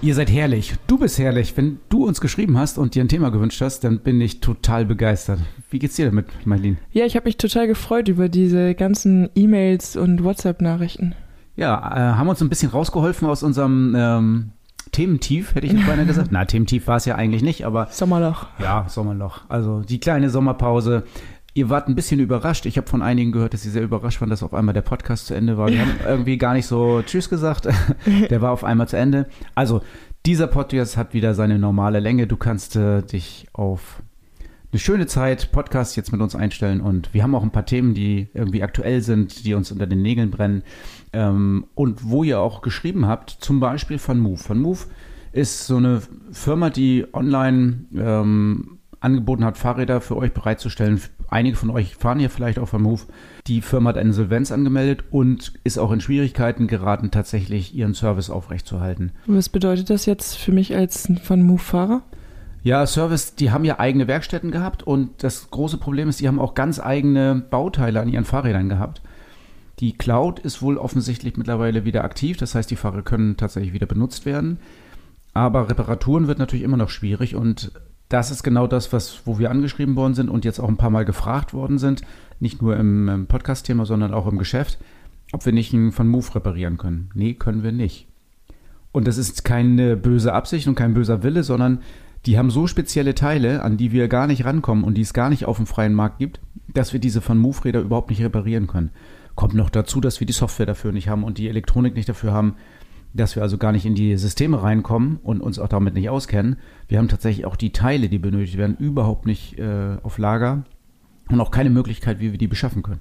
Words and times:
Ihr 0.00 0.14
seid 0.14 0.30
herrlich. 0.30 0.74
Du 0.86 0.96
bist 0.96 1.18
herrlich. 1.18 1.56
Wenn 1.56 1.78
du 1.88 2.06
uns 2.06 2.20
geschrieben 2.20 2.56
hast 2.56 2.78
und 2.78 2.94
dir 2.94 3.02
ein 3.02 3.08
Thema 3.08 3.30
gewünscht 3.30 3.60
hast, 3.60 3.82
dann 3.82 3.98
bin 3.98 4.20
ich 4.20 4.38
total 4.38 4.84
begeistert. 4.84 5.40
Wie 5.70 5.80
geht's 5.80 5.96
dir 5.96 6.06
damit, 6.06 6.26
Marlene? 6.46 6.76
Ja, 6.92 7.04
ich 7.04 7.16
habe 7.16 7.26
mich 7.26 7.36
total 7.36 7.66
gefreut 7.66 8.06
über 8.08 8.28
diese 8.28 8.76
ganzen 8.76 9.28
E-Mails 9.34 9.96
und 9.96 10.22
WhatsApp-Nachrichten. 10.22 11.16
Ja, 11.56 11.74
äh, 11.76 12.16
haben 12.16 12.28
uns 12.28 12.40
ein 12.40 12.48
bisschen 12.48 12.70
rausgeholfen 12.70 13.26
aus 13.26 13.42
unserem 13.42 13.94
ähm, 13.96 14.50
Thementief, 14.92 15.56
hätte 15.56 15.66
ich 15.66 15.72
jetzt 15.72 15.86
beinahe 15.86 16.06
gesagt. 16.06 16.28
Na, 16.30 16.44
Thementief 16.44 16.86
war 16.86 16.96
es 16.96 17.04
ja 17.04 17.16
eigentlich 17.16 17.42
nicht, 17.42 17.66
aber. 17.66 17.88
Sommerloch. 17.90 18.46
Ja, 18.60 18.86
Sommerloch. 18.88 19.40
Also 19.48 19.80
die 19.80 19.98
kleine 19.98 20.30
Sommerpause. 20.30 21.02
Ihr 21.58 21.68
wart 21.70 21.88
ein 21.88 21.96
bisschen 21.96 22.20
überrascht. 22.20 22.66
Ich 22.66 22.76
habe 22.76 22.86
von 22.86 23.02
einigen 23.02 23.32
gehört, 23.32 23.52
dass 23.52 23.62
sie 23.62 23.70
sehr 23.70 23.82
überrascht 23.82 24.20
waren, 24.20 24.30
dass 24.30 24.44
auf 24.44 24.54
einmal 24.54 24.74
der 24.74 24.82
Podcast 24.82 25.26
zu 25.26 25.34
Ende 25.34 25.58
war. 25.58 25.66
Wir 25.66 25.80
haben 25.80 25.94
irgendwie 26.06 26.38
gar 26.38 26.54
nicht 26.54 26.66
so 26.66 27.02
Tschüss 27.02 27.28
gesagt. 27.28 27.66
Der 28.30 28.40
war 28.40 28.52
auf 28.52 28.62
einmal 28.62 28.86
zu 28.86 28.96
Ende. 28.96 29.26
Also, 29.56 29.82
dieser 30.24 30.46
Podcast 30.46 30.96
hat 30.96 31.14
wieder 31.14 31.34
seine 31.34 31.58
normale 31.58 31.98
Länge. 31.98 32.28
Du 32.28 32.36
kannst 32.36 32.76
äh, 32.76 33.02
dich 33.02 33.48
auf 33.54 34.04
eine 34.70 34.78
schöne 34.78 35.08
Zeit 35.08 35.50
Podcast 35.50 35.96
jetzt 35.96 36.12
mit 36.12 36.20
uns 36.20 36.36
einstellen 36.36 36.80
und 36.80 37.12
wir 37.12 37.24
haben 37.24 37.34
auch 37.34 37.42
ein 37.42 37.50
paar 37.50 37.66
Themen, 37.66 37.92
die 37.92 38.28
irgendwie 38.34 38.62
aktuell 38.62 39.00
sind, 39.00 39.44
die 39.44 39.54
uns 39.54 39.72
unter 39.72 39.88
den 39.88 40.00
Nägeln 40.00 40.30
brennen 40.30 40.62
ähm, 41.12 41.66
und 41.74 42.08
wo 42.08 42.22
ihr 42.22 42.38
auch 42.38 42.62
geschrieben 42.62 43.06
habt, 43.06 43.30
zum 43.30 43.58
Beispiel 43.58 43.98
von 43.98 44.20
Move. 44.20 44.38
Von 44.38 44.60
Move 44.60 44.78
ist 45.32 45.66
so 45.66 45.78
eine 45.78 46.02
Firma, 46.30 46.70
die 46.70 47.04
online 47.12 47.86
ähm, 47.96 48.78
angeboten 49.00 49.44
hat, 49.44 49.58
Fahrräder 49.58 50.00
für 50.00 50.16
euch 50.16 50.32
bereitzustellen. 50.32 51.00
Einige 51.28 51.56
von 51.56 51.70
euch 51.70 51.94
fahren 51.94 52.20
ja 52.20 52.28
vielleicht 52.28 52.58
auch 52.58 52.68
von 52.68 52.82
Move. 52.82 53.02
Die 53.46 53.60
Firma 53.60 53.90
hat 53.90 53.98
eine 53.98 54.08
Insolvenz 54.08 54.50
angemeldet 54.50 55.04
und 55.10 55.52
ist 55.62 55.78
auch 55.78 55.92
in 55.92 56.00
Schwierigkeiten 56.00 56.66
geraten, 56.66 57.10
tatsächlich 57.10 57.74
ihren 57.74 57.94
Service 57.94 58.30
aufrechtzuerhalten. 58.30 59.12
Was 59.26 59.48
bedeutet 59.48 59.90
das 59.90 60.06
jetzt 60.06 60.36
für 60.36 60.52
mich 60.52 60.74
als 60.74 61.12
von 61.22 61.42
Move-Fahrer? 61.42 62.02
Ja, 62.62 62.86
Service, 62.86 63.34
die 63.34 63.50
haben 63.50 63.64
ja 63.64 63.78
eigene 63.78 64.08
Werkstätten 64.08 64.50
gehabt 64.50 64.82
und 64.82 65.22
das 65.22 65.50
große 65.50 65.78
Problem 65.78 66.08
ist, 66.08 66.20
die 66.20 66.28
haben 66.28 66.40
auch 66.40 66.54
ganz 66.54 66.80
eigene 66.80 67.42
Bauteile 67.50 68.00
an 68.00 68.08
ihren 68.08 68.24
Fahrrädern 68.24 68.68
gehabt. 68.68 69.02
Die 69.80 69.96
Cloud 69.96 70.40
ist 70.40 70.60
wohl 70.60 70.76
offensichtlich 70.76 71.36
mittlerweile 71.36 71.84
wieder 71.84 72.02
aktiv, 72.02 72.36
das 72.36 72.54
heißt, 72.54 72.70
die 72.70 72.76
Fahrräder 72.76 73.02
können 73.02 73.36
tatsächlich 73.36 73.72
wieder 73.72 73.86
benutzt 73.86 74.26
werden. 74.26 74.58
Aber 75.34 75.68
Reparaturen 75.70 76.26
wird 76.26 76.40
natürlich 76.40 76.64
immer 76.64 76.76
noch 76.76 76.90
schwierig 76.90 77.36
und 77.36 77.70
das 78.08 78.30
ist 78.30 78.42
genau 78.42 78.66
das, 78.66 78.92
was, 78.92 79.22
wo 79.26 79.38
wir 79.38 79.50
angeschrieben 79.50 79.96
worden 79.96 80.14
sind 80.14 80.30
und 80.30 80.44
jetzt 80.44 80.60
auch 80.60 80.68
ein 80.68 80.76
paar 80.76 80.90
Mal 80.90 81.04
gefragt 81.04 81.52
worden 81.52 81.78
sind, 81.78 82.02
nicht 82.40 82.62
nur 82.62 82.76
im, 82.76 83.08
im 83.08 83.26
Podcast-Thema, 83.26 83.84
sondern 83.84 84.14
auch 84.14 84.26
im 84.26 84.38
Geschäft, 84.38 84.78
ob 85.32 85.44
wir 85.44 85.52
nicht 85.52 85.74
einen 85.74 85.92
von 85.92 86.08
Move 86.08 86.34
reparieren 86.34 86.78
können. 86.78 87.10
Nee, 87.14 87.34
können 87.34 87.62
wir 87.62 87.72
nicht. 87.72 88.06
Und 88.92 89.06
das 89.06 89.18
ist 89.18 89.44
keine 89.44 89.96
böse 89.96 90.32
Absicht 90.32 90.66
und 90.66 90.74
kein 90.74 90.94
böser 90.94 91.22
Wille, 91.22 91.42
sondern 91.42 91.82
die 92.26 92.38
haben 92.38 92.50
so 92.50 92.66
spezielle 92.66 93.14
Teile, 93.14 93.62
an 93.62 93.76
die 93.76 93.92
wir 93.92 94.08
gar 94.08 94.26
nicht 94.26 94.44
rankommen 94.44 94.84
und 94.84 94.94
die 94.94 95.02
es 95.02 95.12
gar 95.12 95.28
nicht 95.28 95.44
auf 95.44 95.56
dem 95.56 95.66
freien 95.66 95.94
Markt 95.94 96.18
gibt, 96.18 96.40
dass 96.72 96.92
wir 96.92 97.00
diese 97.00 97.20
von 97.20 97.38
Move-Räder 97.38 97.80
überhaupt 97.80 98.10
nicht 98.10 98.22
reparieren 98.22 98.66
können. 98.66 98.90
Kommt 99.34 99.54
noch 99.54 99.70
dazu, 99.70 100.00
dass 100.00 100.18
wir 100.18 100.26
die 100.26 100.32
Software 100.32 100.66
dafür 100.66 100.92
nicht 100.92 101.08
haben 101.08 101.24
und 101.24 101.38
die 101.38 101.48
Elektronik 101.48 101.94
nicht 101.94 102.08
dafür 102.08 102.32
haben, 102.32 102.56
dass 103.18 103.36
wir 103.36 103.42
also 103.42 103.58
gar 103.58 103.72
nicht 103.72 103.84
in 103.84 103.94
die 103.94 104.16
Systeme 104.16 104.62
reinkommen 104.62 105.18
und 105.22 105.40
uns 105.40 105.58
auch 105.58 105.68
damit 105.68 105.94
nicht 105.94 106.08
auskennen. 106.08 106.56
Wir 106.88 106.98
haben 106.98 107.08
tatsächlich 107.08 107.46
auch 107.46 107.56
die 107.56 107.72
Teile, 107.72 108.08
die 108.08 108.18
benötigt 108.18 108.56
werden, 108.56 108.76
überhaupt 108.78 109.26
nicht 109.26 109.58
äh, 109.58 109.96
auf 110.02 110.18
Lager 110.18 110.64
und 111.30 111.40
auch 111.40 111.50
keine 111.50 111.70
Möglichkeit, 111.70 112.20
wie 112.20 112.32
wir 112.32 112.38
die 112.38 112.48
beschaffen 112.48 112.82
können. 112.82 113.00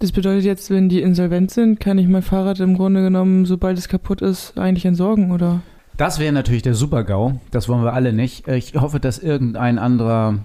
Das 0.00 0.12
bedeutet 0.12 0.44
jetzt, 0.44 0.70
wenn 0.70 0.88
die 0.88 1.00
insolvent 1.00 1.50
sind, 1.50 1.80
kann 1.80 1.98
ich 1.98 2.08
mein 2.08 2.22
Fahrrad 2.22 2.60
im 2.60 2.76
Grunde 2.76 3.02
genommen, 3.02 3.46
sobald 3.46 3.78
es 3.78 3.88
kaputt 3.88 4.20
ist, 4.20 4.58
eigentlich 4.58 4.84
entsorgen, 4.84 5.30
oder? 5.30 5.62
Das 5.96 6.18
wäre 6.18 6.32
natürlich 6.32 6.62
der 6.62 6.74
Super-GAU. 6.74 7.40
Das 7.52 7.68
wollen 7.68 7.84
wir 7.84 7.92
alle 7.92 8.12
nicht. 8.12 8.48
Ich 8.48 8.74
hoffe, 8.74 8.98
dass 8.98 9.18
irgendein 9.18 9.78
anderer 9.78 10.40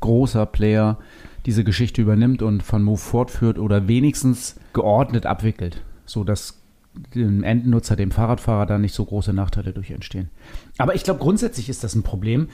großer 0.00 0.46
Player 0.46 0.98
diese 1.46 1.64
Geschichte 1.64 2.00
übernimmt 2.00 2.42
und 2.42 2.62
von 2.62 2.82
Move 2.82 2.98
fortführt 2.98 3.58
oder 3.58 3.86
wenigstens 3.86 4.58
geordnet 4.72 5.26
abwickelt, 5.26 5.82
sodass 6.06 6.63
dem 7.14 7.42
Endnutzer, 7.42 7.96
dem 7.96 8.10
Fahrradfahrer, 8.10 8.66
da 8.66 8.78
nicht 8.78 8.94
so 8.94 9.04
große 9.04 9.32
Nachteile 9.32 9.72
durch 9.72 9.90
entstehen. 9.90 10.30
Aber 10.78 10.94
ich 10.94 11.04
glaube, 11.04 11.20
grundsätzlich 11.20 11.68
ist 11.68 11.84
das 11.84 11.94
ein 11.94 12.02
Problem. 12.02 12.48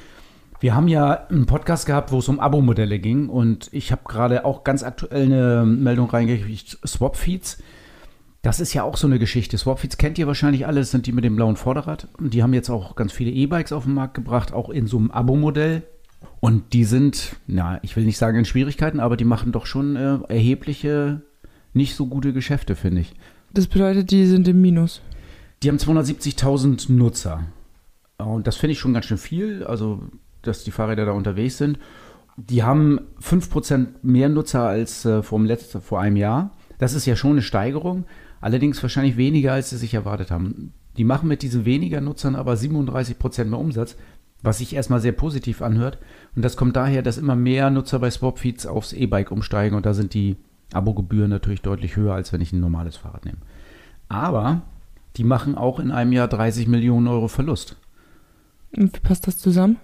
Wir 0.61 0.75
haben 0.75 0.89
ja 0.89 1.27
einen 1.29 1.47
Podcast 1.47 1.87
gehabt, 1.87 2.13
wo 2.13 2.19
es 2.19 2.29
um 2.29 2.39
Abo-Modelle 2.39 2.99
ging 2.99 3.29
und 3.29 3.69
ich 3.73 3.93
habe 3.93 4.03
gerade 4.07 4.45
auch 4.45 4.65
ganz 4.65 4.83
aktuell 4.83 5.25
eine 5.25 5.65
Meldung 5.65 6.11
reingekriegt, 6.11 6.79
Swap-Feeds 6.87 7.59
das 8.43 8.61
ist 8.61 8.73
ja 8.73 8.85
auch 8.85 8.97
so 8.97 9.07
eine 9.07 9.19
Geschichte. 9.19 9.59
Swapfeeds 9.59 9.99
kennt 9.99 10.19
ihr 10.19 10.27
wahrscheinlich 10.27 10.67
alle, 10.67 10.81
das 10.81 10.91
sind 10.91 11.07
die 11.07 11.13
mit 11.13 11.25
dem 11.25 11.37
blauen 11.37 11.57
Vorderrad. 11.57 12.09
Und 12.19 12.33
die 12.33 12.43
haben 12.43 12.55
jetzt 12.55 12.71
auch 12.71 12.97
ganz 12.97 13.13
viele 13.13 13.31
E-Bikes 13.31 13.73
auf 13.73 13.85
den 13.85 13.95
Markt 13.95 14.15
gebracht, 14.15 14.53
auch 14.53 14.71
in 14.71 14.87
so 14.87 14.97
einem 14.97 15.11
Abo-Modell. 15.11 15.83
Und 16.41 16.73
die 16.73 16.85
sind, 16.85 17.37
na, 17.47 17.79
ich 17.83 17.97
will 17.97 18.05
nicht 18.05 18.17
sagen 18.17 18.39
in 18.39 18.45
Schwierigkeiten, 18.47 19.01
aber 19.01 19.17
die 19.19 19.25
machen 19.25 19.53
doch 19.53 19.67
schon 19.67 19.97
äh, 19.97 20.19
erhebliche, 20.29 21.23
nicht 21.75 21.95
so 21.95 22.07
gute 22.07 22.33
Geschäfte, 22.33 22.77
finde 22.77 23.03
ich. 23.03 23.15
Das 23.53 23.67
bedeutet, 23.67 24.11
die 24.11 24.27
sind 24.27 24.47
im 24.47 24.61
Minus. 24.61 25.03
Die 25.63 25.69
haben 25.69 25.79
270.000 25.79 26.93
Nutzer. 26.93 27.45
Und 28.19 28.47
das 28.47 28.57
finde 28.57 28.73
ich 28.73 28.79
schon 28.79 28.95
ganz 28.95 29.07
schön 29.07 29.19
viel, 29.19 29.65
also 29.65 30.03
dass 30.43 30.65
die 30.65 30.71
Fahrräder 30.71 31.07
da 31.07 31.13
unterwegs 31.13 31.59
sind. 31.59 31.79
Die 32.37 32.63
haben 32.63 33.01
5% 33.23 33.87
mehr 34.03 34.29
Nutzer 34.29 34.63
als 34.63 35.05
äh, 35.05 35.23
vor, 35.23 35.41
letzten, 35.41 35.81
vor 35.81 36.01
einem 36.01 36.17
Jahr. 36.17 36.57
Das 36.79 36.95
ist 36.95 37.07
ja 37.07 37.17
schon 37.17 37.33
eine 37.33 37.43
Steigerung. 37.43 38.05
Allerdings 38.41 38.83
wahrscheinlich 38.83 39.17
weniger, 39.17 39.53
als 39.53 39.71
sie 39.71 39.77
sich 39.77 39.93
erwartet 39.93 40.31
haben. 40.31 40.73
Die 40.97 41.05
machen 41.05 41.29
mit 41.29 41.43
diesen 41.43 41.65
weniger 41.65 42.01
Nutzern 42.01 42.37
aber 42.37 42.57
37 42.57 43.19
Prozent 43.19 43.51
mehr 43.51 43.59
Umsatz, 43.59 43.97
was 44.43 44.59
sich 44.59 44.75
erstmal 44.75 45.01
sehr 45.01 45.13
positiv 45.13 45.61
anhört. 45.61 45.99
Und 46.35 46.43
das 46.43 46.57
kommt 46.57 46.77
daher, 46.77 47.03
dass 47.03 47.19
immer 47.19 47.37
mehr 47.37 47.69
Nutzer 47.69 47.99
bei 47.99 48.11
Swapfeeds 48.11 48.67
aufs 48.67 48.93
E-Bike 48.93 49.31
umsteigen 49.31 49.77
und 49.77 49.85
da 49.85 49.93
sind 49.93 50.15
die 50.15 50.37
Abogebühren 50.73 51.31
natürlich 51.31 51.63
deutlich 51.63 51.97
höher, 51.97 52.15
als 52.15 52.33
wenn 52.33 52.41
ich 52.41 52.53
ein 52.53 52.61
normales 52.61 52.97
Fahrrad 52.97 53.25
nehme. 53.25 53.39
Aber 54.09 54.63
die 55.17 55.25
machen 55.25 55.57
auch 55.57 55.81
in 55.81 55.91
einem 55.91 56.13
Jahr 56.13 56.29
30 56.29 56.69
Millionen 56.69 57.09
Euro 57.09 57.29
Verlust. 57.29 57.77
Und 58.77 58.95
wie 58.95 59.01
passt 59.01 59.27
das 59.27 59.39
zusammen? 59.39 59.77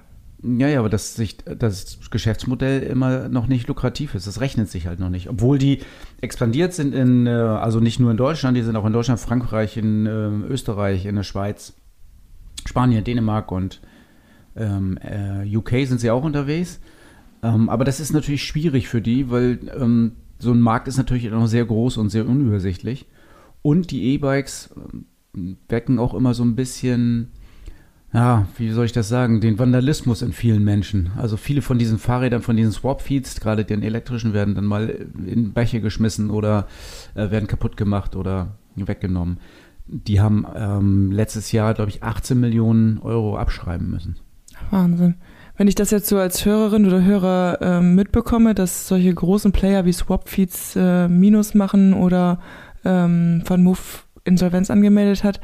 Ja, 0.43 0.69
ja, 0.69 0.79
aber 0.79 0.91
dass 0.91 1.15
sich 1.15 1.39
das 1.39 1.99
Geschäftsmodell 2.11 2.83
immer 2.83 3.29
noch 3.29 3.47
nicht 3.47 3.67
lukrativ 3.69 4.15
ist. 4.15 4.27
Das 4.27 4.41
rechnet 4.41 4.69
sich 4.69 4.87
halt 4.87 5.01
noch 5.01 5.09
nicht. 5.09 5.29
Obwohl 5.29 5.59
die 5.59 5.81
expandiert 6.21 6.75
sind 6.75 6.95
in, 6.95 7.27
äh, 7.27 7.31
also 7.31 7.81
nicht 7.81 7.99
nur 7.99 8.11
in 8.11 8.17
Deutschland, 8.17 8.57
die 8.57 8.63
sind 8.63 8.77
auch 8.77 8.85
in 8.85 8.93
Deutschland, 8.93 9.19
Frankreich, 9.19 9.77
in 9.77 10.07
äh, 10.07 10.29
Österreich, 10.47 11.07
in 11.07 11.17
der 11.17 11.23
Schweiz, 11.23 11.75
Spanien, 12.67 13.03
Dänemark 13.03 13.51
und 13.51 13.81
ähm, 14.57 14.99
äh, 14.99 15.57
UK 15.57 15.87
sind 15.87 16.01
sie 16.01 16.11
auch 16.11 16.23
unterwegs. 16.23 16.81
Ähm, 17.43 17.69
aber 17.69 17.85
das 17.85 17.99
ist 17.99 18.13
natürlich 18.13 18.45
schwierig 18.45 18.89
für 18.89 19.01
die, 19.01 19.31
weil 19.31 19.59
ähm, 19.79 20.13
so 20.39 20.53
ein 20.53 20.61
Markt 20.61 20.89
ist 20.89 20.97
natürlich 20.97 21.31
noch 21.31 21.47
sehr 21.47 21.65
groß 21.65 21.97
und 21.97 22.11
sehr 22.11 22.27
unübersichtlich. 22.27 23.07
Und 23.63 23.91
die 23.91 24.15
E-Bikes 24.15 24.75
ähm, 24.77 25.07
wecken 25.69 25.99
auch 25.99 26.15
immer 26.15 26.35
so 26.35 26.45
ein 26.45 26.57
bisschen 26.57 27.33
ja, 28.17 28.47
wie 28.57 28.71
soll 28.71 28.87
ich 28.87 28.93
das 28.93 29.11
sagen, 29.11 29.43
den 29.43 29.59
Vandalismus 29.59 30.23
in 30.23 30.33
vielen 30.33 30.65
Menschen. 30.65 31.11
Also 31.19 31.37
viele 31.37 31.61
von 31.61 31.79
diesen 31.79 31.99
Fahrrädern, 31.99 32.41
von 32.41 32.57
diesen 32.57 32.73
Swap-Feeds, 32.73 33.41
gerade 33.41 33.67
den 33.67 33.83
elektrischen, 33.83 34.33
werden 34.33 34.55
dann 34.55 34.65
mal 34.65 34.89
in 35.27 35.53
Bäche 35.53 35.83
geschmissen 35.83 36.31
oder 36.31 36.67
äh, 37.15 37.31
werden 37.31 37.47
kaputt 37.47 37.77
gemacht 37.77 38.17
oder 38.17 38.57
weggenommen. 38.75 39.39
Die 39.87 40.21
haben 40.21 40.47
ähm, 40.55 41.13
letztes 41.13 41.53
Jahr, 41.53 41.75
glaube 41.75 41.91
ich, 41.91 42.03
18 42.03 42.41
Millionen 42.41 42.99
Euro 43.01 43.37
abschreiben 43.37 43.91
müssen. 43.91 44.17
Wahnsinn. 44.71 45.17
Wenn 45.57 45.69
ich 45.69 45.75
das 45.75 45.91
jetzt 45.91 46.09
so 46.09 46.19
als 46.19 46.45
Hörerin 46.45 46.87
oder 46.87 47.03
Hörer 47.03 47.59
äh, 47.63 47.81
mitbekomme, 47.81 48.55
dass 48.55 48.89
solche 48.89 49.13
großen 49.13 49.53
Player 49.53 49.87
wie 49.87 49.93
Swap-Feeds 49.93 50.77
äh, 50.77 51.09
Minus 51.09 51.55
machen 51.55 51.95
oder 51.95 52.41
ähm, 52.85 53.43
von 53.45 53.63
Move 53.63 53.79
Insolvenz 54.25 54.71
angemeldet 54.71 55.25
hat, 55.25 55.41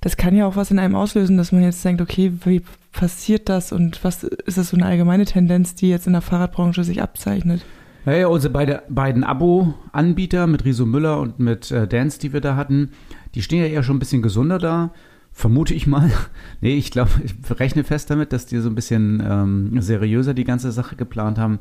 das 0.00 0.16
kann 0.16 0.34
ja 0.34 0.46
auch 0.46 0.56
was 0.56 0.70
in 0.70 0.78
einem 0.78 0.94
auslösen, 0.94 1.36
dass 1.36 1.52
man 1.52 1.62
jetzt 1.62 1.84
denkt, 1.84 2.00
okay, 2.00 2.32
wie 2.44 2.62
passiert 2.92 3.50
das 3.50 3.70
und 3.70 4.02
was 4.02 4.24
ist 4.24 4.56
das 4.56 4.70
so 4.70 4.76
eine 4.76 4.86
allgemeine 4.86 5.26
Tendenz, 5.26 5.74
die 5.74 5.90
jetzt 5.90 6.06
in 6.06 6.14
der 6.14 6.22
Fahrradbranche 6.22 6.82
sich 6.84 7.02
abzeichnet? 7.02 7.64
Ja, 8.06 8.12
ja 8.12 8.26
unsere 8.28 8.52
beide, 8.52 8.82
beiden 8.88 9.24
Abo-Anbieter 9.24 10.46
mit 10.46 10.64
Riso 10.64 10.86
Müller 10.86 11.20
und 11.20 11.38
mit 11.38 11.70
äh, 11.70 11.86
Dance, 11.86 12.18
die 12.18 12.32
wir 12.32 12.40
da 12.40 12.56
hatten, 12.56 12.92
die 13.34 13.42
stehen 13.42 13.60
ja 13.60 13.68
eher 13.68 13.82
schon 13.82 13.96
ein 13.96 14.00
bisschen 14.00 14.22
gesunder 14.22 14.58
da. 14.58 14.92
Vermute 15.32 15.74
ich 15.74 15.86
mal. 15.86 16.10
nee, 16.60 16.76
ich 16.76 16.90
glaube, 16.90 17.10
ich 17.24 17.34
rechne 17.58 17.84
fest 17.84 18.10
damit, 18.10 18.32
dass 18.32 18.46
die 18.46 18.58
so 18.58 18.68
ein 18.68 18.74
bisschen 18.74 19.22
ähm, 19.24 19.80
seriöser 19.80 20.34
die 20.34 20.44
ganze 20.44 20.72
Sache 20.72 20.96
geplant 20.96 21.38
haben. 21.38 21.60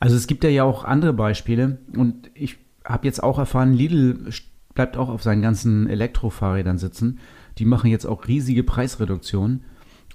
Also 0.00 0.16
es 0.16 0.26
gibt 0.26 0.44
ja 0.44 0.64
auch 0.64 0.84
andere 0.84 1.12
Beispiele 1.12 1.78
und 1.96 2.30
ich 2.34 2.58
habe 2.84 3.06
jetzt 3.06 3.22
auch 3.22 3.38
erfahren, 3.38 3.72
Lidl 3.72 4.30
bleibt 4.74 4.96
auch 4.96 5.08
auf 5.08 5.22
seinen 5.22 5.42
ganzen 5.42 5.88
Elektrofahrrädern 5.88 6.78
sitzen. 6.78 7.18
Die 7.58 7.64
machen 7.64 7.90
jetzt 7.90 8.04
auch 8.04 8.26
riesige 8.26 8.64
Preisreduktionen. 8.64 9.64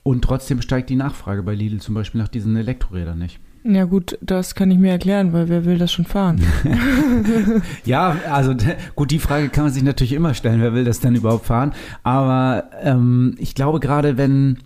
Und 0.04 0.24
trotzdem 0.24 0.62
steigt 0.62 0.90
die 0.90 0.96
Nachfrage 0.96 1.44
bei 1.44 1.56
Lidl 1.56 1.80
zum 1.80 1.96
Beispiel 1.96 2.22
nach 2.22 2.28
diesen 2.28 2.56
Elektrorädern 2.56 3.18
nicht. 3.18 3.40
Ja 3.64 3.86
gut, 3.86 4.18
das 4.22 4.56
kann 4.56 4.72
ich 4.72 4.78
mir 4.78 4.92
erklären, 4.92 5.34
weil 5.34 5.50
wer 5.50 5.66
will 5.66 5.78
das 5.78 5.92
schon 5.92 6.06
fahren? 6.06 6.42
ja, 7.86 8.16
also 8.30 8.56
gut, 8.96 9.12
die 9.12 9.20
Frage 9.20 9.50
kann 9.50 9.66
man 9.66 9.74
sich 9.74 9.84
natürlich 9.84 10.14
immer 10.14 10.34
stellen, 10.34 10.62
wer 10.62 10.74
will 10.74 10.86
das 10.86 11.02
denn 11.02 11.16
überhaupt 11.16 11.46
fahren? 11.46 11.74
Aber 12.04 12.70
ähm, 12.82 13.36
ich 13.38 13.56
glaube 13.56 13.80
gerade, 13.80 14.18
wenn 14.18 14.60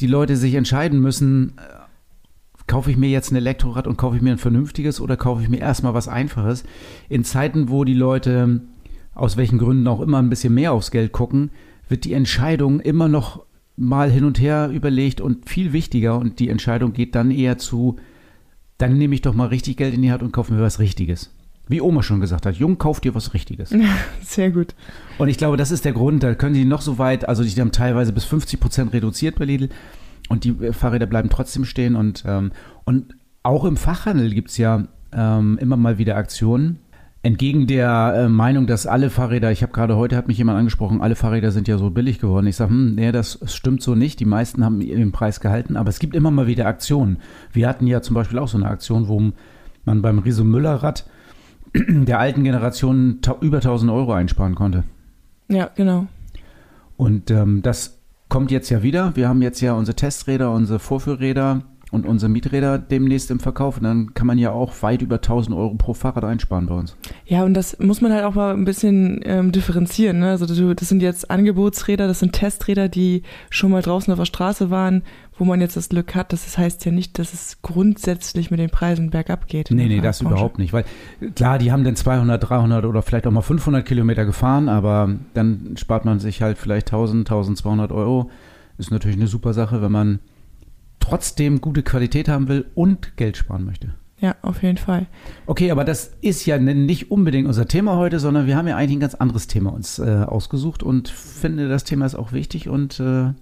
die 0.00 0.08
Leute 0.08 0.36
sich 0.36 0.54
entscheiden 0.54 1.00
müssen, 1.00 1.54
äh, 1.58 2.66
kaufe 2.66 2.90
ich 2.90 2.96
mir 2.96 3.08
jetzt 3.08 3.30
ein 3.30 3.36
Elektrorad 3.36 3.86
und 3.86 3.96
kaufe 3.96 4.16
ich 4.16 4.22
mir 4.22 4.32
ein 4.32 4.38
vernünftiges 4.38 5.00
oder 5.00 5.16
kaufe 5.16 5.42
ich 5.42 5.48
mir 5.48 5.60
erstmal 5.60 5.94
was 5.94 6.08
Einfaches? 6.08 6.64
In 7.08 7.24
Zeiten, 7.24 7.68
wo 7.68 7.84
die 7.84 7.94
Leute 7.94 8.62
aus 9.14 9.36
welchen 9.36 9.58
Gründen 9.58 9.86
auch 9.86 10.00
immer 10.00 10.18
ein 10.18 10.30
bisschen 10.30 10.54
mehr 10.54 10.72
aufs 10.72 10.90
Geld 10.90 11.12
gucken, 11.12 11.50
wird 11.88 12.04
die 12.04 12.14
Entscheidung 12.14 12.80
immer 12.80 13.08
noch 13.08 13.44
mal 13.76 14.10
hin 14.10 14.24
und 14.24 14.40
her 14.40 14.70
überlegt 14.72 15.20
und 15.20 15.48
viel 15.48 15.72
wichtiger 15.72 16.18
und 16.18 16.38
die 16.38 16.48
Entscheidung 16.48 16.92
geht 16.92 17.14
dann 17.14 17.30
eher 17.30 17.58
zu, 17.58 17.96
dann 18.80 18.96
nehme 18.96 19.14
ich 19.14 19.20
doch 19.20 19.34
mal 19.34 19.48
richtig 19.48 19.76
Geld 19.76 19.94
in 19.94 20.02
die 20.02 20.10
Hand 20.10 20.22
und 20.22 20.32
kaufe 20.32 20.52
mir 20.52 20.62
was 20.62 20.78
Richtiges. 20.78 21.30
Wie 21.68 21.80
Oma 21.80 22.02
schon 22.02 22.20
gesagt 22.20 22.46
hat, 22.46 22.56
Jung, 22.56 22.78
kauf 22.78 23.00
dir 23.00 23.14
was 23.14 23.34
Richtiges. 23.34 23.72
Sehr 24.22 24.50
gut. 24.50 24.74
Und 25.18 25.28
ich 25.28 25.38
glaube, 25.38 25.56
das 25.56 25.70
ist 25.70 25.84
der 25.84 25.92
Grund, 25.92 26.22
da 26.22 26.34
können 26.34 26.54
die 26.54 26.64
noch 26.64 26.82
so 26.82 26.98
weit, 26.98 27.28
also 27.28 27.44
die 27.44 27.60
haben 27.60 27.72
teilweise 27.72 28.12
bis 28.12 28.24
50 28.24 28.58
Prozent 28.58 28.92
reduziert 28.92 29.38
bei 29.38 29.44
Lidl 29.44 29.68
und 30.28 30.44
die 30.44 30.54
Fahrräder 30.72 31.06
bleiben 31.06 31.28
trotzdem 31.28 31.64
stehen 31.64 31.94
und, 31.94 32.24
ähm, 32.26 32.52
und 32.84 33.14
auch 33.42 33.64
im 33.64 33.76
Fachhandel 33.76 34.32
gibt 34.34 34.50
es 34.50 34.56
ja 34.56 34.86
ähm, 35.12 35.58
immer 35.60 35.76
mal 35.76 35.98
wieder 35.98 36.16
Aktionen, 36.16 36.78
Entgegen 37.22 37.66
der 37.66 38.14
äh, 38.16 38.28
Meinung, 38.30 38.66
dass 38.66 38.86
alle 38.86 39.10
Fahrräder, 39.10 39.52
ich 39.52 39.62
habe 39.62 39.72
gerade 39.72 39.96
heute, 39.96 40.16
hat 40.16 40.26
mich 40.26 40.38
jemand 40.38 40.58
angesprochen, 40.58 41.02
alle 41.02 41.16
Fahrräder 41.16 41.50
sind 41.50 41.68
ja 41.68 41.76
so 41.76 41.90
billig 41.90 42.18
geworden. 42.18 42.46
Ich 42.46 42.56
sage, 42.56 42.70
hm, 42.70 42.94
nee, 42.94 43.12
das 43.12 43.38
stimmt 43.44 43.82
so 43.82 43.94
nicht. 43.94 44.20
Die 44.20 44.24
meisten 44.24 44.64
haben 44.64 44.80
ihren 44.80 45.12
Preis 45.12 45.40
gehalten, 45.40 45.76
aber 45.76 45.90
es 45.90 45.98
gibt 45.98 46.16
immer 46.16 46.30
mal 46.30 46.46
wieder 46.46 46.66
Aktionen. 46.66 47.18
Wir 47.52 47.68
hatten 47.68 47.86
ja 47.86 48.00
zum 48.00 48.14
Beispiel 48.14 48.38
auch 48.38 48.48
so 48.48 48.56
eine 48.56 48.68
Aktion, 48.68 49.08
wo 49.08 49.32
man 49.84 50.00
beim 50.00 50.18
Riso 50.18 50.44
Müller 50.44 50.76
Rad 50.76 51.04
der 51.74 52.18
alten 52.18 52.42
Generation 52.42 53.20
über 53.42 53.58
1000 53.58 53.92
Euro 53.92 54.14
einsparen 54.14 54.54
konnte. 54.54 54.84
Ja, 55.48 55.68
genau. 55.74 56.06
Und 56.96 57.30
ähm, 57.30 57.60
das 57.60 57.98
kommt 58.30 58.50
jetzt 58.50 58.70
ja 58.70 58.82
wieder. 58.82 59.14
Wir 59.14 59.28
haben 59.28 59.42
jetzt 59.42 59.60
ja 59.60 59.74
unsere 59.74 59.96
Testräder, 59.96 60.52
unsere 60.52 60.78
Vorführräder 60.78 61.62
und 61.90 62.06
unsere 62.06 62.30
Mieträder 62.30 62.78
demnächst 62.78 63.30
im 63.30 63.40
Verkauf. 63.40 63.78
Und 63.78 63.84
dann 63.84 64.14
kann 64.14 64.26
man 64.26 64.38
ja 64.38 64.52
auch 64.52 64.82
weit 64.82 65.02
über 65.02 65.16
1000 65.16 65.56
Euro 65.56 65.74
pro 65.74 65.94
Fahrrad 65.94 66.24
einsparen 66.24 66.66
bei 66.66 66.74
uns. 66.74 66.96
Ja, 67.26 67.42
und 67.44 67.54
das 67.54 67.78
muss 67.78 68.00
man 68.00 68.12
halt 68.12 68.24
auch 68.24 68.34
mal 68.34 68.54
ein 68.54 68.64
bisschen 68.64 69.20
ähm, 69.24 69.52
differenzieren. 69.52 70.20
Ne? 70.20 70.30
Also 70.30 70.46
das 70.46 70.88
sind 70.88 71.02
jetzt 71.02 71.30
Angebotsräder, 71.30 72.06
das 72.06 72.20
sind 72.20 72.32
Testräder, 72.32 72.88
die 72.88 73.22
schon 73.50 73.70
mal 73.70 73.82
draußen 73.82 74.12
auf 74.12 74.18
der 74.18 74.26
Straße 74.26 74.70
waren, 74.70 75.02
wo 75.36 75.44
man 75.44 75.60
jetzt 75.60 75.76
das 75.76 75.88
Glück 75.88 76.14
hat. 76.14 76.32
Das 76.32 76.56
heißt 76.56 76.84
ja 76.84 76.92
nicht, 76.92 77.18
dass 77.18 77.32
es 77.32 77.58
grundsätzlich 77.62 78.50
mit 78.50 78.60
den 78.60 78.70
Preisen 78.70 79.10
bergab 79.10 79.48
geht. 79.48 79.70
Nee, 79.70 79.88
nee, 79.88 80.00
das 80.00 80.20
überhaupt 80.20 80.58
nicht. 80.58 80.72
Weil 80.72 80.84
klar, 81.34 81.58
die 81.58 81.72
haben 81.72 81.82
dann 81.82 81.96
200, 81.96 82.48
300 82.48 82.84
oder 82.84 83.02
vielleicht 83.02 83.26
auch 83.26 83.32
mal 83.32 83.40
500 83.40 83.84
Kilometer 83.84 84.24
gefahren, 84.24 84.68
aber 84.68 85.10
dann 85.34 85.74
spart 85.76 86.04
man 86.04 86.20
sich 86.20 86.42
halt 86.42 86.56
vielleicht 86.58 86.88
1000, 86.88 87.28
1200 87.28 87.90
Euro. 87.90 88.30
Ist 88.78 88.90
natürlich 88.90 89.16
eine 89.16 89.26
super 89.26 89.52
Sache, 89.52 89.82
wenn 89.82 89.92
man 89.92 90.20
trotzdem 91.00 91.60
gute 91.60 91.82
Qualität 91.82 92.28
haben 92.28 92.48
will 92.48 92.66
und 92.74 93.16
Geld 93.16 93.36
sparen 93.36 93.64
möchte. 93.64 93.94
Ja, 94.20 94.36
auf 94.42 94.62
jeden 94.62 94.76
Fall. 94.76 95.06
Okay, 95.46 95.70
aber 95.70 95.84
das 95.84 96.12
ist 96.20 96.44
ja 96.44 96.58
nicht 96.58 97.10
unbedingt 97.10 97.48
unser 97.48 97.66
Thema 97.66 97.96
heute, 97.96 98.20
sondern 98.20 98.46
wir 98.46 98.56
haben 98.56 98.68
ja 98.68 98.76
eigentlich 98.76 98.98
ein 98.98 99.00
ganz 99.00 99.14
anderes 99.14 99.46
Thema 99.46 99.72
uns 99.72 99.98
äh, 99.98 100.24
ausgesucht 100.26 100.82
und 100.82 101.08
finde, 101.08 101.68
das 101.68 101.84
Thema 101.84 102.04
ist 102.04 102.14
auch 102.14 102.32
wichtig 102.32 102.68
und 102.68 103.00
äh, 103.00 103.32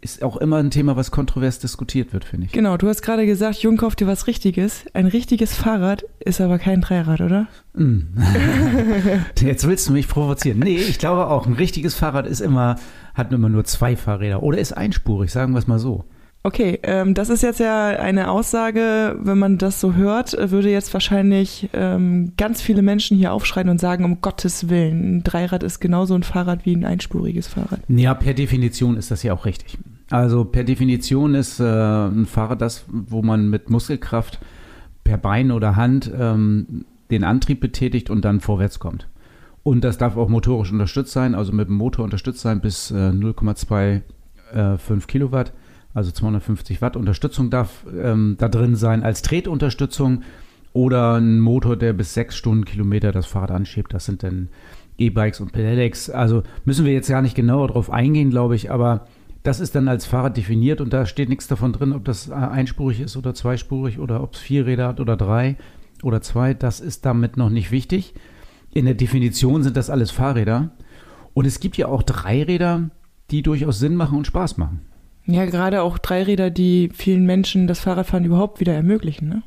ist 0.00 0.24
auch 0.24 0.36
immer 0.36 0.56
ein 0.56 0.72
Thema, 0.72 0.96
was 0.96 1.12
kontrovers 1.12 1.60
diskutiert 1.60 2.12
wird, 2.12 2.24
finde 2.24 2.46
ich. 2.46 2.52
Genau, 2.52 2.76
du 2.76 2.88
hast 2.88 3.02
gerade 3.02 3.24
gesagt, 3.24 3.58
Jung, 3.58 3.76
kauf 3.76 3.94
dir 3.94 4.08
was 4.08 4.26
Richtiges. 4.26 4.84
Ein 4.92 5.06
richtiges 5.06 5.54
Fahrrad 5.54 6.04
ist 6.18 6.40
aber 6.40 6.58
kein 6.58 6.80
Dreirad, 6.80 7.20
oder? 7.20 7.46
Mm. 7.74 8.00
Jetzt 9.40 9.68
willst 9.68 9.88
du 9.88 9.92
mich 9.92 10.08
provozieren. 10.08 10.58
Nee, 10.58 10.78
ich 10.78 10.98
glaube 10.98 11.28
auch, 11.28 11.46
ein 11.46 11.52
richtiges 11.52 11.94
Fahrrad 11.94 12.26
ist 12.26 12.40
immer, 12.40 12.74
hat 13.14 13.32
immer 13.32 13.48
nur 13.48 13.62
zwei 13.64 13.94
Fahrräder 13.94 14.42
oder 14.42 14.58
ist 14.58 14.72
einspurig, 14.76 15.30
sagen 15.30 15.52
wir 15.52 15.60
es 15.60 15.68
mal 15.68 15.78
so. 15.78 16.04
Okay, 16.44 16.80
ähm, 16.82 17.14
das 17.14 17.28
ist 17.28 17.42
jetzt 17.42 17.60
ja 17.60 17.90
eine 17.90 18.28
Aussage, 18.28 19.16
wenn 19.20 19.38
man 19.38 19.58
das 19.58 19.80
so 19.80 19.94
hört, 19.94 20.36
würde 20.50 20.70
jetzt 20.70 20.92
wahrscheinlich 20.92 21.70
ähm, 21.72 22.32
ganz 22.36 22.60
viele 22.60 22.82
Menschen 22.82 23.16
hier 23.16 23.32
aufschreien 23.32 23.68
und 23.68 23.80
sagen, 23.80 24.04
um 24.04 24.20
Gottes 24.20 24.68
Willen, 24.68 25.18
ein 25.18 25.24
Dreirad 25.24 25.62
ist 25.62 25.78
genauso 25.78 26.14
ein 26.14 26.24
Fahrrad 26.24 26.66
wie 26.66 26.74
ein 26.74 26.84
einspuriges 26.84 27.46
Fahrrad. 27.46 27.78
Ja, 27.86 28.14
per 28.14 28.34
Definition 28.34 28.96
ist 28.96 29.12
das 29.12 29.22
ja 29.22 29.34
auch 29.34 29.46
richtig. 29.46 29.78
Also 30.10 30.44
per 30.44 30.64
Definition 30.64 31.36
ist 31.36 31.60
äh, 31.60 31.64
ein 31.64 32.26
Fahrrad 32.26 32.60
das, 32.60 32.86
wo 32.88 33.22
man 33.22 33.48
mit 33.48 33.70
Muskelkraft 33.70 34.40
per 35.04 35.18
Bein 35.18 35.52
oder 35.52 35.76
Hand 35.76 36.10
ähm, 36.18 36.86
den 37.12 37.22
Antrieb 37.22 37.60
betätigt 37.60 38.10
und 38.10 38.24
dann 38.24 38.40
vorwärts 38.40 38.80
kommt. 38.80 39.08
Und 39.62 39.84
das 39.84 39.96
darf 39.96 40.16
auch 40.16 40.28
motorisch 40.28 40.72
unterstützt 40.72 41.12
sein, 41.12 41.36
also 41.36 41.52
mit 41.52 41.68
dem 41.68 41.76
Motor 41.76 42.04
unterstützt 42.04 42.40
sein 42.40 42.60
bis 42.60 42.90
äh, 42.90 42.94
0,25 42.94 44.00
äh, 44.54 45.00
Kilowatt 45.06 45.52
also 45.94 46.10
250 46.10 46.80
Watt 46.80 46.96
Unterstützung 46.96 47.50
darf 47.50 47.84
ähm, 47.94 48.36
da 48.38 48.48
drin 48.48 48.76
sein 48.76 49.02
als 49.02 49.22
Tretunterstützung 49.22 50.22
oder 50.72 51.14
ein 51.14 51.40
Motor, 51.40 51.76
der 51.76 51.92
bis 51.92 52.14
sechs 52.14 52.36
Stundenkilometer 52.36 53.12
das 53.12 53.26
Fahrrad 53.26 53.50
anschiebt. 53.50 53.92
Das 53.92 54.06
sind 54.06 54.22
dann 54.22 54.48
E-Bikes 54.98 55.40
und 55.40 55.52
Pedelecs. 55.52 56.08
Also 56.08 56.42
müssen 56.64 56.84
wir 56.84 56.92
jetzt 56.92 57.08
gar 57.08 57.22
nicht 57.22 57.34
genauer 57.34 57.68
drauf 57.68 57.90
eingehen, 57.90 58.30
glaube 58.30 58.56
ich, 58.56 58.70
aber 58.70 59.06
das 59.42 59.60
ist 59.60 59.74
dann 59.74 59.88
als 59.88 60.06
Fahrrad 60.06 60.36
definiert 60.36 60.80
und 60.80 60.92
da 60.92 61.04
steht 61.04 61.28
nichts 61.28 61.48
davon 61.48 61.72
drin, 61.72 61.92
ob 61.92 62.04
das 62.04 62.30
einspurig 62.30 63.00
ist 63.00 63.16
oder 63.16 63.34
zweispurig 63.34 63.98
oder 63.98 64.22
ob 64.22 64.34
es 64.34 64.40
vier 64.40 64.66
Räder 64.66 64.88
hat 64.88 65.00
oder 65.00 65.16
drei 65.16 65.56
oder 66.02 66.20
zwei. 66.22 66.54
Das 66.54 66.80
ist 66.80 67.04
damit 67.04 67.36
noch 67.36 67.50
nicht 67.50 67.70
wichtig. 67.70 68.14
In 68.72 68.84
der 68.84 68.94
Definition 68.94 69.62
sind 69.62 69.76
das 69.76 69.90
alles 69.90 70.10
Fahrräder. 70.10 70.70
Und 71.34 71.46
es 71.46 71.60
gibt 71.60 71.76
ja 71.76 71.86
auch 71.88 72.02
Dreiräder, 72.02 72.90
die 73.30 73.42
durchaus 73.42 73.78
Sinn 73.78 73.96
machen 73.96 74.18
und 74.18 74.26
Spaß 74.26 74.58
machen. 74.58 74.80
Ja, 75.26 75.44
gerade 75.44 75.82
auch 75.82 75.98
Dreiräder, 75.98 76.50
die 76.50 76.90
vielen 76.92 77.26
Menschen 77.26 77.66
das 77.66 77.80
Fahrradfahren 77.80 78.24
überhaupt 78.24 78.60
wieder 78.60 78.74
ermöglichen, 78.74 79.28
ne? 79.28 79.42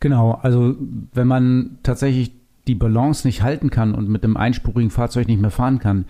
Genau, 0.00 0.32
also 0.32 0.74
wenn 1.14 1.28
man 1.28 1.78
tatsächlich 1.84 2.32
die 2.66 2.74
Balance 2.74 3.26
nicht 3.26 3.42
halten 3.42 3.70
kann 3.70 3.94
und 3.94 4.08
mit 4.08 4.24
einem 4.24 4.36
einspurigen 4.36 4.90
Fahrzeug 4.90 5.28
nicht 5.28 5.40
mehr 5.40 5.50
fahren 5.50 5.78
kann, 5.78 6.06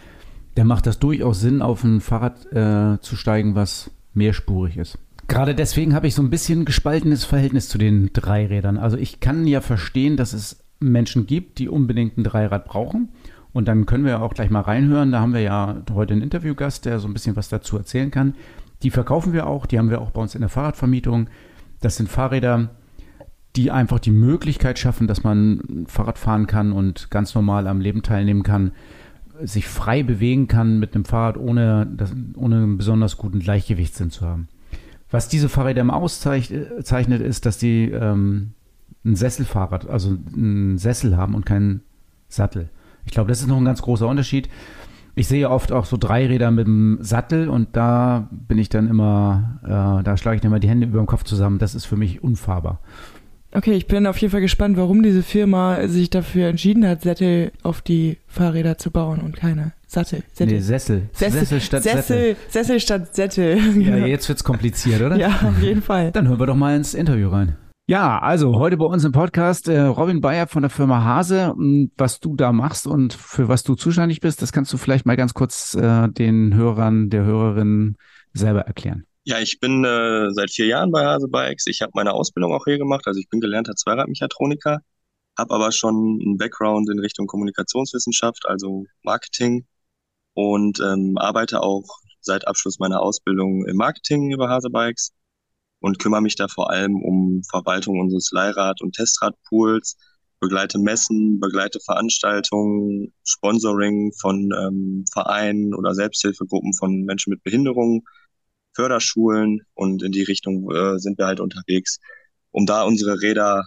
dann 0.55 0.67
macht 0.67 0.87
das 0.87 0.99
durchaus 0.99 1.41
Sinn, 1.41 1.61
auf 1.61 1.85
ein 1.85 2.01
Fahrrad 2.01 2.47
äh, 2.53 3.01
zu 3.01 3.17
steigen, 3.17 3.55
was 3.55 3.91
mehrspurig 4.15 4.77
ist. 4.77 4.99
Gerade 5.29 5.55
deswegen 5.55 5.95
habe 5.95 6.07
ich 6.07 6.15
so 6.15 6.23
ein 6.23 6.31
bisschen 6.31 6.65
gespaltenes 6.65 7.25
Verhältnis 7.25 7.69
zu 7.69 7.79
den 7.79 8.11
Dreirädern. 8.13 8.77
Also 8.77 8.97
ich 8.97 9.21
kann 9.21 9.47
ja 9.47 9.61
verstehen, 9.61 10.17
dass 10.17 10.33
es 10.33 10.63
Menschen 10.81 11.27
gibt, 11.27 11.59
die 11.59 11.69
unbedingt 11.69 12.19
ein 12.19 12.25
Dreirad 12.25 12.65
brauchen. 12.65 13.11
Und 13.53 13.69
dann 13.69 13.87
können 13.87 14.05
wir 14.05 14.23
auch 14.23 14.35
gleich 14.35 14.51
mal 14.51 14.61
reinhören. 14.61 15.13
Da 15.13 15.21
haben 15.21 15.35
wir 15.35 15.41
ja 15.41 15.83
heute 15.93 16.15
einen 16.15 16.23
Interviewgast, 16.23 16.85
der 16.87 16.99
so 16.99 17.09
ein 17.09 17.15
bisschen 17.15 17.37
was 17.37 17.49
dazu 17.49 17.77
erzählen 17.77 18.11
kann. 18.11 18.35
Die 18.83 18.91
verkaufen 18.91 19.33
wir 19.33 19.47
auch, 19.47 19.67
die 19.67 19.79
haben 19.79 19.91
wir 19.91 20.01
auch 20.01 20.11
bei 20.11 20.21
uns 20.21 20.35
in 20.35 20.41
der 20.41 20.51
Fahrradvermietung. 20.51 21.29
Das 21.81 21.97
sind 21.97 22.09
Fahrräder, 22.09 22.71
die 23.57 23.71
einfach 23.71 23.99
die 23.99 24.11
Möglichkeit 24.11 24.79
schaffen, 24.79 25.07
dass 25.07 25.25
man 25.25 25.87
Fahrrad 25.87 26.19
fahren 26.19 26.47
kann 26.47 26.73
und 26.73 27.11
ganz 27.11 27.35
normal 27.35 27.67
am 27.67 27.81
Leben 27.81 28.03
teilnehmen 28.03 28.43
kann, 28.43 28.73
sich 29.43 29.67
frei 29.67 30.03
bewegen 30.03 30.49
kann 30.49 30.79
mit 30.79 30.95
einem 30.95 31.05
Fahrrad, 31.05 31.37
ohne, 31.37 31.87
das, 31.95 32.13
ohne 32.37 32.57
einen 32.57 32.79
besonders 32.79 33.17
guten 33.17 33.41
Gleichgewichtssinn 33.41 34.11
zu 34.11 34.27
haben. 34.27 34.49
Was 35.11 35.29
diese 35.29 35.49
Fahrräder 35.49 35.83
immer 35.83 35.97
auszeichnet, 35.97 37.21
ist, 37.21 37.45
dass 37.45 37.59
die 37.59 37.91
ähm, 37.91 38.53
ein 39.05 39.17
Sesselfahrrad, 39.17 39.89
also 39.89 40.17
einen 40.35 40.79
Sessel 40.79 41.17
haben 41.17 41.35
und 41.35 41.45
keinen 41.45 41.83
Sattel. 42.29 42.71
Ich 43.05 43.13
glaube, 43.13 43.29
das 43.29 43.41
ist 43.41 43.49
noch 43.49 43.59
ein 43.59 43.65
ganz 43.65 43.83
großer 43.83 44.07
Unterschied. 44.07 44.49
Ich 45.15 45.29
sehe 45.29 45.51
oft 45.51 45.73
auch 45.73 45.85
so 45.85 45.97
Dreiräder 45.99 46.51
mit 46.51 46.67
dem 46.67 46.99
Sattel 47.01 47.49
und 47.49 47.77
da 47.77 48.29
bin 48.31 48.59
ich 48.59 48.71
dann 48.71 48.89
immer, 48.89 49.61
äh, 49.63 50.03
da 50.03 50.17
schlage 50.17 50.37
ich 50.37 50.41
dann 50.41 50.51
immer 50.51 50.61
die 50.61 50.69
Hände 50.69 50.87
über 50.87 50.99
dem 50.99 51.07
Kopf 51.07 51.25
zusammen. 51.25 51.59
Das 51.59 51.75
ist 51.75 51.85
für 51.85 51.97
mich 51.97 52.23
unfahrbar. 52.23 52.81
Okay, 53.55 53.75
ich 53.75 53.87
bin 53.87 54.07
auf 54.07 54.17
jeden 54.17 54.31
Fall 54.31 54.41
gespannt, 54.41 54.79
warum 54.79 55.03
diese 55.03 55.23
Firma 55.23 55.87
sich 55.87 56.09
dafür 56.09 56.49
entschieden 56.49 56.89
hat, 56.89 57.03
Sättel 57.03 57.53
auf 57.63 57.83
die 57.83 58.17
Fahrräder 58.27 58.79
zu 58.79 58.91
bauen 58.91 59.21
und 59.21 59.37
keine 59.37 59.73
Sattel. 59.87 60.23
Sättel. 60.33 60.55
Nee, 60.55 60.61
Sessel. 60.61 61.03
Sessel. 61.13 61.41
Sessel 61.41 61.61
statt 61.61 61.83
Sessel. 61.83 62.03
Sättel. 62.03 62.37
Sessel 62.49 62.81
statt 62.81 63.15
Sättel. 63.15 63.59
Ja, 63.83 64.07
jetzt 64.07 64.27
wird's 64.31 64.43
kompliziert, 64.43 65.03
oder? 65.03 65.17
Ja, 65.17 65.29
auf 65.47 65.63
jeden 65.63 65.83
Fall. 65.83 66.13
Dann 66.13 66.29
hören 66.29 66.41
wir 66.41 66.47
doch 66.47 66.57
mal 66.57 66.75
ins 66.75 66.95
Interview 66.95 67.29
rein. 67.29 67.57
Ja, 67.93 68.21
also 68.21 68.59
heute 68.59 68.79
bei 68.79 68.87
uns 68.87 69.05
im 69.05 69.13
Podcast 69.13 69.69
äh, 69.69 69.79
Robin 69.83 70.23
Bayer 70.23 70.47
von 70.47 70.63
der 70.63 70.71
Firma 70.71 71.05
Hase. 71.05 71.53
Was 71.99 72.21
du 72.21 72.35
da 72.35 72.51
machst 72.51 72.87
und 72.87 73.13
für 73.13 73.49
was 73.49 73.65
du 73.65 73.75
zuständig 73.75 74.21
bist, 74.21 74.41
das 74.41 74.51
kannst 74.51 74.73
du 74.73 74.79
vielleicht 74.79 75.05
mal 75.05 75.19
ganz 75.19 75.35
kurz 75.35 75.75
äh, 75.75 76.09
den 76.09 76.55
Hörern, 76.55 77.11
der 77.11 77.25
Hörerin 77.25 77.99
selber 78.33 78.63
erklären. 78.63 79.05
Ja, 79.25 79.41
ich 79.41 79.61
bin 79.61 79.85
äh, 79.85 80.31
seit 80.31 80.51
vier 80.51 80.69
Jahren 80.69 80.91
bei 80.91 81.05
Hase 81.05 81.29
Bikes. 81.29 81.67
Ich 81.67 81.83
habe 81.83 81.93
meine 81.95 82.15
Ausbildung 82.15 82.55
auch 82.55 82.65
hier 82.65 82.79
gemacht. 82.79 83.03
Also 83.05 83.21
ich 83.21 83.29
bin 83.29 83.41
gelernter 83.41 83.75
Zweiradmechatroniker 83.75 84.79
habe 85.39 85.55
aber 85.55 85.71
schon 85.71 86.19
einen 86.25 86.39
Background 86.39 86.89
in 86.91 86.99
Richtung 86.99 87.27
Kommunikationswissenschaft, 87.27 88.47
also 88.47 88.87
Marketing 89.03 89.67
und 90.33 90.81
ähm, 90.81 91.19
arbeite 91.19 91.61
auch 91.61 91.85
seit 92.23 92.47
Abschluss 92.47 92.79
meiner 92.79 93.03
Ausbildung 93.03 93.67
im 93.67 93.77
Marketing 93.77 94.33
über 94.33 94.49
Hasebikes 94.49 95.13
und 95.83 95.99
kümmere 95.99 96.23
mich 96.23 96.37
da 96.37 96.49
vor 96.49 96.71
allem 96.71 97.03
um 97.03 97.43
Verwaltung 97.51 98.01
unseres 98.01 98.31
Leihrad- 98.31 98.81
und 98.81 98.95
Testradpools, 98.95 99.97
begleite 100.41 100.79
Messen, 100.79 101.41
begleite 101.41 101.81
Veranstaltungen, 101.85 103.13
Sponsoring 103.25 104.13
von 104.21 104.51
ähm, 104.59 105.05
Vereinen 105.13 105.75
oder 105.75 105.95
Selbsthilfegruppen 105.95 106.73
von 106.73 107.03
Menschen 107.03 107.31
mit 107.31 107.43
Behinderungen, 107.43 108.03
Förderschulen 108.75 109.61
und 109.75 110.03
in 110.03 110.13
die 110.13 110.23
Richtung 110.23 110.71
äh, 110.71 110.99
sind 110.99 111.19
wir 111.19 111.27
halt 111.27 111.41
unterwegs, 111.41 111.99
um 112.53 112.65
da 112.65 112.85
unsere 112.85 113.21
Räder 113.21 113.65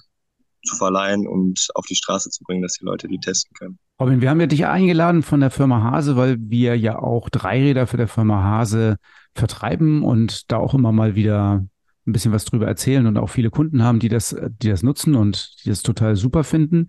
zu 0.64 0.78
verleihen 0.78 1.28
und 1.28 1.68
auf 1.76 1.86
die 1.86 1.96
Straße 1.96 2.30
zu 2.30 2.44
bringen, 2.44 2.62
dass 2.62 2.74
die 2.74 2.86
Leute 2.86 3.08
die 3.08 3.20
testen 3.20 3.54
können. 3.58 3.78
Robin, 4.00 4.22
wir 4.22 4.30
haben 4.30 4.40
ja 4.40 4.48
dich 4.48 4.66
eingeladen 4.66 5.22
von 5.22 5.42
der 5.42 5.52
Firma 5.52 5.84
Hase, 5.84 6.16
weil 6.16 6.38
wir 6.40 6.78
ja 6.78 6.98
auch 6.98 7.30
Dreiräder 7.30 7.88
für 7.88 7.98
der 7.98 8.08
Firma 8.08 8.42
Hase 8.42 8.96
vertreiben 9.36 10.04
und 10.04 10.52
da 10.52 10.58
auch 10.58 10.74
immer 10.74 10.92
mal 10.92 11.16
wieder 11.16 11.66
ein 12.08 12.12
bisschen 12.12 12.32
was 12.32 12.46
drüber 12.46 12.68
erzählen 12.68 13.08
und 13.08 13.18
auch 13.18 13.30
viele 13.30 13.50
Kunden 13.50 13.84
haben, 13.84 14.00
die 14.00 14.10
das, 14.10 14.36
die 14.62 14.70
das 14.70 14.84
nutzen 14.84 15.16
und 15.16 15.64
die 15.64 15.70
das 15.70 15.82
total 15.82 16.16
super 16.16 16.44
finden. 16.44 16.88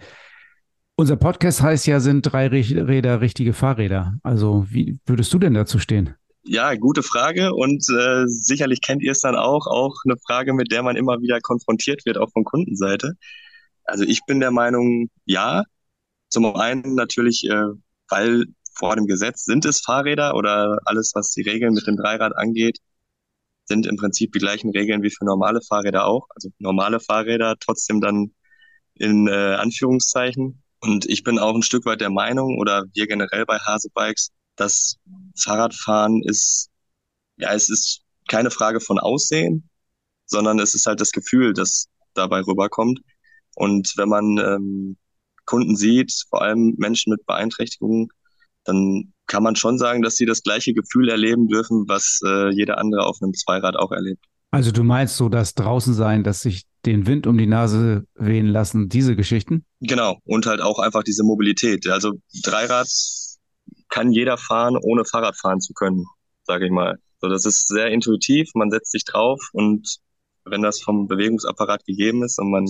Unser 0.96 1.16
Podcast 1.16 1.62
heißt 1.62 1.86
ja, 1.86 2.00
sind 2.00 2.22
drei 2.22 2.46
Räder 2.48 3.20
richtige 3.20 3.52
Fahrräder. 3.52 4.18
Also 4.22 4.66
wie 4.70 4.98
würdest 5.04 5.32
du 5.32 5.38
denn 5.38 5.54
dazu 5.54 5.78
stehen? 5.78 6.14
Ja, 6.44 6.74
gute 6.74 7.02
Frage 7.02 7.52
und 7.52 7.84
äh, 7.90 8.24
sicherlich 8.26 8.80
kennt 8.80 9.02
ihr 9.02 9.12
es 9.12 9.20
dann 9.20 9.34
auch, 9.34 9.66
auch 9.66 9.94
eine 10.04 10.16
Frage, 10.26 10.54
mit 10.54 10.70
der 10.70 10.82
man 10.82 10.96
immer 10.96 11.20
wieder 11.20 11.40
konfrontiert 11.40 12.06
wird, 12.06 12.18
auch 12.18 12.30
von 12.32 12.44
Kundenseite. 12.44 13.14
Also 13.84 14.04
ich 14.04 14.20
bin 14.26 14.40
der 14.40 14.52
Meinung, 14.52 15.10
ja. 15.24 15.64
Zum 16.28 16.54
einen 16.56 16.94
natürlich, 16.94 17.44
äh, 17.48 17.66
weil 18.08 18.46
vor 18.74 18.96
dem 18.96 19.06
Gesetz 19.06 19.44
sind 19.44 19.64
es 19.64 19.80
Fahrräder 19.80 20.34
oder 20.34 20.78
alles, 20.84 21.12
was 21.14 21.30
die 21.32 21.42
Regeln 21.42 21.74
mit 21.74 21.86
dem 21.86 21.96
Dreirad 21.96 22.36
angeht, 22.36 22.78
sind 23.66 23.86
im 23.86 23.96
Prinzip 23.96 24.32
die 24.32 24.38
gleichen 24.38 24.70
Regeln 24.70 25.02
wie 25.02 25.10
für 25.10 25.24
normale 25.24 25.60
Fahrräder 25.68 26.06
auch. 26.06 26.26
Also 26.34 26.50
normale 26.58 27.00
Fahrräder 27.00 27.56
trotzdem 27.60 28.00
dann 28.00 28.32
in 28.94 29.28
äh, 29.28 29.54
Anführungszeichen. 29.54 30.62
Und 30.80 31.06
ich 31.06 31.22
bin 31.22 31.38
auch 31.38 31.54
ein 31.54 31.62
Stück 31.62 31.84
weit 31.86 32.00
der 32.00 32.10
Meinung, 32.10 32.58
oder 32.58 32.84
wir 32.94 33.06
generell 33.06 33.44
bei 33.46 33.58
Hase 33.58 33.88
Bikes, 33.92 34.30
dass 34.56 34.96
Fahrradfahren 35.38 36.22
ist, 36.24 36.70
ja, 37.36 37.52
es 37.52 37.68
ist 37.68 38.02
keine 38.28 38.50
Frage 38.50 38.80
von 38.80 38.98
Aussehen, 38.98 39.68
sondern 40.26 40.58
es 40.58 40.74
ist 40.74 40.86
halt 40.86 41.00
das 41.00 41.12
Gefühl, 41.12 41.52
das 41.52 41.88
dabei 42.14 42.40
rüberkommt. 42.40 43.00
Und 43.54 43.94
wenn 43.96 44.08
man 44.08 44.38
ähm, 44.38 44.96
Kunden 45.44 45.76
sieht, 45.76 46.12
vor 46.28 46.42
allem 46.42 46.74
Menschen 46.78 47.10
mit 47.10 47.24
Beeinträchtigungen, 47.26 48.08
dann 48.64 49.12
kann 49.26 49.42
man 49.42 49.56
schon 49.56 49.78
sagen, 49.78 50.02
dass 50.02 50.16
sie 50.16 50.26
das 50.26 50.42
gleiche 50.42 50.72
Gefühl 50.72 51.08
erleben 51.08 51.48
dürfen, 51.48 51.84
was 51.88 52.20
äh, 52.24 52.50
jeder 52.50 52.78
andere 52.78 53.06
auf 53.06 53.18
einem 53.20 53.34
Zweirad 53.34 53.76
auch 53.76 53.92
erlebt. 53.92 54.24
Also 54.50 54.70
du 54.70 54.84
meinst 54.84 55.16
so, 55.16 55.28
dass 55.28 55.54
draußen 55.54 55.94
sein, 55.94 56.22
dass 56.22 56.40
sich 56.40 56.62
den 56.86 57.06
Wind 57.06 57.26
um 57.26 57.36
die 57.36 57.46
Nase 57.46 58.06
wehen 58.14 58.46
lassen, 58.46 58.88
diese 58.88 59.16
Geschichten? 59.16 59.64
Genau, 59.80 60.18
und 60.24 60.46
halt 60.46 60.60
auch 60.60 60.78
einfach 60.78 61.02
diese 61.02 61.24
Mobilität. 61.24 61.86
Also 61.88 62.12
Dreirad 62.42 62.88
kann 63.88 64.12
jeder 64.12 64.38
fahren, 64.38 64.76
ohne 64.80 65.04
Fahrrad 65.04 65.36
fahren 65.36 65.60
zu 65.60 65.72
können, 65.74 66.06
sage 66.44 66.66
ich 66.66 66.70
mal. 66.70 66.96
So, 67.20 67.28
das 67.28 67.44
ist 67.44 67.68
sehr 67.68 67.88
intuitiv, 67.88 68.50
man 68.54 68.70
setzt 68.70 68.92
sich 68.92 69.04
drauf 69.04 69.40
und 69.52 69.98
wenn 70.44 70.62
das 70.62 70.80
vom 70.80 71.08
Bewegungsapparat 71.08 71.84
gegeben 71.84 72.22
ist 72.22 72.38
und 72.38 72.50
man 72.50 72.66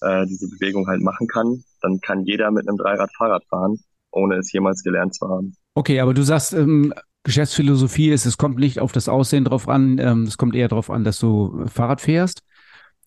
äh, 0.00 0.26
diese 0.26 0.48
Bewegung 0.48 0.86
halt 0.86 1.02
machen 1.02 1.26
kann, 1.26 1.64
dann 1.80 2.00
kann 2.00 2.24
jeder 2.24 2.50
mit 2.50 2.68
einem 2.68 2.76
Dreirad 2.76 3.10
Fahrrad 3.16 3.44
fahren, 3.48 3.78
ohne 4.12 4.36
es 4.36 4.52
jemals 4.52 4.82
gelernt 4.82 5.14
zu 5.14 5.28
haben. 5.28 5.56
Okay, 5.74 6.00
aber 6.00 6.14
du 6.14 6.22
sagst, 6.22 6.52
ähm, 6.52 6.94
Geschäftsphilosophie 7.24 8.10
ist, 8.10 8.26
es 8.26 8.36
kommt 8.36 8.58
nicht 8.58 8.78
auf 8.78 8.92
das 8.92 9.08
Aussehen 9.08 9.44
drauf 9.44 9.68
an, 9.68 9.98
ähm, 9.98 10.22
es 10.24 10.36
kommt 10.36 10.54
eher 10.54 10.68
darauf 10.68 10.90
an, 10.90 11.04
dass 11.04 11.18
du 11.18 11.66
Fahrrad 11.66 12.00
fährst. 12.00 12.42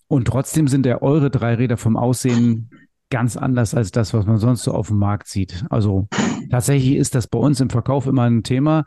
Und 0.08 0.26
trotzdem 0.26 0.68
sind 0.68 0.86
ja 0.86 1.02
eure 1.02 1.30
Dreiräder 1.30 1.78
vom 1.78 1.98
Aussehen 1.98 2.70
ganz 3.10 3.38
anders 3.38 3.74
als 3.74 3.92
das, 3.92 4.14
was 4.14 4.26
man 4.26 4.38
sonst 4.38 4.64
so 4.64 4.74
auf 4.74 4.88
dem 4.88 4.98
Markt 4.98 5.28
sieht. 5.28 5.66
Also 5.70 6.08
tatsächlich 6.50 6.96
ist 6.96 7.16
das 7.16 7.28
bei 7.28 7.40
uns 7.40 7.60
im 7.60 7.70
Verkauf 7.70 8.08
immer 8.08 8.24
ein 8.24 8.44
Thema. 8.44 8.86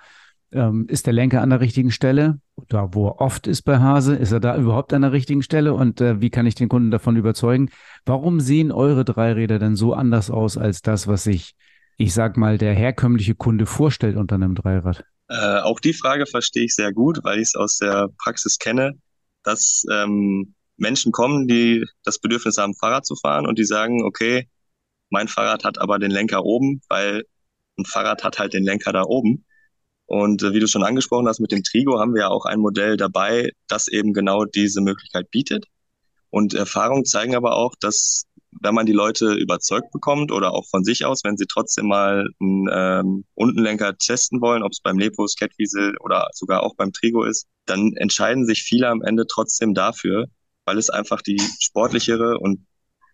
Ähm, 0.53 0.87
ist 0.89 1.07
der 1.07 1.13
Lenker 1.13 1.43
an 1.43 1.51
der 1.51 1.61
richtigen 1.61 1.91
Stelle? 1.91 2.41
Da, 2.69 2.89
wo 2.93 3.09
er 3.09 3.21
oft 3.21 3.47
ist 3.47 3.63
bei 3.63 3.79
Hase, 3.79 4.17
ist 4.17 4.33
er 4.33 4.41
da 4.41 4.57
überhaupt 4.57 4.93
an 4.93 5.03
der 5.03 5.13
richtigen 5.13 5.43
Stelle? 5.43 5.73
Und 5.75 6.01
äh, 6.01 6.21
wie 6.21 6.31
kann 6.31 6.47
ich 6.47 6.55
den 6.55 6.69
Kunden 6.69 6.91
davon 6.91 7.17
überzeugen? 7.17 7.71
Warum 8.05 8.41
sehen 8.41 8.73
eure 8.73 9.05
Dreiräder 9.05 9.59
denn 9.59 9.77
so 9.77 9.95
anders 9.95 10.31
aus 10.31 10.59
als 10.59 10.83
das, 10.83 11.07
was 11.07 11.23
sich, 11.23 11.55
ich 12.01 12.15
sag 12.15 12.39
mal, 12.39 12.57
der 12.57 12.75
herkömmliche 12.75 13.35
Kunde 13.35 13.67
vorstellt 13.67 14.17
unter 14.17 14.37
einem 14.37 14.55
Dreirad? 14.55 15.05
Äh, 15.29 15.61
auch 15.61 15.81
die 15.81 15.93
Frage 15.93 16.25
verstehe 16.25 16.65
ich 16.65 16.75
sehr 16.75 16.93
gut, 16.95 17.21
weil 17.25 17.39
ich 17.39 17.49
es 17.49 17.55
aus 17.55 17.77
der 17.77 18.09
Praxis 18.17 18.59
kenne, 18.59 18.95
dass 19.43 19.85
ähm, 19.93 20.55
Menschen 20.79 21.13
kommen, 21.13 21.47
die 21.47 21.85
das 22.03 22.19
Bedürfnis 22.19 22.57
haben, 22.57 22.75
Fahrrad 22.75 23.05
zu 23.05 23.17
fahren 23.17 23.47
und 23.47 23.59
die 23.59 23.67
sagen, 23.67 24.03
okay, 24.03 24.49
mein 25.11 25.29
Fahrrad 25.29 25.63
hat 25.63 25.79
aber 25.79 25.99
den 25.99 26.11
Lenker 26.11 26.43
oben, 26.43 26.81
weil 26.89 27.25
ein 27.79 27.85
Fahrrad 27.85 28.25
hat 28.25 28.39
halt 28.39 28.55
den 28.55 28.65
Lenker 28.65 28.93
da 28.93 29.03
oben. 29.03 29.45
Und 30.07 30.43
äh, 30.43 30.55
wie 30.55 30.61
du 30.61 30.69
schon 30.69 30.83
angesprochen 30.83 31.29
hast, 31.29 31.39
mit 31.39 31.53
dem 31.53 31.63
Trigo 31.63 32.01
haben 32.01 32.15
wir 32.15 32.23
ja 32.23 32.29
auch 32.29 32.47
ein 32.47 32.61
Modell 32.61 32.97
dabei, 32.97 33.51
das 33.69 33.89
eben 33.89 34.15
genau 34.15 34.47
diese 34.47 34.81
Möglichkeit 34.81 35.31
bietet. 35.31 35.67
Und 36.31 36.55
Erfahrungen 36.55 37.05
zeigen 37.05 37.37
aber 37.37 37.57
auch, 37.57 37.75
dass 37.79 38.25
wenn 38.61 38.75
man 38.75 38.87
die 38.87 38.93
Leute 38.93 39.35
überzeugt 39.35 39.91
bekommt 39.91 40.33
oder 40.33 40.53
auch 40.53 40.67
von 40.69 40.85
sich 40.85 41.05
aus, 41.05 41.25
wenn 41.25 41.37
sie 41.37 41.47
trotzdem 41.47 41.87
mal 41.87 42.27
einen 42.41 42.69
ähm, 42.73 43.25
Untenlenker 43.35 43.97
testen 43.97 44.41
wollen, 44.41 44.63
ob 44.63 44.73
es 44.73 44.81
beim 44.81 44.99
Lepos, 44.99 45.35
Catwiesel 45.37 45.97
oder 46.01 46.29
sogar 46.33 46.63
auch 46.63 46.75
beim 46.77 46.93
Trigo 46.93 47.25
ist, 47.25 47.47
dann 47.67 47.93
entscheiden 47.97 48.47
sich 48.47 48.63
viele 48.63 48.89
am 48.89 49.03
Ende 49.03 49.25
trotzdem 49.27 49.75
dafür, 49.75 50.27
weil 50.67 50.79
es 50.79 50.91
einfach 50.91 51.23
die 51.23 51.41
sportlichere 51.61 52.39
und 52.39 52.67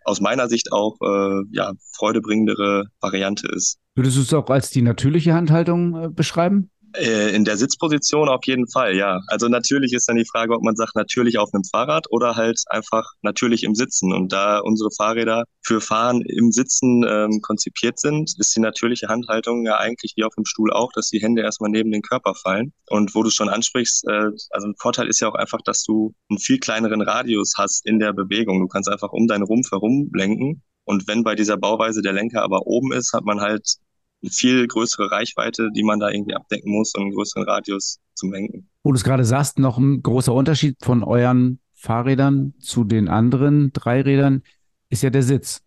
aus 0.04 0.20
meiner 0.20 0.48
Sicht 0.48 0.72
auch 0.72 0.96
äh, 1.00 1.42
ja, 1.50 1.72
freudebringendere 1.96 2.84
Variante 3.00 3.48
ist. 3.48 3.78
Würdest 3.96 4.16
du 4.16 4.20
es 4.20 4.34
auch 4.34 4.48
als 4.50 4.70
die 4.70 4.82
natürliche 4.82 5.34
Handhaltung 5.34 5.96
äh, 5.96 6.08
beschreiben? 6.08 6.70
Äh, 6.98 7.34
in 7.34 7.44
der 7.44 7.56
Sitzposition 7.56 8.28
auf 8.28 8.44
jeden 8.44 8.68
Fall, 8.68 8.94
ja. 8.96 9.20
Also 9.28 9.48
natürlich 9.48 9.92
ist 9.92 10.08
dann 10.08 10.16
die 10.16 10.24
Frage, 10.24 10.54
ob 10.54 10.62
man 10.62 10.76
sagt, 10.76 10.94
natürlich 10.94 11.38
auf 11.38 11.50
einem 11.52 11.64
Fahrrad 11.64 12.06
oder 12.10 12.36
halt 12.36 12.62
einfach 12.68 13.12
natürlich 13.22 13.64
im 13.64 13.74
Sitzen. 13.74 14.12
Und 14.12 14.32
da 14.32 14.60
unsere 14.60 14.90
Fahrräder 14.96 15.44
für 15.62 15.80
Fahren 15.80 16.22
im 16.22 16.52
Sitzen 16.52 17.04
ähm, 17.08 17.40
konzipiert 17.42 18.00
sind, 18.00 18.32
ist 18.38 18.54
die 18.56 18.60
natürliche 18.60 19.08
Handhaltung 19.08 19.64
ja 19.66 19.76
eigentlich 19.78 20.14
wie 20.16 20.24
auf 20.24 20.34
dem 20.34 20.44
Stuhl 20.44 20.72
auch, 20.72 20.90
dass 20.94 21.08
die 21.08 21.20
Hände 21.20 21.42
erstmal 21.42 21.70
neben 21.70 21.90
den 21.90 22.02
Körper 22.02 22.34
fallen. 22.34 22.72
Und 22.88 23.14
wo 23.14 23.22
du 23.22 23.30
schon 23.30 23.48
ansprichst, 23.48 24.06
äh, 24.08 24.30
also 24.50 24.68
ein 24.68 24.74
Vorteil 24.78 25.08
ist 25.08 25.20
ja 25.20 25.28
auch 25.28 25.34
einfach, 25.34 25.60
dass 25.64 25.82
du 25.82 26.14
einen 26.30 26.38
viel 26.38 26.58
kleineren 26.58 27.02
Radius 27.02 27.54
hast 27.56 27.86
in 27.86 27.98
der 27.98 28.12
Bewegung. 28.12 28.60
Du 28.60 28.68
kannst 28.68 28.88
einfach 28.88 29.12
um 29.12 29.26
deinen 29.26 29.44
Rumpf 29.44 29.70
herum 29.70 30.10
lenken. 30.14 30.62
Und 30.84 31.08
wenn 31.08 31.24
bei 31.24 31.34
dieser 31.34 31.56
Bauweise 31.56 32.00
der 32.00 32.12
Lenker 32.12 32.42
aber 32.42 32.66
oben 32.66 32.92
ist, 32.92 33.12
hat 33.12 33.24
man 33.24 33.40
halt 33.40 33.76
viel 34.22 34.66
größere 34.66 35.10
Reichweite, 35.10 35.70
die 35.74 35.82
man 35.82 36.00
da 36.00 36.10
irgendwie 36.10 36.34
abdecken 36.34 36.72
muss 36.72 36.94
und 36.94 37.02
einen 37.02 37.12
größeren 37.12 37.44
Radius 37.44 37.98
zum 38.14 38.32
Lenken. 38.32 38.68
Wo 38.82 38.92
du 38.92 38.96
es 38.96 39.04
gerade 39.04 39.24
sagst, 39.24 39.58
noch 39.58 39.78
ein 39.78 40.02
großer 40.02 40.32
Unterschied 40.32 40.76
von 40.82 41.02
euren 41.02 41.60
Fahrrädern 41.74 42.54
zu 42.58 42.84
den 42.84 43.08
anderen 43.08 43.72
Dreirädern 43.72 44.42
ist 44.88 45.02
ja 45.02 45.10
der 45.10 45.22
Sitz. 45.22 45.62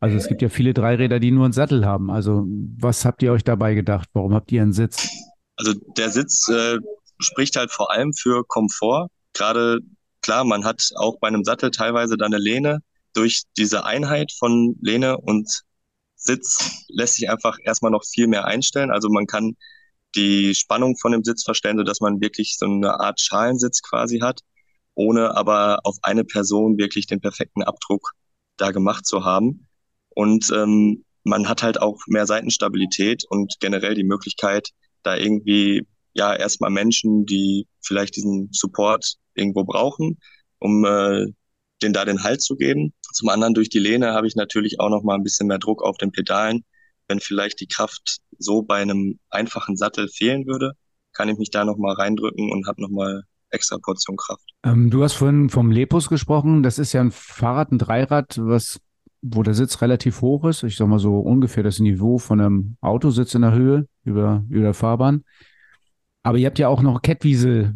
Also 0.00 0.16
es 0.16 0.28
gibt 0.28 0.42
ja 0.42 0.48
viele 0.48 0.74
Dreiräder, 0.74 1.18
die 1.18 1.30
nur 1.30 1.44
einen 1.44 1.52
Sattel 1.52 1.84
haben. 1.84 2.10
Also 2.10 2.44
was 2.78 3.04
habt 3.04 3.22
ihr 3.22 3.32
euch 3.32 3.42
dabei 3.42 3.74
gedacht? 3.74 4.08
Warum 4.12 4.34
habt 4.34 4.52
ihr 4.52 4.62
einen 4.62 4.72
Sitz? 4.72 5.08
Also 5.56 5.74
der 5.96 6.10
Sitz 6.10 6.48
äh, 6.48 6.78
spricht 7.18 7.56
halt 7.56 7.72
vor 7.72 7.90
allem 7.90 8.12
für 8.12 8.44
Komfort. 8.46 9.08
Gerade 9.32 9.80
klar, 10.22 10.44
man 10.44 10.64
hat 10.64 10.90
auch 10.96 11.18
bei 11.18 11.28
einem 11.28 11.42
Sattel 11.42 11.70
teilweise 11.70 12.16
dann 12.16 12.32
eine 12.32 12.42
Lehne. 12.42 12.78
Durch 13.14 13.42
diese 13.56 13.84
Einheit 13.84 14.30
von 14.38 14.76
Lehne 14.80 15.18
und 15.18 15.62
Sitz 16.28 16.84
lässt 16.88 17.14
sich 17.14 17.30
einfach 17.30 17.56
erstmal 17.64 17.90
noch 17.90 18.04
viel 18.04 18.28
mehr 18.28 18.44
einstellen. 18.44 18.90
Also 18.90 19.08
man 19.08 19.26
kann 19.26 19.56
die 20.14 20.54
Spannung 20.54 20.96
von 20.96 21.12
dem 21.12 21.24
Sitz 21.24 21.42
verstellen, 21.42 21.78
sodass 21.78 22.00
man 22.00 22.20
wirklich 22.20 22.56
so 22.58 22.66
eine 22.66 23.00
Art 23.00 23.20
Schalensitz 23.20 23.82
quasi 23.82 24.18
hat, 24.20 24.40
ohne 24.94 25.36
aber 25.36 25.80
auf 25.84 25.96
eine 26.02 26.24
Person 26.24 26.78
wirklich 26.78 27.06
den 27.06 27.20
perfekten 27.20 27.62
Abdruck 27.62 28.12
da 28.58 28.70
gemacht 28.70 29.06
zu 29.06 29.24
haben. 29.24 29.66
Und 30.10 30.50
ähm, 30.54 31.04
man 31.24 31.48
hat 31.48 31.62
halt 31.62 31.80
auch 31.80 31.98
mehr 32.06 32.26
Seitenstabilität 32.26 33.24
und 33.28 33.54
generell 33.60 33.94
die 33.94 34.04
Möglichkeit, 34.04 34.70
da 35.02 35.16
irgendwie 35.16 35.86
ja 36.14 36.34
erstmal 36.34 36.70
Menschen, 36.70 37.24
die 37.24 37.66
vielleicht 37.80 38.16
diesen 38.16 38.50
Support 38.52 39.14
irgendwo 39.34 39.64
brauchen, 39.64 40.18
um 40.58 40.84
äh, 40.84 41.26
den 41.82 41.92
da 41.92 42.04
den 42.04 42.22
Halt 42.22 42.42
zu 42.42 42.56
geben. 42.56 42.92
Zum 43.12 43.28
anderen 43.28 43.54
durch 43.54 43.68
die 43.68 43.78
Lehne 43.78 44.12
habe 44.12 44.26
ich 44.26 44.36
natürlich 44.36 44.80
auch 44.80 44.90
noch 44.90 45.02
mal 45.02 45.14
ein 45.14 45.22
bisschen 45.22 45.46
mehr 45.46 45.58
Druck 45.58 45.82
auf 45.82 45.96
den 45.96 46.12
Pedalen. 46.12 46.64
Wenn 47.08 47.20
vielleicht 47.20 47.60
die 47.60 47.68
Kraft 47.68 48.18
so 48.38 48.62
bei 48.62 48.82
einem 48.82 49.18
einfachen 49.30 49.76
Sattel 49.76 50.08
fehlen 50.08 50.46
würde, 50.46 50.72
kann 51.12 51.28
ich 51.28 51.38
mich 51.38 51.50
da 51.50 51.64
noch 51.64 51.78
mal 51.78 51.94
reindrücken 51.94 52.52
und 52.52 52.66
habe 52.66 52.82
noch 52.82 52.90
mal 52.90 53.22
extra 53.50 53.78
Portion 53.78 54.16
Kraft. 54.16 54.44
Ähm, 54.64 54.90
du 54.90 55.02
hast 55.02 55.14
vorhin 55.14 55.48
vom 55.48 55.70
Lepus 55.70 56.08
gesprochen. 56.08 56.62
Das 56.62 56.78
ist 56.78 56.92
ja 56.92 57.00
ein 57.00 57.10
Fahrrad, 57.10 57.72
ein 57.72 57.78
Dreirad, 57.78 58.38
was 58.38 58.80
wo 59.20 59.42
der 59.42 59.54
Sitz 59.54 59.82
relativ 59.82 60.20
hoch 60.20 60.44
ist. 60.44 60.62
Ich 60.62 60.76
sag 60.76 60.86
mal 60.86 60.98
so 60.98 61.18
ungefähr 61.18 61.62
das 61.62 61.80
Niveau 61.80 62.18
von 62.18 62.40
einem 62.40 62.76
Autositz 62.80 63.34
in 63.34 63.42
der 63.42 63.52
Höhe 63.52 63.88
über, 64.04 64.44
über 64.48 64.62
der 64.62 64.74
Fahrbahn. 64.74 65.24
Aber 66.22 66.38
ihr 66.38 66.46
habt 66.46 66.58
ja 66.58 66.68
auch 66.68 66.82
noch 66.82 67.02
Kettwiesel 67.02 67.74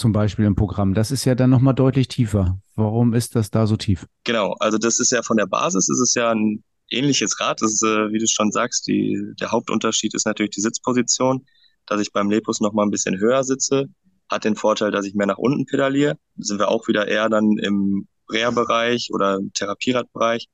zum 0.00 0.12
Beispiel 0.12 0.46
im 0.46 0.56
Programm. 0.56 0.94
Das 0.94 1.10
ist 1.10 1.24
ja 1.24 1.34
dann 1.34 1.50
nochmal 1.50 1.74
deutlich 1.74 2.08
tiefer. 2.08 2.58
Warum 2.74 3.14
ist 3.14 3.36
das 3.36 3.50
da 3.50 3.66
so 3.66 3.76
tief? 3.76 4.06
Genau, 4.24 4.54
also 4.58 4.78
das 4.78 4.98
ist 4.98 5.12
ja 5.12 5.22
von 5.22 5.36
der 5.36 5.46
Basis, 5.46 5.88
ist 5.88 6.00
es 6.00 6.14
ja 6.14 6.30
ein 6.30 6.64
ähnliches 6.90 7.38
Rad. 7.38 7.60
Das 7.62 7.72
ist, 7.72 7.84
äh, 7.84 8.10
wie 8.10 8.18
du 8.18 8.26
schon 8.26 8.50
sagst, 8.50 8.88
die, 8.88 9.16
der 9.38 9.52
Hauptunterschied 9.52 10.14
ist 10.14 10.26
natürlich 10.26 10.50
die 10.52 10.62
Sitzposition, 10.62 11.46
dass 11.86 12.00
ich 12.00 12.12
beim 12.12 12.30
Lepus 12.30 12.60
nochmal 12.60 12.86
ein 12.86 12.90
bisschen 12.90 13.18
höher 13.18 13.44
sitze. 13.44 13.86
Hat 14.28 14.44
den 14.44 14.56
Vorteil, 14.56 14.90
dass 14.90 15.06
ich 15.06 15.14
mehr 15.14 15.26
nach 15.26 15.38
unten 15.38 15.66
pedaliere. 15.66 16.14
Da 16.36 16.44
sind 16.44 16.58
wir 16.58 16.68
auch 16.68 16.88
wieder 16.88 17.06
eher 17.06 17.28
dann 17.28 17.58
im 17.58 18.08
Reha-Bereich 18.32 19.10
oder 19.12 19.36
im 19.36 19.52
Therapieradbereich. 19.52 20.46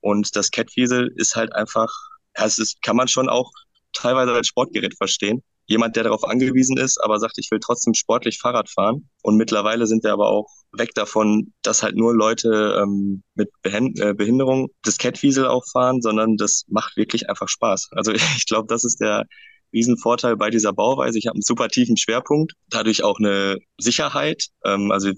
Und 0.00 0.34
das 0.34 0.50
Catwiesel 0.50 1.12
ist 1.16 1.36
halt 1.36 1.54
einfach, 1.54 1.90
ja, 2.36 2.46
es 2.46 2.58
ist, 2.58 2.82
kann 2.82 2.96
man 2.96 3.08
schon 3.08 3.28
auch 3.28 3.50
teilweise 3.92 4.32
als 4.32 4.48
Sportgerät 4.48 4.96
verstehen 4.96 5.42
jemand, 5.66 5.96
der 5.96 6.04
darauf 6.04 6.24
angewiesen 6.24 6.76
ist, 6.76 6.98
aber 7.02 7.18
sagt, 7.18 7.38
ich 7.38 7.50
will 7.50 7.60
trotzdem 7.60 7.94
sportlich 7.94 8.38
Fahrrad 8.38 8.68
fahren. 8.68 9.08
Und 9.22 9.36
mittlerweile 9.36 9.86
sind 9.86 10.04
wir 10.04 10.12
aber 10.12 10.28
auch 10.28 10.46
weg 10.72 10.94
davon, 10.94 11.52
dass 11.62 11.82
halt 11.82 11.96
nur 11.96 12.14
Leute 12.14 12.80
ähm, 12.82 13.22
mit 13.34 13.50
Behend 13.62 13.98
äh, 14.00 14.14
Behinderung 14.14 14.68
das 14.82 14.98
Catwiesel 14.98 15.46
auch 15.46 15.64
fahren, 15.70 16.02
sondern 16.02 16.36
das 16.36 16.64
macht 16.68 16.96
wirklich 16.96 17.28
einfach 17.28 17.48
Spaß. 17.48 17.88
Also 17.92 18.12
ich 18.36 18.46
glaube, 18.46 18.66
das 18.68 18.84
ist 18.84 19.00
der 19.00 19.24
Riesenvorteil 19.72 20.36
bei 20.36 20.50
dieser 20.50 20.72
Bauweise. 20.72 21.18
Ich 21.18 21.26
habe 21.26 21.34
einen 21.34 21.42
super 21.42 21.68
tiefen 21.68 21.96
Schwerpunkt, 21.96 22.52
dadurch 22.68 23.02
auch 23.02 23.18
eine 23.18 23.58
Sicherheit. 23.78 24.48
Ähm, 24.64 24.90
also 24.90 25.10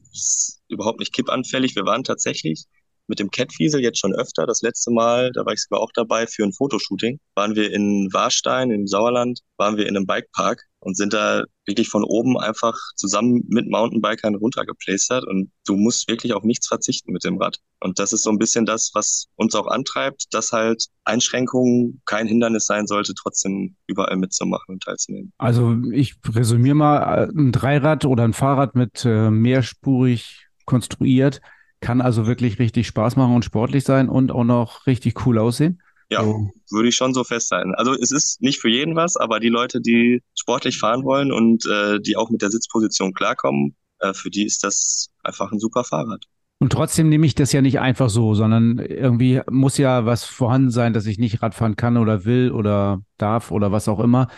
überhaupt 0.69 1.01
nicht 1.01 1.13
kippanfällig. 1.13 1.77
Wir 1.77 1.85
waren 1.85 2.05
tatsächlich 2.05 2.65
mit 3.09 3.19
dem 3.19 3.31
Catfiesel 3.31 3.81
jetzt 3.81 3.99
schon 3.99 4.15
öfter. 4.15 4.47
Das 4.47 4.63
letzte 4.63 4.91
Mal, 4.91 5.31
da 5.33 5.45
war 5.45 5.53
ich 5.53 5.63
sogar 5.63 5.81
auch 5.81 5.93
dabei 5.95 6.27
für 6.27 6.45
ein 6.45 6.53
Fotoshooting, 6.53 7.19
waren 7.35 7.55
wir 7.55 7.73
in 7.73 8.09
Warstein 8.13 8.71
im 8.71 8.87
Sauerland, 8.87 9.41
waren 9.57 9.77
wir 9.77 9.87
in 9.87 9.97
einem 9.97 10.07
Bikepark 10.07 10.65
und 10.81 10.97
sind 10.97 11.13
da 11.13 11.43
wirklich 11.67 11.89
von 11.89 12.05
oben 12.05 12.39
einfach 12.39 12.75
zusammen 12.95 13.43
mit 13.49 13.69
Mountainbikern 13.69 14.37
runtergeplastert 14.37 15.27
und 15.27 15.51
du 15.67 15.75
musst 15.75 16.09
wirklich 16.09 16.33
auf 16.33 16.45
nichts 16.45 16.69
verzichten 16.69 17.13
mit 17.13 17.25
dem 17.25 17.39
Rad. 17.39 17.59
Und 17.81 17.99
das 17.99 18.13
ist 18.13 18.23
so 18.23 18.31
ein 18.31 18.39
bisschen 18.39 18.67
das, 18.67 18.91
was 18.95 19.27
uns 19.35 19.55
auch 19.55 19.67
antreibt, 19.67 20.27
dass 20.31 20.53
halt 20.53 20.87
Einschränkungen 21.05 22.03
kein 22.07 22.27
Hindernis 22.27 22.67
sein 22.67 22.87
sollte, 22.87 23.15
trotzdem 23.15 23.75
überall 23.87 24.17
mitzumachen 24.17 24.75
und 24.75 24.83
teilzunehmen. 24.83 25.33
Also 25.39 25.77
ich 25.93 26.15
resümiere 26.29 26.77
mal, 26.77 27.31
ein 27.37 27.53
Dreirad 27.53 28.05
oder 28.05 28.25
ein 28.25 28.33
Fahrrad 28.33 28.77
mit 28.77 29.05
äh, 29.05 29.31
mehrspurig 29.31 30.47
konstruiert 30.67 31.41
kann 31.81 32.01
also 32.01 32.27
wirklich 32.27 32.59
richtig 32.59 32.87
Spaß 32.87 33.17
machen 33.17 33.35
und 33.35 33.45
sportlich 33.45 33.85
sein 33.85 34.09
und 34.09 34.33
auch 34.33 34.45
noch 34.45 34.87
richtig 34.87 35.27
cool 35.27 35.39
aussehen. 35.39 35.81
Ja, 36.09 36.23
so. 36.23 36.51
würde 36.71 36.89
ich 36.89 36.95
schon 36.95 37.15
so 37.15 37.25
festhalten. 37.25 37.75
Also 37.75 37.93
es 37.93 38.13
ist 38.13 38.41
nicht 38.41 38.61
für 38.61 38.69
jeden 38.69 38.95
was, 38.95 39.17
aber 39.17 39.41
die 39.41 39.49
Leute, 39.49 39.81
die 39.81 40.23
sportlich 40.39 40.79
fahren 40.79 41.05
wollen 41.05 41.33
und 41.33 41.67
äh, 41.67 42.01
die 42.01 42.17
auch 42.17 42.31
mit 42.31 42.43
der 42.43 42.51
Sitzposition 42.51 43.13
klarkommen, 43.13 43.75
äh, 43.99 44.15
für 44.15 44.31
die 44.31 44.47
ist 44.47 44.63
das 44.63 45.09
einfach 45.25 45.51
ein 45.51 45.59
super 45.59 45.83
Fahrrad. 45.83 46.25
Und 46.59 46.73
trotzdem 46.73 47.09
nehme 47.09 47.27
ich 47.27 47.35
das 47.35 47.53
ja 47.53 47.61
nicht 47.61 47.81
einfach 47.81 48.09
so, 48.09 48.35
sondern 48.35 48.79
irgendwie 48.79 49.43
muss 49.51 49.77
ja 49.77 50.07
was 50.07 50.25
vorhanden 50.25 50.71
sein, 50.71 50.93
dass 50.95 51.07
ich 51.07 51.19
nicht 51.19 51.43
Radfahren 51.43 51.77
kann 51.77 51.97
oder 51.97 52.25
will 52.25 52.51
oder 52.51 53.03
darf 53.19 53.51
oder 53.51 53.73
was 53.73 53.89
auch 53.89 54.01
immer. 54.01 54.29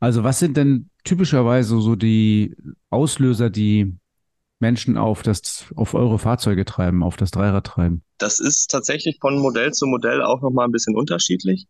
Also 0.00 0.24
was 0.24 0.38
sind 0.38 0.56
denn 0.56 0.90
typischerweise 1.04 1.80
so 1.80 1.94
die 1.94 2.56
Auslöser, 2.90 3.50
die 3.50 3.96
Menschen 4.60 4.96
auf 4.96 5.22
das, 5.22 5.66
auf 5.76 5.94
eure 5.94 6.18
Fahrzeuge 6.18 6.64
treiben, 6.64 7.02
auf 7.02 7.16
das 7.16 7.30
Dreirad 7.30 7.66
treiben? 7.66 8.02
Das 8.18 8.40
ist 8.40 8.70
tatsächlich 8.70 9.18
von 9.20 9.38
Modell 9.38 9.72
zu 9.72 9.86
Modell 9.86 10.22
auch 10.22 10.40
nochmal 10.40 10.66
ein 10.66 10.72
bisschen 10.72 10.96
unterschiedlich. 10.96 11.66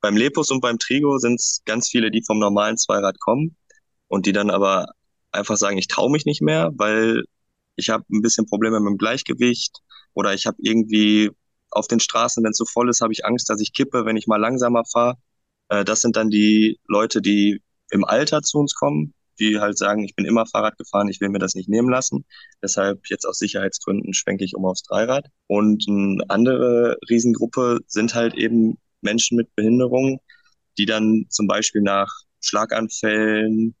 Beim 0.00 0.16
Lepus 0.16 0.50
und 0.50 0.60
beim 0.60 0.78
Trigo 0.78 1.18
sind 1.18 1.38
es 1.38 1.62
ganz 1.64 1.88
viele, 1.88 2.10
die 2.10 2.24
vom 2.24 2.38
normalen 2.38 2.76
Zweirad 2.76 3.20
kommen 3.20 3.56
und 4.08 4.26
die 4.26 4.32
dann 4.32 4.50
aber 4.50 4.86
einfach 5.30 5.56
sagen, 5.56 5.78
ich 5.78 5.86
traue 5.86 6.10
mich 6.10 6.26
nicht 6.26 6.42
mehr, 6.42 6.70
weil 6.74 7.24
ich 7.76 7.90
habe 7.90 8.04
ein 8.12 8.20
bisschen 8.20 8.46
Probleme 8.46 8.80
mit 8.80 8.90
dem 8.90 8.98
Gleichgewicht 8.98 9.78
oder 10.14 10.34
ich 10.34 10.46
habe 10.46 10.56
irgendwie 10.60 11.30
auf 11.70 11.88
den 11.88 12.00
Straßen, 12.00 12.44
wenn 12.44 12.50
es 12.50 12.58
so 12.58 12.66
voll 12.66 12.90
ist, 12.90 13.00
habe 13.00 13.12
ich 13.12 13.24
Angst, 13.24 13.48
dass 13.48 13.60
ich 13.60 13.72
kippe, 13.72 14.04
wenn 14.04 14.16
ich 14.16 14.26
mal 14.26 14.40
langsamer 14.40 14.82
fahre. 14.84 15.16
Äh, 15.68 15.84
das 15.84 16.02
sind 16.02 16.16
dann 16.16 16.28
die 16.28 16.78
Leute, 16.86 17.22
die 17.22 17.62
im 17.90 18.04
Alter 18.04 18.42
zu 18.42 18.58
uns 18.58 18.74
kommen, 18.74 19.14
die 19.38 19.60
halt 19.60 19.78
sagen, 19.78 20.04
ich 20.04 20.14
bin 20.14 20.24
immer 20.24 20.46
Fahrrad 20.46 20.78
gefahren, 20.78 21.08
ich 21.08 21.20
will 21.20 21.28
mir 21.28 21.38
das 21.38 21.54
nicht 21.54 21.68
nehmen 21.68 21.88
lassen. 21.88 22.24
Deshalb 22.62 23.08
jetzt 23.08 23.24
aus 23.26 23.38
Sicherheitsgründen 23.38 24.14
schwenke 24.14 24.44
ich 24.44 24.54
um 24.54 24.64
aufs 24.64 24.82
Dreirad. 24.82 25.28
Und 25.46 25.84
eine 25.88 26.24
andere 26.28 26.98
Riesengruppe 27.08 27.80
sind 27.86 28.14
halt 28.14 28.34
eben 28.34 28.78
Menschen 29.00 29.36
mit 29.36 29.54
Behinderungen, 29.54 30.18
die 30.78 30.86
dann 30.86 31.26
zum 31.28 31.46
Beispiel 31.46 31.82
nach 31.82 32.12
Schlaganfällen, 32.40 33.74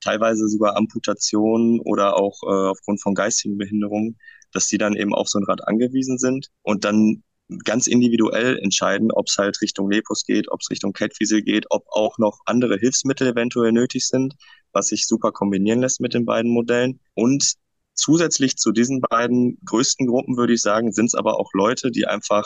teilweise 0.00 0.48
sogar 0.48 0.76
Amputationen 0.76 1.80
oder 1.80 2.16
auch 2.16 2.42
äh, 2.44 2.70
aufgrund 2.70 3.02
von 3.02 3.14
geistigen 3.14 3.58
Behinderungen, 3.58 4.18
dass 4.52 4.68
die 4.68 4.78
dann 4.78 4.94
eben 4.96 5.14
auf 5.14 5.28
so 5.28 5.38
ein 5.38 5.44
Rad 5.44 5.66
angewiesen 5.66 6.18
sind 6.18 6.48
und 6.62 6.84
dann 6.84 7.22
ganz 7.64 7.86
individuell 7.86 8.58
entscheiden, 8.58 9.12
ob 9.12 9.26
es 9.28 9.36
halt 9.38 9.60
Richtung 9.60 9.90
Lepus 9.90 10.24
geht, 10.24 10.50
ob 10.50 10.60
es 10.60 10.70
Richtung 10.70 10.92
Catfiesel 10.92 11.42
geht, 11.42 11.66
ob 11.70 11.84
auch 11.88 12.18
noch 12.18 12.40
andere 12.46 12.76
Hilfsmittel 12.76 13.28
eventuell 13.28 13.72
nötig 13.72 14.06
sind, 14.08 14.34
was 14.76 14.88
sich 14.88 15.06
super 15.06 15.32
kombinieren 15.32 15.80
lässt 15.80 16.00
mit 16.00 16.14
den 16.14 16.26
beiden 16.26 16.50
Modellen. 16.52 17.00
Und 17.14 17.54
zusätzlich 17.94 18.56
zu 18.56 18.72
diesen 18.72 19.00
beiden 19.00 19.58
größten 19.64 20.06
Gruppen, 20.06 20.36
würde 20.36 20.52
ich 20.52 20.60
sagen, 20.60 20.92
sind 20.92 21.06
es 21.06 21.14
aber 21.14 21.40
auch 21.40 21.50
Leute, 21.54 21.90
die 21.90 22.06
einfach 22.06 22.44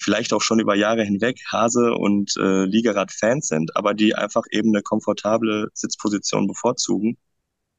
vielleicht 0.00 0.32
auch 0.32 0.42
schon 0.42 0.60
über 0.60 0.76
Jahre 0.76 1.02
hinweg 1.02 1.40
Hase 1.50 1.92
und 1.94 2.36
äh, 2.38 2.64
Liegerad-Fans 2.64 3.48
sind, 3.48 3.76
aber 3.76 3.94
die 3.94 4.14
einfach 4.14 4.44
eben 4.52 4.70
eine 4.70 4.82
komfortable 4.82 5.68
Sitzposition 5.74 6.46
bevorzugen, 6.46 7.18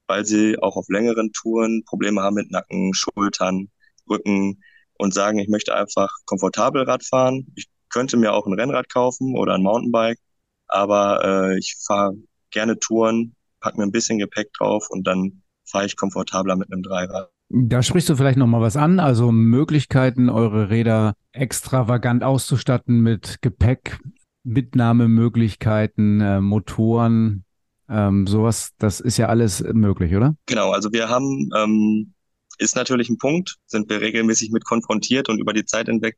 weil 0.08 0.26
sie 0.26 0.60
auch 0.60 0.76
auf 0.76 0.90
längeren 0.90 1.32
Touren 1.32 1.84
Probleme 1.86 2.22
haben 2.22 2.36
mit 2.36 2.52
Nacken, 2.52 2.94
Schultern, 2.94 3.70
Rücken, 4.10 4.62
und 5.00 5.14
sagen, 5.14 5.40
ich 5.40 5.48
möchte 5.48 5.74
einfach 5.74 6.10
komfortabel 6.26 6.84
Rad 6.84 7.06
fahren. 7.06 7.48
Ich 7.56 7.68
könnte 7.90 8.18
mir 8.18 8.34
auch 8.34 8.46
ein 8.46 8.54
Rennrad 8.54 8.90
kaufen 8.90 9.36
oder 9.36 9.56
ein 9.56 9.64
Mountainbike, 9.64 10.20
aber 10.68 11.24
äh, 11.24 11.58
ich 11.58 11.78
fahre 11.88 12.16
gerne 12.52 12.78
Touren, 12.80 13.36
pack 13.60 13.78
mir 13.78 13.84
ein 13.84 13.92
bisschen 13.92 14.20
Gepäck 14.20 14.54
drauf 14.54 14.88
und 14.90 15.06
dann 15.06 15.44
fahre 15.66 15.86
ich 15.86 15.96
komfortabler 15.96 16.56
mit 16.56 16.72
einem 16.72 16.84
Dreirad. 16.84 17.32
Da 17.50 17.82
sprichst 17.82 18.10
du 18.10 18.16
vielleicht 18.16 18.38
noch 18.38 18.48
mal 18.48 18.62
was 18.62 18.78
an, 18.78 19.00
also 19.00 19.32
Möglichkeiten, 19.32 20.30
eure 20.30 20.70
Räder 20.70 21.16
extravagant 21.32 22.24
auszustatten 22.24 23.02
mit 23.02 23.42
Gepäck, 23.42 24.00
Mitnahmemöglichkeiten, 24.44 26.22
äh, 26.22 26.42
Motoren, 26.42 27.46
ähm, 27.90 28.28
sowas. 28.28 28.72
Das 28.78 29.00
ist 29.00 29.18
ja 29.18 29.28
alles 29.28 29.64
möglich, 29.64 30.16
oder? 30.16 30.36
Genau, 30.46 30.72
also 30.72 30.92
wir 30.92 31.10
haben 31.10 31.50
ähm, 31.58 32.14
ist 32.60 32.76
natürlich 32.76 33.10
ein 33.10 33.18
Punkt, 33.18 33.56
sind 33.66 33.90
wir 33.90 34.02
regelmäßig 34.02 34.52
mit 34.52 34.66
konfrontiert 34.66 35.30
und 35.30 35.40
über 35.40 35.54
die 35.54 35.66
Zeit 35.66 35.88
hinweg 35.88 36.18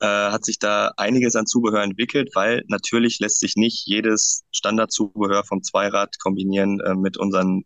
äh, 0.00 0.06
hat 0.06 0.44
sich 0.44 0.58
da 0.58 0.92
einiges 0.96 1.36
an 1.36 1.46
Zubehör 1.46 1.82
entwickelt, 1.82 2.30
weil 2.34 2.62
natürlich 2.68 3.18
lässt 3.20 3.40
sich 3.40 3.56
nicht 3.56 3.86
jedes 3.86 4.44
Standardzubehör 4.52 5.44
vom 5.44 5.62
Zweirad 5.62 6.18
kombinieren 6.18 6.80
äh, 6.80 6.94
mit 6.94 7.16
unseren 7.16 7.64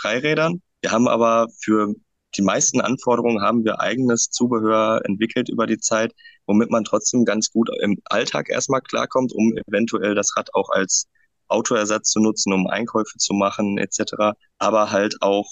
Dreirädern. 0.00 0.62
Wir 0.82 0.92
haben 0.92 1.08
aber 1.08 1.48
für 1.62 1.94
die 2.36 2.42
meisten 2.42 2.80
Anforderungen 2.80 3.42
haben 3.42 3.64
wir 3.64 3.80
eigenes 3.80 4.30
Zubehör 4.30 5.02
entwickelt 5.04 5.48
über 5.48 5.66
die 5.66 5.78
Zeit, 5.78 6.12
womit 6.46 6.70
man 6.70 6.84
trotzdem 6.84 7.24
ganz 7.24 7.50
gut 7.50 7.68
im 7.80 7.98
Alltag 8.04 8.48
erstmal 8.48 8.80
klarkommt, 8.80 9.32
um 9.32 9.52
eventuell 9.66 10.14
das 10.14 10.36
Rad 10.36 10.48
auch 10.54 10.70
als 10.70 11.08
Autoersatz 11.48 12.10
zu 12.10 12.20
nutzen, 12.20 12.52
um 12.52 12.66
Einkäufe 12.66 13.18
zu 13.18 13.34
machen 13.34 13.78
etc. 13.78 14.34
Aber 14.58 14.90
halt 14.90 15.16
auch 15.20 15.50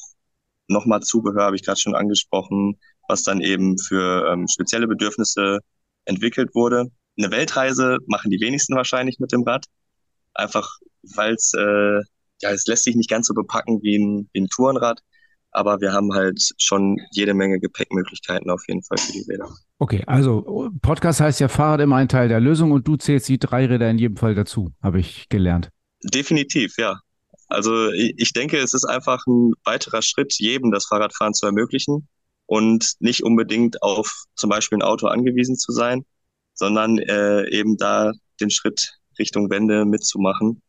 nochmal 0.69 1.01
Zubehör, 1.01 1.45
habe 1.45 1.57
ich 1.57 1.65
gerade 1.65 1.81
schon 1.81 1.95
angesprochen, 1.95 2.79
was 3.09 3.23
dann 3.23 3.41
eben 3.41 3.77
für 3.79 4.31
ähm, 4.33 4.47
spezielle 4.49 4.87
Bedürfnisse 4.89 5.59
entwickelt 6.05 6.55
wurde. 6.55 6.91
Eine 7.19 7.31
Weltreise 7.31 7.99
machen 8.07 8.31
die 8.31 8.41
wenigsten 8.41 8.75
wahrscheinlich 8.75 9.19
mit 9.19 9.33
dem 9.33 9.43
Rad. 9.43 9.67
Einfach, 10.35 10.79
weil 11.03 11.35
es, 11.35 11.53
äh, 11.55 12.01
ja, 12.41 12.51
es 12.51 12.67
lässt 12.67 12.85
sich 12.85 12.97
nicht 12.97 13.11
ganz 13.11 13.27
so 13.27 13.35
bepacken 13.35 13.81
wie 13.83 13.99
ein, 13.99 14.29
wie 14.33 14.43
ein 14.43 14.49
Tourenrad. 14.49 15.01
Aber 15.53 15.81
wir 15.81 15.93
haben 15.93 16.13
halt 16.15 16.41
schon 16.59 16.97
jede 17.11 17.35
Menge 17.35 17.59
Gepäckmöglichkeiten 17.59 18.51
auf 18.51 18.63
jeden 18.69 18.83
Fall 18.85 18.99
für 18.99 19.13
die 19.13 19.27
Räder. 19.29 19.49
Okay, 19.79 20.05
also 20.07 20.71
Podcast 20.81 21.21
heißt 21.21 21.41
ja 21.41 21.49
Fahrrad 21.49 21.81
immer 21.81 21.97
ein 21.97 22.09
Teil 22.09 22.29
der 22.29 22.39
Lösung 22.39 22.71
und 22.71 22.87
du 22.87 22.97
zählst 22.97 23.29
die 23.29 23.39
drei 23.39 23.67
Räder 23.67 23.91
in 23.91 23.99
jedem 23.99 24.17
Fall 24.17 24.37
dazu, 24.37 24.71
habe 24.81 25.01
ich 25.01 25.29
gelernt. 25.29 25.71
Definitiv, 26.05 26.79
ja. 26.79 27.01
Also 27.49 27.91
ich 27.91 28.33
denke, 28.33 28.59
es 28.59 28.75
ist 28.75 28.85
einfach 28.85 29.27
ein 29.27 29.55
weiterer 29.65 30.03
Schritt, 30.03 30.35
jedem 30.39 30.71
das 30.71 30.87
Fahrradfahren 30.87 31.35
zu 31.35 31.47
ermöglichen 31.47 32.07
und 32.51 32.95
nicht 32.99 33.23
unbedingt 33.23 33.81
auf 33.81 34.25
zum 34.35 34.51
Beispiel 34.51 34.79
ein 34.79 34.83
Auto 34.83 35.07
angewiesen 35.07 35.57
zu 35.57 35.71
sein, 35.71 36.05
sondern 36.53 36.99
äh, 36.99 37.49
eben 37.49 37.77
da 37.77 38.11
den 38.41 38.51
Schritt 38.51 38.99
Richtung 39.21 39.51
Wende 39.51 39.85
mitzumachen, 39.85 40.61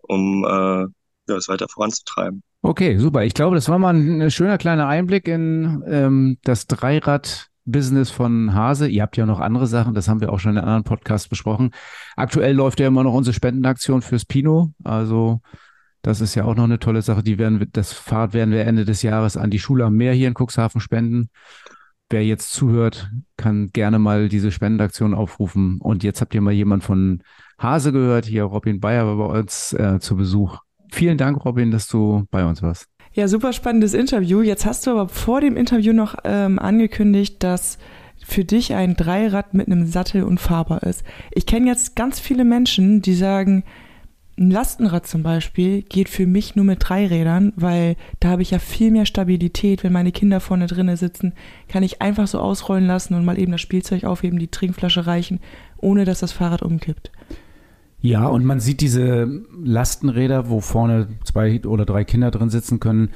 um 0.00 0.44
äh, 0.44 0.86
ja, 1.28 1.36
es 1.36 1.48
weiter 1.48 1.68
voranzutreiben. 1.68 2.42
Okay, 2.62 2.96
super. 2.96 3.22
Ich 3.24 3.34
glaube, 3.34 3.54
das 3.54 3.68
war 3.68 3.78
mal 3.78 3.94
ein 3.94 4.30
schöner 4.30 4.56
kleiner 4.56 4.88
Einblick 4.88 5.28
in 5.28 5.84
ähm, 5.86 6.38
das 6.42 6.66
Dreirad 6.66 7.48
Business 7.66 8.08
von 8.08 8.54
Hase. 8.54 8.88
Ihr 8.88 9.02
habt 9.02 9.18
ja 9.18 9.26
noch 9.26 9.40
andere 9.40 9.66
Sachen, 9.66 9.92
das 9.92 10.08
haben 10.08 10.22
wir 10.22 10.32
auch 10.32 10.40
schon 10.40 10.52
in 10.52 10.58
anderen 10.58 10.84
Podcasts 10.84 11.28
besprochen. 11.28 11.72
Aktuell 12.16 12.54
läuft 12.54 12.80
ja 12.80 12.86
immer 12.86 13.04
noch 13.04 13.12
unsere 13.12 13.34
Spendenaktion 13.34 14.00
fürs 14.00 14.24
Pino. 14.24 14.72
Also 14.84 15.42
das 16.02 16.20
ist 16.20 16.34
ja 16.34 16.44
auch 16.44 16.54
noch 16.54 16.64
eine 16.64 16.78
tolle 16.78 17.02
Sache. 17.02 17.22
Die 17.22 17.38
werden, 17.38 17.68
das 17.72 17.92
Fahrrad 17.92 18.32
werden 18.32 18.52
wir 18.52 18.64
Ende 18.66 18.84
des 18.84 19.02
Jahres 19.02 19.36
an 19.36 19.50
die 19.50 19.58
Schule 19.58 19.84
am 19.84 19.96
Meer 19.96 20.12
hier 20.12 20.28
in 20.28 20.34
Cuxhaven 20.34 20.80
spenden. 20.80 21.28
Wer 22.08 22.24
jetzt 22.24 22.52
zuhört, 22.52 23.10
kann 23.36 23.70
gerne 23.72 23.98
mal 23.98 24.28
diese 24.28 24.50
Spendenaktion 24.50 25.14
aufrufen. 25.14 25.78
Und 25.80 26.02
jetzt 26.02 26.20
habt 26.20 26.34
ihr 26.34 26.40
mal 26.40 26.52
jemand 26.52 26.82
von 26.82 27.22
Hase 27.58 27.92
gehört. 27.92 28.26
Hier 28.26 28.44
Robin 28.44 28.80
Bayer 28.80 29.06
war 29.06 29.28
bei 29.28 29.38
uns 29.38 29.72
äh, 29.74 30.00
zu 30.00 30.16
Besuch. 30.16 30.58
Vielen 30.90 31.18
Dank, 31.18 31.44
Robin, 31.44 31.70
dass 31.70 31.86
du 31.86 32.24
bei 32.30 32.44
uns 32.44 32.62
warst. 32.62 32.86
Ja, 33.12 33.28
super 33.28 33.52
spannendes 33.52 33.94
Interview. 33.94 34.40
Jetzt 34.40 34.66
hast 34.66 34.86
du 34.86 34.92
aber 34.92 35.08
vor 35.08 35.40
dem 35.40 35.56
Interview 35.56 35.92
noch 35.92 36.16
ähm, 36.24 36.58
angekündigt, 36.58 37.42
dass 37.42 37.78
für 38.24 38.44
dich 38.44 38.74
ein 38.74 38.96
Dreirad 38.96 39.54
mit 39.54 39.66
einem 39.66 39.86
Sattel 39.86 40.22
unfahrbar 40.22 40.82
ist. 40.82 41.04
Ich 41.32 41.46
kenne 41.46 41.66
jetzt 41.66 41.96
ganz 41.96 42.20
viele 42.20 42.44
Menschen, 42.44 43.02
die 43.02 43.14
sagen, 43.14 43.64
ein 44.40 44.50
Lastenrad 44.50 45.06
zum 45.06 45.22
Beispiel 45.22 45.82
geht 45.82 46.08
für 46.08 46.26
mich 46.26 46.56
nur 46.56 46.64
mit 46.64 46.78
drei 46.80 47.06
Rädern, 47.06 47.52
weil 47.56 47.96
da 48.20 48.30
habe 48.30 48.40
ich 48.40 48.50
ja 48.50 48.58
viel 48.58 48.90
mehr 48.90 49.04
Stabilität. 49.04 49.84
Wenn 49.84 49.92
meine 49.92 50.12
Kinder 50.12 50.40
vorne 50.40 50.66
drinnen 50.66 50.96
sitzen, 50.96 51.34
kann 51.68 51.82
ich 51.82 52.00
einfach 52.00 52.26
so 52.26 52.38
ausrollen 52.38 52.86
lassen 52.86 53.14
und 53.14 53.26
mal 53.26 53.38
eben 53.38 53.52
das 53.52 53.60
Spielzeug 53.60 54.04
aufheben, 54.04 54.38
die 54.38 54.48
Trinkflasche 54.48 55.06
reichen, 55.06 55.40
ohne 55.76 56.06
dass 56.06 56.20
das 56.20 56.32
Fahrrad 56.32 56.62
umkippt. 56.62 57.12
Ja, 58.00 58.26
und 58.28 58.46
man 58.46 58.60
sieht 58.60 58.80
diese 58.80 59.42
Lastenräder, 59.62 60.48
wo 60.48 60.62
vorne 60.62 61.08
zwei 61.24 61.60
oder 61.66 61.84
drei 61.84 62.04
Kinder 62.04 62.30
drin 62.30 62.48
sitzen 62.48 62.80
können, 62.80 63.10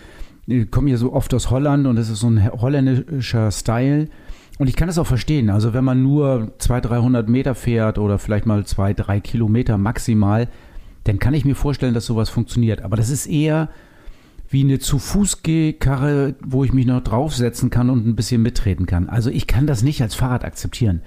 die 0.46 0.66
kommen 0.66 0.88
ja 0.88 0.98
so 0.98 1.14
oft 1.14 1.32
aus 1.32 1.50
Holland 1.50 1.86
und 1.86 1.96
es 1.96 2.10
ist 2.10 2.20
so 2.20 2.28
ein 2.28 2.52
holländischer 2.52 3.50
Style. 3.50 4.08
Und 4.58 4.68
ich 4.68 4.76
kann 4.76 4.88
das 4.88 4.98
auch 4.98 5.06
verstehen. 5.06 5.48
Also 5.48 5.72
wenn 5.72 5.84
man 5.84 6.02
nur 6.02 6.52
200, 6.58 6.90
300 6.90 7.28
Meter 7.30 7.54
fährt 7.54 7.98
oder 7.98 8.18
vielleicht 8.18 8.44
mal 8.44 8.66
zwei, 8.66 8.92
drei 8.92 9.20
Kilometer 9.20 9.78
maximal, 9.78 10.48
dann 11.04 11.18
kann 11.18 11.34
ich 11.34 11.44
mir 11.44 11.54
vorstellen, 11.54 11.94
dass 11.94 12.06
sowas 12.06 12.30
funktioniert. 12.30 12.82
Aber 12.82 12.96
das 12.96 13.10
ist 13.10 13.26
eher 13.26 13.68
wie 14.48 14.62
eine 14.62 14.78
zu 14.78 14.98
Fuß 14.98 15.42
Karre, 15.78 16.34
wo 16.44 16.64
ich 16.64 16.72
mich 16.72 16.86
noch 16.86 17.02
draufsetzen 17.02 17.70
kann 17.70 17.90
und 17.90 18.06
ein 18.06 18.16
bisschen 18.16 18.42
mittreten 18.42 18.86
kann. 18.86 19.08
Also 19.08 19.30
ich 19.30 19.46
kann 19.46 19.66
das 19.66 19.82
nicht 19.82 20.00
als 20.02 20.14
Fahrrad 20.14 20.44
akzeptieren. 20.44 21.02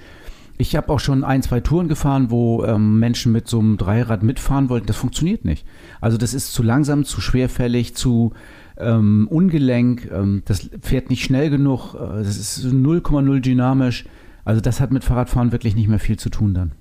Ich 0.60 0.76
habe 0.76 0.92
auch 0.92 1.00
schon 1.00 1.24
ein, 1.24 1.44
zwei 1.44 1.60
Touren 1.60 1.88
gefahren, 1.88 2.32
wo 2.32 2.64
ähm, 2.66 3.00
Menschen 3.00 3.32
mit 3.32 3.48
so 3.48 3.60
einem 3.60 3.78
Dreirad 3.78 4.24
mitfahren 4.24 4.70
wollten. 4.70 4.88
Das 4.88 4.98
funktioniert 4.98 5.46
nicht. 5.46 5.68
Also 6.02 6.18
das 6.18 6.34
ist 6.34 6.52
zu 6.52 6.64
langsam, 6.64 7.06
zu 7.06 7.22
schwerfällig, 7.22 7.96
zu 7.96 8.34
ähm, 8.78 9.28
ungelenk. 9.30 10.10
Ähm, 10.12 10.42
das 10.46 10.70
fährt 10.82 11.12
nicht 11.12 11.24
schnell 11.24 11.52
genug. 11.52 11.94
Äh, 11.94 12.24
das 12.24 12.38
ist 12.38 12.66
0,0 12.66 13.40
dynamisch. 13.40 14.06
Also 14.46 14.60
das 14.60 14.80
hat 14.80 14.92
mit 14.92 15.04
Fahrradfahren 15.04 15.52
wirklich 15.52 15.76
nicht 15.76 15.90
mehr 15.90 16.00
viel 16.00 16.18
zu 16.18 16.30
tun 16.30 16.56
dann. 16.56 16.72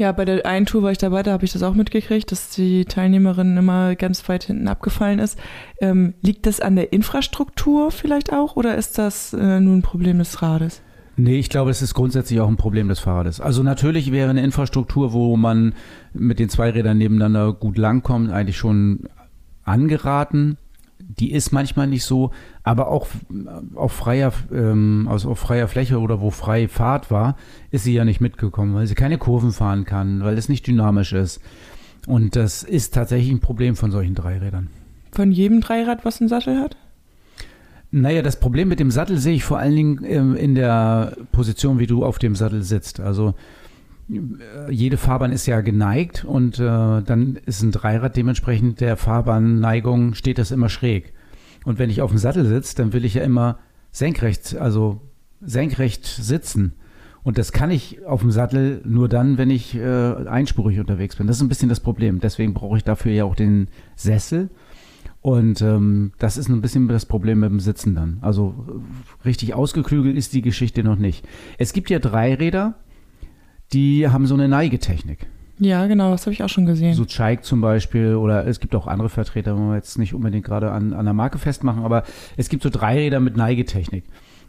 Ja, 0.00 0.12
bei 0.12 0.24
der 0.24 0.46
einen 0.46 0.64
Tour 0.64 0.82
war 0.82 0.92
ich 0.92 0.96
dabei, 0.96 1.22
da 1.22 1.32
habe 1.32 1.44
ich 1.44 1.52
das 1.52 1.62
auch 1.62 1.74
mitgekriegt, 1.74 2.32
dass 2.32 2.48
die 2.48 2.86
Teilnehmerin 2.86 3.58
immer 3.58 3.94
ganz 3.96 4.26
weit 4.30 4.44
hinten 4.44 4.66
abgefallen 4.66 5.18
ist. 5.18 5.38
Ähm, 5.78 6.14
liegt 6.22 6.46
das 6.46 6.58
an 6.58 6.74
der 6.74 6.94
Infrastruktur 6.94 7.90
vielleicht 7.90 8.32
auch 8.32 8.56
oder 8.56 8.78
ist 8.78 8.96
das 8.96 9.34
äh, 9.34 9.60
nur 9.60 9.76
ein 9.76 9.82
Problem 9.82 10.16
des 10.16 10.40
Rades? 10.40 10.80
Nee, 11.16 11.38
ich 11.38 11.50
glaube, 11.50 11.70
es 11.70 11.82
ist 11.82 11.92
grundsätzlich 11.92 12.40
auch 12.40 12.48
ein 12.48 12.56
Problem 12.56 12.88
des 12.88 12.98
Fahrrades. 12.98 13.42
Also 13.42 13.62
natürlich 13.62 14.10
wäre 14.10 14.30
eine 14.30 14.42
Infrastruktur, 14.42 15.12
wo 15.12 15.36
man 15.36 15.74
mit 16.14 16.38
den 16.38 16.48
zwei 16.48 16.70
Rädern 16.70 16.96
nebeneinander 16.96 17.52
gut 17.52 17.76
langkommt, 17.76 18.30
eigentlich 18.30 18.56
schon 18.56 19.06
angeraten. 19.64 20.56
Die 20.98 21.30
ist 21.30 21.52
manchmal 21.52 21.88
nicht 21.88 22.04
so, 22.04 22.30
aber 22.70 22.86
auch 22.86 23.08
auf 23.74 23.90
freier, 23.90 24.32
ähm, 24.52 25.08
also 25.10 25.30
auf 25.30 25.40
freier 25.40 25.66
Fläche 25.66 25.98
oder 25.98 26.20
wo 26.20 26.30
freie 26.30 26.68
Fahrt 26.68 27.10
war, 27.10 27.36
ist 27.72 27.82
sie 27.82 27.92
ja 27.92 28.04
nicht 28.04 28.20
mitgekommen, 28.20 28.76
weil 28.76 28.86
sie 28.86 28.94
keine 28.94 29.18
Kurven 29.18 29.50
fahren 29.50 29.84
kann, 29.84 30.22
weil 30.22 30.38
es 30.38 30.48
nicht 30.48 30.68
dynamisch 30.68 31.12
ist. 31.12 31.40
Und 32.06 32.36
das 32.36 32.62
ist 32.62 32.94
tatsächlich 32.94 33.32
ein 33.32 33.40
Problem 33.40 33.74
von 33.74 33.90
solchen 33.90 34.14
Dreirädern. 34.14 34.68
Von 35.10 35.32
jedem 35.32 35.60
Dreirad, 35.60 36.04
was 36.04 36.20
einen 36.20 36.28
Sattel 36.28 36.60
hat? 36.60 36.76
Naja, 37.90 38.22
das 38.22 38.38
Problem 38.38 38.68
mit 38.68 38.78
dem 38.78 38.92
Sattel 38.92 39.18
sehe 39.18 39.34
ich 39.34 39.42
vor 39.42 39.58
allen 39.58 39.74
Dingen 39.74 40.04
ähm, 40.04 40.36
in 40.36 40.54
der 40.54 41.16
Position, 41.32 41.80
wie 41.80 41.88
du 41.88 42.04
auf 42.04 42.20
dem 42.20 42.36
Sattel 42.36 42.62
sitzt. 42.62 43.00
Also 43.00 43.34
äh, 44.08 44.70
jede 44.70 44.96
Fahrbahn 44.96 45.32
ist 45.32 45.46
ja 45.46 45.60
geneigt 45.60 46.24
und 46.24 46.60
äh, 46.60 47.02
dann 47.02 47.36
ist 47.46 47.62
ein 47.62 47.72
Dreirad 47.72 48.16
dementsprechend 48.16 48.80
der 48.80 48.96
Fahrbahnneigung 48.96 50.14
steht 50.14 50.38
das 50.38 50.52
immer 50.52 50.68
schräg. 50.68 51.12
Und 51.64 51.78
wenn 51.78 51.90
ich 51.90 52.02
auf 52.02 52.10
dem 52.10 52.18
Sattel 52.18 52.46
sitze, 52.46 52.76
dann 52.76 52.92
will 52.92 53.04
ich 53.04 53.14
ja 53.14 53.22
immer 53.22 53.58
senkrecht, 53.90 54.56
also 54.56 55.00
senkrecht 55.40 56.06
sitzen. 56.06 56.74
Und 57.22 57.36
das 57.36 57.52
kann 57.52 57.70
ich 57.70 58.04
auf 58.06 58.20
dem 58.20 58.30
Sattel 58.30 58.80
nur 58.84 59.08
dann, 59.08 59.36
wenn 59.36 59.50
ich 59.50 59.74
äh, 59.76 60.14
einspurig 60.26 60.80
unterwegs 60.80 61.16
bin. 61.16 61.26
Das 61.26 61.36
ist 61.36 61.42
ein 61.42 61.48
bisschen 61.48 61.68
das 61.68 61.80
Problem. 61.80 62.20
Deswegen 62.20 62.54
brauche 62.54 62.78
ich 62.78 62.84
dafür 62.84 63.12
ja 63.12 63.24
auch 63.24 63.36
den 63.36 63.68
Sessel. 63.94 64.48
Und 65.20 65.60
ähm, 65.60 66.12
das 66.18 66.38
ist 66.38 66.48
ein 66.48 66.62
bisschen 66.62 66.88
das 66.88 67.04
Problem 67.04 67.40
mit 67.40 67.50
dem 67.50 67.60
Sitzen 67.60 67.94
dann. 67.94 68.18
Also 68.22 68.54
richtig 69.24 69.52
ausgeklügelt 69.52 70.16
ist 70.16 70.32
die 70.32 70.40
Geschichte 70.40 70.82
noch 70.82 70.96
nicht. 70.96 71.26
Es 71.58 71.74
gibt 71.74 71.90
ja 71.90 71.98
drei 71.98 72.34
Räder, 72.34 72.76
die 73.74 74.08
haben 74.08 74.26
so 74.26 74.34
eine 74.34 74.48
Neigetechnik. 74.48 75.26
Ja, 75.60 75.86
genau, 75.86 76.10
das 76.10 76.22
habe 76.22 76.32
ich 76.32 76.42
auch 76.42 76.48
schon 76.48 76.64
gesehen. 76.64 76.94
So 76.94 77.04
Chike 77.04 77.42
zum 77.42 77.60
Beispiel 77.60 78.14
oder 78.14 78.46
es 78.46 78.60
gibt 78.60 78.74
auch 78.74 78.86
andere 78.86 79.10
Vertreter, 79.10 79.56
wo 79.56 79.68
wir 79.68 79.76
jetzt 79.76 79.98
nicht 79.98 80.14
unbedingt 80.14 80.44
gerade 80.44 80.72
an, 80.72 80.94
an 80.94 81.04
der 81.04 81.14
Marke 81.14 81.38
festmachen, 81.38 81.84
aber 81.84 82.02
es 82.38 82.48
gibt 82.48 82.62
so 82.62 82.70
drei 82.70 82.96
Räder 82.96 83.20
mit 83.20 83.36
Neigetechnik. 83.36 84.04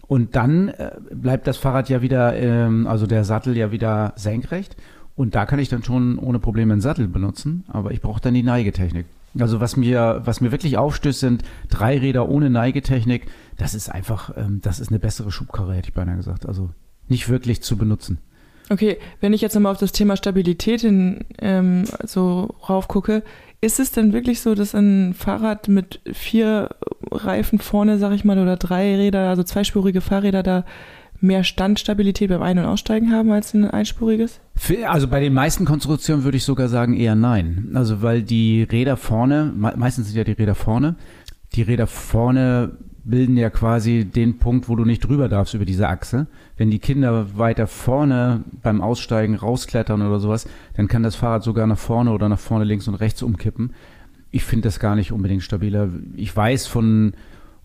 Und 0.08 0.36
dann 0.38 0.70
äh, 0.70 0.92
bleibt 1.14 1.48
das 1.48 1.58
Fahrrad 1.58 1.90
ja 1.90 2.02
wieder, 2.02 2.36
ähm, 2.36 2.88
also 2.88 3.08
der 3.08 3.26
Sattel 3.26 3.58
ja 3.58 3.72
wieder 3.72 4.14
senkrecht. 4.16 4.78
Und 5.16 5.36
da 5.36 5.46
kann 5.46 5.60
ich 5.60 5.68
dann 5.68 5.84
schon 5.84 6.18
ohne 6.18 6.40
Probleme 6.40 6.72
einen 6.72 6.82
Sattel 6.82 7.10
benutzen, 7.10 7.66
aber 7.68 7.92
ich 7.92 8.02
brauche 8.02 8.22
dann 8.22 8.34
die 8.34 8.44
Neigetechnik. 8.44 9.06
Also 9.38 9.60
was 9.60 9.76
mir, 9.78 10.22
was 10.24 10.40
mir 10.42 10.52
wirklich 10.52 10.78
aufstößt, 10.78 11.20
sind 11.20 11.44
drei 11.70 11.98
Räder 11.98 12.30
ohne 12.30 12.50
Neigetechnik. 12.50 13.28
Das 13.58 13.74
ist 13.74 13.90
einfach, 13.90 14.36
ähm, 14.38 14.60
das 14.62 14.80
ist 14.80 14.90
eine 14.90 15.00
bessere 15.00 15.32
Schubkarre, 15.32 15.74
hätte 15.74 15.90
ich 15.90 15.94
beinahe 15.94 16.16
gesagt. 16.16 16.46
Also 16.46 16.70
nicht 17.10 17.28
wirklich 17.28 17.62
zu 17.62 17.78
benutzen. 17.78 18.20
Okay, 18.72 19.00
wenn 19.20 19.34
ich 19.34 19.42
jetzt 19.42 19.54
nochmal 19.54 19.74
auf 19.74 19.80
das 19.80 19.92
Thema 19.92 20.16
Stabilität 20.16 20.80
hin, 20.80 21.26
ähm, 21.40 21.84
so 22.06 22.56
raufgucke, 22.70 23.22
ist 23.60 23.82
es 23.82 23.92
denn 23.92 24.14
wirklich 24.14 24.40
so, 24.40 24.56
dass 24.56 24.74
ein 24.74 25.14
Fahrrad 25.14 25.68
mit 25.68 26.00
vier 26.14 26.70
Reifen 27.12 27.60
vorne, 27.60 28.00
sag 28.00 28.14
ich 28.14 28.24
mal, 28.24 28.40
oder 28.40 28.56
drei 28.56 28.96
Räder, 28.96 29.28
also 29.28 29.44
zweispurige 29.44 30.00
Fahrräder 30.00 30.42
da 30.42 30.64
mehr 31.20 31.44
Standstabilität 31.44 32.30
beim 32.30 32.42
Ein- 32.42 32.60
und 32.60 32.66
Aussteigen 32.66 33.12
haben 33.12 33.32
als 33.32 33.54
ein 33.54 33.70
einspuriges? 33.70 34.40
Also 34.88 35.10
bei 35.10 35.20
den 35.20 35.34
meisten 35.34 35.66
Konstruktionen 35.66 36.24
würde 36.24 36.38
ich 36.38 36.46
sogar 36.46 36.70
sagen 36.70 36.96
eher 36.96 37.16
nein. 37.16 37.72
Also 37.74 38.02
weil 38.02 38.24
die 38.24 38.64
Räder 38.64 38.96
vorne, 38.96 39.52
meistens 39.54 40.08
sind 40.08 40.16
ja 40.18 40.24
die 40.24 40.32
Räder 40.32 40.56
vorne, 40.56 40.96
die 41.56 41.62
Räder 41.62 41.88
vorne 41.88 42.78
bilden 43.04 43.38
ja 43.38 43.50
quasi 43.50 44.06
den 44.06 44.38
Punkt, 44.38 44.70
wo 44.70 44.76
du 44.76 44.86
nicht 44.86 45.02
drüber 45.02 45.30
darfst 45.30 45.54
über 45.54 45.66
diese 45.66 45.88
Achse. 45.88 46.28
Wenn 46.62 46.70
die 46.70 46.78
Kinder 46.78 47.40
weiter 47.40 47.66
vorne 47.66 48.44
beim 48.62 48.82
Aussteigen 48.82 49.34
rausklettern 49.34 50.04
oder 50.04 50.20
sowas, 50.20 50.48
dann 50.76 50.88
kann 50.88 51.02
das 51.02 51.16
Fahrrad 51.16 51.42
sogar 51.42 51.66
nach 51.66 51.80
vorne 51.80 52.12
oder 52.12 52.30
nach 52.30 52.38
vorne 52.38 52.66
links 52.66 52.88
und 52.88 52.94
rechts 52.94 53.24
umkippen. 53.24 53.74
Ich 54.30 54.44
finde 54.44 54.68
das 54.68 54.80
gar 54.80 54.96
nicht 54.96 55.12
unbedingt 55.12 55.42
stabiler. 55.42 55.90
Ich 56.16 56.38
weiß 56.38 56.68
von 56.68 57.14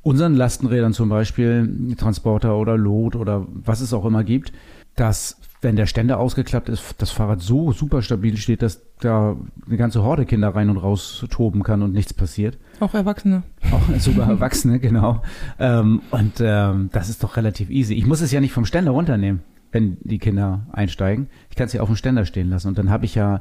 unseren 0.01 0.33
Lastenrädern 0.33 0.95
zum 0.95 1.11
Beispiel, 1.11 1.95
Transporter 1.99 2.57
oder 2.57 2.79
Lot 2.79 3.17
oder 3.17 3.47
was 3.53 3.83
es 3.83 3.93
auch 3.93 4.07
immer 4.07 4.25
gibt, 4.25 4.55
dass 4.95 5.43
wenn 5.61 5.77
der 5.77 5.85
Ständer 5.85 6.19
ausgeklappt 6.19 6.71
ist, 6.71 6.95
das 6.97 7.11
Fahrrad 7.11 7.43
so 7.43 7.73
super 7.73 8.01
stabil 8.01 8.39
steht, 8.39 8.63
dass 8.63 8.81
da 9.01 9.37
eine 9.67 9.77
ganze 9.77 10.05
Horde 10.05 10.25
Kinder 10.25 10.55
rein 10.55 10.71
und 10.71 10.79
raus 10.79 11.23
toben 11.29 11.63
kann 11.63 11.83
und 11.83 11.93
nichts 11.93 12.15
passiert. 12.15 12.57
Auch 12.81 12.95
Erwachsene. 12.95 13.43
Auch 13.73 13.99
sogar 13.99 14.29
Erwachsene, 14.29 14.79
genau. 14.81 15.23
Ähm, 15.59 16.03
und 16.11 16.35
ähm, 16.41 16.91
das 16.93 17.09
ist 17.09 17.23
doch 17.23 17.37
relativ 17.37 17.71
easy. 17.71 17.95
Ich 17.95 18.07
muss 18.07 18.21
es 18.21 18.33
ja 18.33 18.41
nicht 18.41 18.53
vom 18.53 18.67
Ständer 18.67 18.91
runternehmen, 18.91 19.43
wenn 19.73 19.97
die 20.03 20.19
Kinder 20.19 20.67
einsteigen. 20.73 21.29
Ich 21.51 21.57
kann 21.57 21.67
es 21.67 21.73
ja 21.73 21.81
auf 21.81 21.89
dem 21.89 21.97
Ständer 21.97 22.25
stehen 22.25 22.51
lassen 22.51 22.69
und 22.69 22.79
dann 22.79 22.91
habe 22.91 23.05
ich 23.05 23.15
ja 23.15 23.41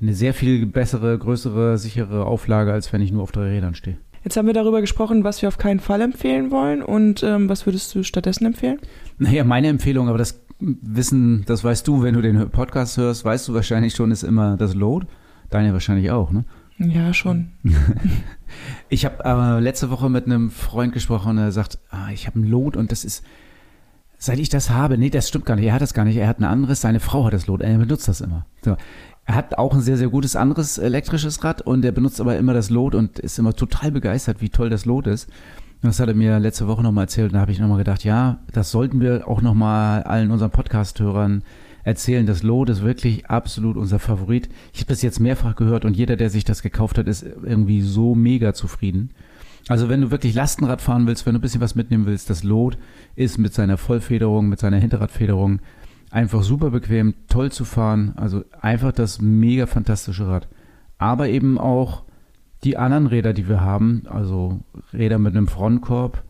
eine 0.00 0.14
sehr 0.14 0.34
viel 0.34 0.66
bessere, 0.66 1.16
größere, 1.18 1.78
sichere 1.78 2.26
Auflage, 2.26 2.72
als 2.72 2.92
wenn 2.92 3.00
ich 3.00 3.12
nur 3.12 3.22
auf 3.22 3.32
drei 3.32 3.48
Rädern 3.48 3.74
stehe. 3.74 3.96
Jetzt 4.24 4.36
haben 4.36 4.46
wir 4.46 4.54
darüber 4.54 4.80
gesprochen, 4.80 5.22
was 5.22 5.42
wir 5.42 5.48
auf 5.48 5.58
keinen 5.58 5.80
Fall 5.80 6.00
empfehlen 6.00 6.50
wollen 6.50 6.82
und 6.82 7.22
ähm, 7.22 7.48
was 7.48 7.66
würdest 7.66 7.94
du 7.94 8.02
stattdessen 8.02 8.46
empfehlen? 8.46 8.78
Naja, 9.18 9.44
meine 9.44 9.68
Empfehlung, 9.68 10.08
aber 10.08 10.18
das 10.18 10.40
wissen, 10.58 11.44
das 11.46 11.62
weißt 11.62 11.86
du, 11.86 12.02
wenn 12.02 12.14
du 12.14 12.22
den 12.22 12.48
Podcast 12.50 12.96
hörst, 12.96 13.24
weißt 13.24 13.48
du 13.48 13.54
wahrscheinlich 13.54 13.94
schon, 13.94 14.10
ist 14.10 14.22
immer 14.22 14.56
das 14.56 14.74
Load. 14.74 15.06
Deine 15.50 15.72
wahrscheinlich 15.72 16.10
auch, 16.10 16.32
ne? 16.32 16.44
Ja, 16.78 17.12
schon. 17.14 17.52
ich 18.94 19.04
habe 19.04 19.24
äh, 19.24 19.60
letzte 19.60 19.90
Woche 19.90 20.08
mit 20.08 20.26
einem 20.26 20.50
Freund 20.50 20.92
gesprochen 20.92 21.30
und 21.30 21.38
er 21.38 21.52
sagt, 21.52 21.78
ah, 21.90 22.10
ich 22.12 22.26
habe 22.26 22.38
ein 22.38 22.44
Load 22.44 22.78
und 22.78 22.92
das 22.92 23.04
ist, 23.04 23.24
seit 24.18 24.38
ich 24.38 24.48
das 24.48 24.70
habe, 24.70 24.96
nee, 24.96 25.10
das 25.10 25.28
stimmt 25.28 25.46
gar 25.46 25.56
nicht, 25.56 25.66
er 25.66 25.74
hat 25.74 25.82
das 25.82 25.94
gar 25.94 26.04
nicht, 26.04 26.16
er 26.16 26.28
hat 26.28 26.38
ein 26.38 26.44
anderes, 26.44 26.80
seine 26.80 27.00
Frau 27.00 27.24
hat 27.24 27.34
das 27.34 27.46
Load, 27.46 27.64
er 27.64 27.76
benutzt 27.76 28.08
das 28.08 28.20
immer. 28.20 28.46
So. 28.64 28.76
Er 29.26 29.34
hat 29.34 29.58
auch 29.58 29.72
ein 29.72 29.80
sehr, 29.80 29.96
sehr 29.96 30.08
gutes 30.08 30.36
anderes 30.36 30.78
elektrisches 30.78 31.42
Rad 31.42 31.62
und 31.62 31.84
er 31.84 31.92
benutzt 31.92 32.20
aber 32.20 32.36
immer 32.36 32.54
das 32.54 32.70
Lot 32.70 32.94
und 32.94 33.18
ist 33.18 33.38
immer 33.38 33.54
total 33.54 33.90
begeistert, 33.90 34.40
wie 34.40 34.50
toll 34.50 34.70
das 34.70 34.84
Lot 34.84 35.06
ist. 35.06 35.28
Das 35.82 35.98
hat 35.98 36.08
er 36.08 36.14
mir 36.14 36.38
letzte 36.38 36.68
Woche 36.68 36.82
nochmal 36.82 37.04
erzählt 37.04 37.32
und 37.32 37.34
da 37.34 37.40
habe 37.40 37.52
ich 37.52 37.58
nochmal 37.58 37.78
gedacht, 37.78 38.04
ja, 38.04 38.38
das 38.52 38.70
sollten 38.70 39.00
wir 39.00 39.26
auch 39.26 39.42
nochmal 39.42 40.02
allen 40.04 40.30
unseren 40.30 40.50
Podcast-Hörern 40.50 41.42
erzählen. 41.84 42.26
Das 42.26 42.42
Lot 42.42 42.70
ist 42.70 42.82
wirklich 42.82 43.26
absolut 43.26 43.76
unser 43.76 43.98
Favorit. 43.98 44.48
Ich 44.72 44.80
habe 44.80 44.88
das 44.88 45.02
jetzt 45.02 45.20
mehrfach 45.20 45.54
gehört 45.54 45.84
und 45.84 45.96
jeder, 45.96 46.16
der 46.16 46.30
sich 46.30 46.44
das 46.44 46.62
gekauft 46.62 46.98
hat, 46.98 47.06
ist 47.06 47.22
irgendwie 47.22 47.82
so 47.82 48.14
mega 48.14 48.54
zufrieden. 48.54 49.10
Also 49.68 49.88
wenn 49.88 50.00
du 50.00 50.10
wirklich 50.10 50.34
Lastenrad 50.34 50.82
fahren 50.82 51.06
willst, 51.06 51.24
wenn 51.24 51.34
du 51.34 51.38
ein 51.38 51.42
bisschen 51.42 51.60
was 51.60 51.74
mitnehmen 51.74 52.06
willst, 52.06 52.28
das 52.28 52.42
Lot 52.42 52.76
ist 53.16 53.38
mit 53.38 53.54
seiner 53.54 53.76
Vollfederung, 53.76 54.48
mit 54.48 54.58
seiner 54.58 54.78
Hinterradfederung 54.78 55.60
einfach 56.10 56.42
super 56.42 56.70
bequem, 56.70 57.14
toll 57.28 57.50
zu 57.50 57.64
fahren. 57.64 58.12
Also 58.16 58.44
einfach 58.60 58.92
das 58.92 59.20
mega 59.20 59.66
fantastische 59.66 60.26
Rad. 60.26 60.48
Aber 60.98 61.28
eben 61.28 61.58
auch 61.58 62.04
die 62.62 62.76
anderen 62.76 63.06
Räder, 63.06 63.32
die 63.32 63.48
wir 63.48 63.60
haben, 63.60 64.04
also 64.06 64.60
Räder 64.92 65.18
mit 65.18 65.36
einem 65.36 65.48
Frontkorb, 65.48 66.22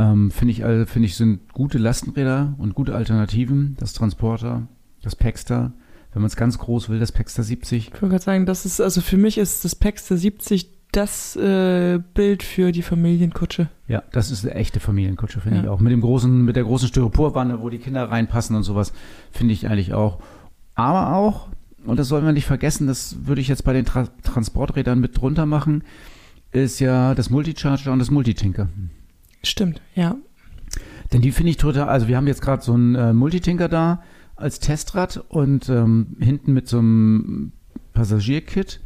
ähm, 0.00 0.30
finde 0.30 0.52
ich, 0.52 0.64
also, 0.64 0.86
finde 0.86 1.06
ich, 1.06 1.16
sind 1.16 1.52
gute 1.52 1.76
Lastenräder 1.76 2.54
und 2.58 2.74
gute 2.74 2.94
Alternativen. 2.94 3.76
Das 3.78 3.92
Transporter, 3.92 4.66
das 5.02 5.14
Paxter, 5.14 5.72
wenn 6.12 6.22
man 6.22 6.28
es 6.28 6.36
ganz 6.36 6.58
groß 6.58 6.88
will, 6.88 6.98
das 6.98 7.12
Paxter 7.12 7.42
70. 7.42 7.88
Ich 7.88 7.92
wollte 7.92 8.08
gerade 8.08 8.24
sagen, 8.24 8.46
das 8.46 8.64
ist, 8.64 8.80
also 8.80 9.02
für 9.02 9.18
mich 9.18 9.36
ist 9.36 9.64
das 9.64 9.74
Paxter 9.74 10.16
70 10.16 10.70
das 10.92 11.36
äh, 11.36 12.00
Bild 12.14 12.42
für 12.42 12.72
die 12.72 12.82
Familienkutsche. 12.82 13.68
Ja, 13.86 14.02
das 14.10 14.30
ist 14.30 14.44
eine 14.44 14.54
echte 14.54 14.80
Familienkutsche, 14.80 15.40
finde 15.40 15.58
ja. 15.58 15.64
ich 15.64 15.68
auch. 15.68 15.80
Mit 15.80 15.92
dem 15.92 16.00
großen, 16.00 16.44
mit 16.44 16.56
der 16.56 16.64
großen 16.64 16.88
Styroporwanne, 16.88 17.60
wo 17.60 17.68
die 17.68 17.78
Kinder 17.78 18.10
reinpassen 18.10 18.56
und 18.56 18.64
sowas, 18.64 18.92
finde 19.30 19.52
ich 19.52 19.68
eigentlich 19.68 19.92
auch. 19.92 20.18
Aber 20.74 21.14
auch, 21.14 21.48
und 21.84 21.98
das 21.98 22.08
sollen 22.08 22.24
wir 22.24 22.32
nicht 22.32 22.46
vergessen, 22.46 22.88
das 22.88 23.26
würde 23.26 23.40
ich 23.40 23.48
jetzt 23.48 23.64
bei 23.64 23.72
den 23.72 23.84
Tra 23.84 24.08
Transporträdern 24.24 24.98
mit 24.98 25.20
drunter 25.20 25.46
machen, 25.46 25.84
ist 26.50 26.80
ja 26.80 27.14
das 27.14 27.30
Multicharger 27.30 27.92
und 27.92 28.00
das 28.00 28.10
Multitinker. 28.10 28.68
Stimmt, 29.42 29.80
ja. 29.94 30.16
Denn 31.12 31.22
die 31.22 31.32
finde 31.32 31.50
ich 31.50 31.56
total, 31.56 31.88
also 31.88 32.08
wir 32.08 32.16
haben 32.16 32.26
jetzt 32.26 32.42
gerade 32.42 32.62
so 32.62 32.74
einen 32.74 32.94
äh, 32.94 33.12
Multitinker 33.12 33.68
da 33.68 34.02
als 34.36 34.60
Testrad 34.60 35.22
und 35.28 35.68
ähm, 35.68 36.16
hinten 36.20 36.52
mit 36.52 36.68
so 36.68 36.78
einem 36.78 37.52
Passagierkit. 37.92 38.80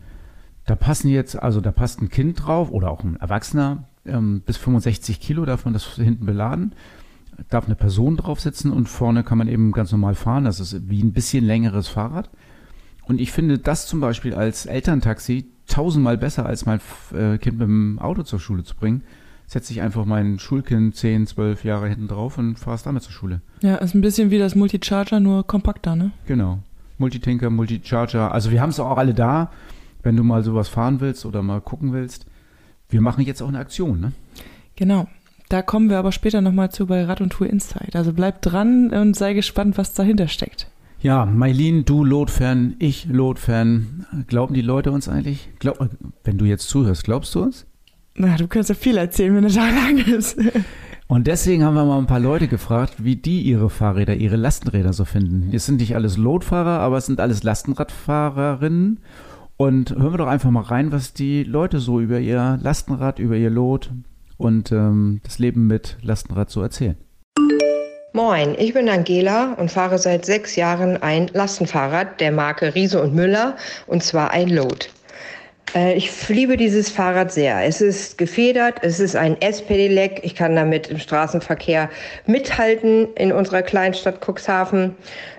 Da 0.66 0.74
passen 0.74 1.08
jetzt, 1.08 1.40
also 1.40 1.60
da 1.60 1.70
passt 1.70 2.00
ein 2.00 2.08
Kind 2.08 2.44
drauf 2.44 2.70
oder 2.70 2.90
auch 2.90 3.04
ein 3.04 3.16
Erwachsener, 3.16 3.84
ähm, 4.06 4.42
bis 4.44 4.56
65 4.56 5.20
Kilo 5.20 5.44
darf 5.44 5.64
man 5.64 5.74
das 5.74 5.84
hinten 5.84 6.26
beladen. 6.26 6.74
Darf 7.50 7.66
eine 7.66 7.74
Person 7.74 8.16
drauf 8.16 8.40
sitzen 8.40 8.70
und 8.70 8.88
vorne 8.88 9.24
kann 9.24 9.38
man 9.38 9.48
eben 9.48 9.72
ganz 9.72 9.90
normal 9.92 10.14
fahren. 10.14 10.44
Das 10.44 10.60
ist 10.60 10.88
wie 10.88 11.02
ein 11.02 11.12
bisschen 11.12 11.44
längeres 11.44 11.88
Fahrrad. 11.88 12.30
Und 13.06 13.20
ich 13.20 13.32
finde 13.32 13.58
das 13.58 13.86
zum 13.86 14.00
Beispiel 14.00 14.34
als 14.34 14.66
Elterntaxi 14.66 15.46
tausendmal 15.66 16.16
besser, 16.16 16.46
als 16.46 16.64
mein 16.64 16.80
äh, 17.12 17.38
Kind 17.38 17.58
mit 17.58 17.66
dem 17.66 17.98
Auto 17.98 18.22
zur 18.22 18.38
Schule 18.38 18.64
zu 18.64 18.76
bringen. 18.76 19.02
Setze 19.46 19.72
ich 19.72 19.82
einfach 19.82 20.04
mein 20.04 20.38
Schulkind 20.38 20.96
10, 20.96 21.26
12 21.26 21.64
Jahre 21.64 21.88
hinten 21.88 22.08
drauf 22.08 22.38
und 22.38 22.58
fahre 22.58 22.76
es 22.76 22.82
damit 22.82 23.02
zur 23.02 23.12
Schule. 23.12 23.40
Ja, 23.62 23.76
ist 23.76 23.94
ein 23.94 24.00
bisschen 24.00 24.30
wie 24.30 24.38
das 24.38 24.54
Multicharger, 24.54 25.20
nur 25.20 25.46
kompakter, 25.46 25.96
ne? 25.96 26.12
Genau. 26.26 26.58
Multitinker, 26.98 27.50
Multicharger. 27.50 28.32
Also 28.32 28.50
wir 28.50 28.60
haben 28.60 28.70
es 28.70 28.80
auch 28.80 28.96
alle 28.96 29.14
da, 29.14 29.50
wenn 30.02 30.16
du 30.16 30.22
mal 30.22 30.42
sowas 30.42 30.68
fahren 30.68 31.00
willst 31.00 31.26
oder 31.26 31.42
mal 31.42 31.60
gucken 31.60 31.92
willst. 31.92 32.26
Wir 32.88 33.00
machen 33.00 33.24
jetzt 33.24 33.42
auch 33.42 33.48
eine 33.48 33.58
Aktion, 33.58 34.00
ne? 34.00 34.12
Genau. 34.76 35.08
Da 35.48 35.60
kommen 35.62 35.90
wir 35.90 35.98
aber 35.98 36.12
später 36.12 36.40
nochmal 36.40 36.70
zu 36.70 36.86
bei 36.86 37.04
Rad 37.04 37.20
und 37.20 37.30
Tour 37.30 37.46
Insight. 37.48 37.96
Also 37.96 38.12
bleib 38.12 38.40
dran 38.42 38.90
und 38.90 39.14
sei 39.14 39.34
gespannt, 39.34 39.76
was 39.76 39.92
dahinter 39.92 40.26
steckt. 40.26 40.68
Ja, 41.00 41.26
Mailin, 41.26 41.84
du 41.84 42.02
Lot-Fan, 42.02 42.76
ich 42.78 43.04
Lot-Fan. 43.06 44.06
Glauben 44.26 44.54
die 44.54 44.62
Leute 44.62 44.90
uns 44.90 45.06
eigentlich? 45.06 45.50
Glaub, 45.58 45.86
wenn 46.24 46.38
du 46.38 46.46
jetzt 46.46 46.68
zuhörst, 46.68 47.04
glaubst 47.04 47.34
du 47.34 47.42
uns? 47.42 47.66
Na, 48.16 48.36
du 48.36 48.46
kannst 48.46 48.68
ja 48.68 48.76
viel 48.76 48.96
erzählen, 48.96 49.34
wenn 49.34 49.42
der 49.42 49.52
Tag 49.52 49.74
lang 49.74 49.98
ist. 49.98 50.38
Und 51.08 51.26
deswegen 51.26 51.64
haben 51.64 51.74
wir 51.74 51.84
mal 51.84 51.98
ein 51.98 52.06
paar 52.06 52.20
Leute 52.20 52.46
gefragt, 52.46 52.94
wie 52.98 53.16
die 53.16 53.42
ihre 53.42 53.68
Fahrräder, 53.70 54.14
ihre 54.14 54.36
Lastenräder 54.36 54.92
so 54.92 55.04
finden. 55.04 55.50
Es 55.52 55.66
sind 55.66 55.80
nicht 55.80 55.96
alles 55.96 56.16
Lotfahrer, 56.16 56.78
aber 56.80 56.96
es 56.96 57.06
sind 57.06 57.20
alles 57.20 57.42
Lastenradfahrerinnen. 57.42 59.00
Und 59.56 59.90
hören 59.90 60.12
wir 60.12 60.18
doch 60.18 60.26
einfach 60.26 60.50
mal 60.50 60.62
rein, 60.62 60.90
was 60.92 61.12
die 61.12 61.44
Leute 61.44 61.78
so 61.78 62.00
über 62.00 62.18
ihr 62.18 62.58
Lastenrad, 62.62 63.18
über 63.18 63.36
ihr 63.36 63.50
Lot 63.50 63.90
und 64.36 64.72
ähm, 64.72 65.20
das 65.22 65.38
Leben 65.38 65.66
mit 65.66 65.96
Lastenrad 66.02 66.50
so 66.50 66.60
erzählen. 66.60 66.96
Moin, 68.12 68.54
ich 68.58 68.74
bin 68.74 68.88
Angela 68.88 69.54
und 69.54 69.70
fahre 69.70 69.98
seit 69.98 70.24
sechs 70.24 70.56
Jahren 70.56 71.02
ein 71.02 71.28
Lastenfahrrad 71.32 72.20
der 72.20 72.32
Marke 72.32 72.74
Riese 72.74 73.02
und 73.02 73.14
Müller 73.14 73.56
und 73.86 74.02
zwar 74.02 74.30
ein 74.30 74.48
Load. 74.48 74.86
Äh, 75.74 75.94
ich 75.94 76.28
liebe 76.28 76.56
dieses 76.56 76.90
Fahrrad 76.90 77.32
sehr. 77.32 77.64
Es 77.64 77.80
ist 77.80 78.18
gefedert, 78.18 78.78
es 78.82 79.00
ist 79.00 79.16
ein 79.16 79.40
S-Pedelec. 79.40 80.20
Ich 80.22 80.34
kann 80.34 80.54
damit 80.56 80.88
im 80.88 80.98
Straßenverkehr 80.98 81.90
mithalten 82.26 83.08
in 83.14 83.32
unserer 83.32 83.62
Kleinstadt 83.62 84.20
Cuxhaven. 84.20 84.96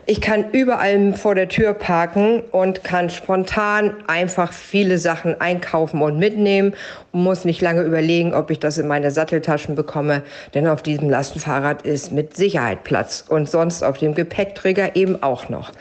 Ich 0.08 0.22
kann 0.22 0.52
überall 0.52 1.14
vor 1.14 1.34
der 1.34 1.50
Tür 1.50 1.74
parken 1.74 2.42
und 2.52 2.84
kann 2.84 3.10
spontan 3.10 3.96
einfach 4.06 4.54
viele 4.54 5.00
Sachen 5.00 5.40
einkaufen 5.42 6.02
und 6.04 6.20
mitnehmen 6.20 6.76
und 7.12 7.24
muss 7.24 7.44
nicht 7.44 7.60
lange 7.60 7.82
überlegen, 7.82 8.34
ob 8.36 8.52
ich 8.52 8.60
das 8.60 8.78
in 8.78 8.88
meine 8.88 9.10
Satteltaschen 9.10 9.74
bekomme, 9.74 10.22
denn 10.54 10.68
auf 10.68 10.84
diesem 10.84 11.10
Lastenfahrrad 11.10 11.82
ist 11.82 12.12
mit 12.12 12.38
Sicherheit 12.38 12.84
Platz 12.84 13.26
und 13.28 13.50
sonst 13.50 13.82
auf 13.82 13.98
dem 13.98 14.14
Gepäckträger 14.14 14.96
eben 14.96 15.24
auch 15.24 15.50
noch. 15.50 15.72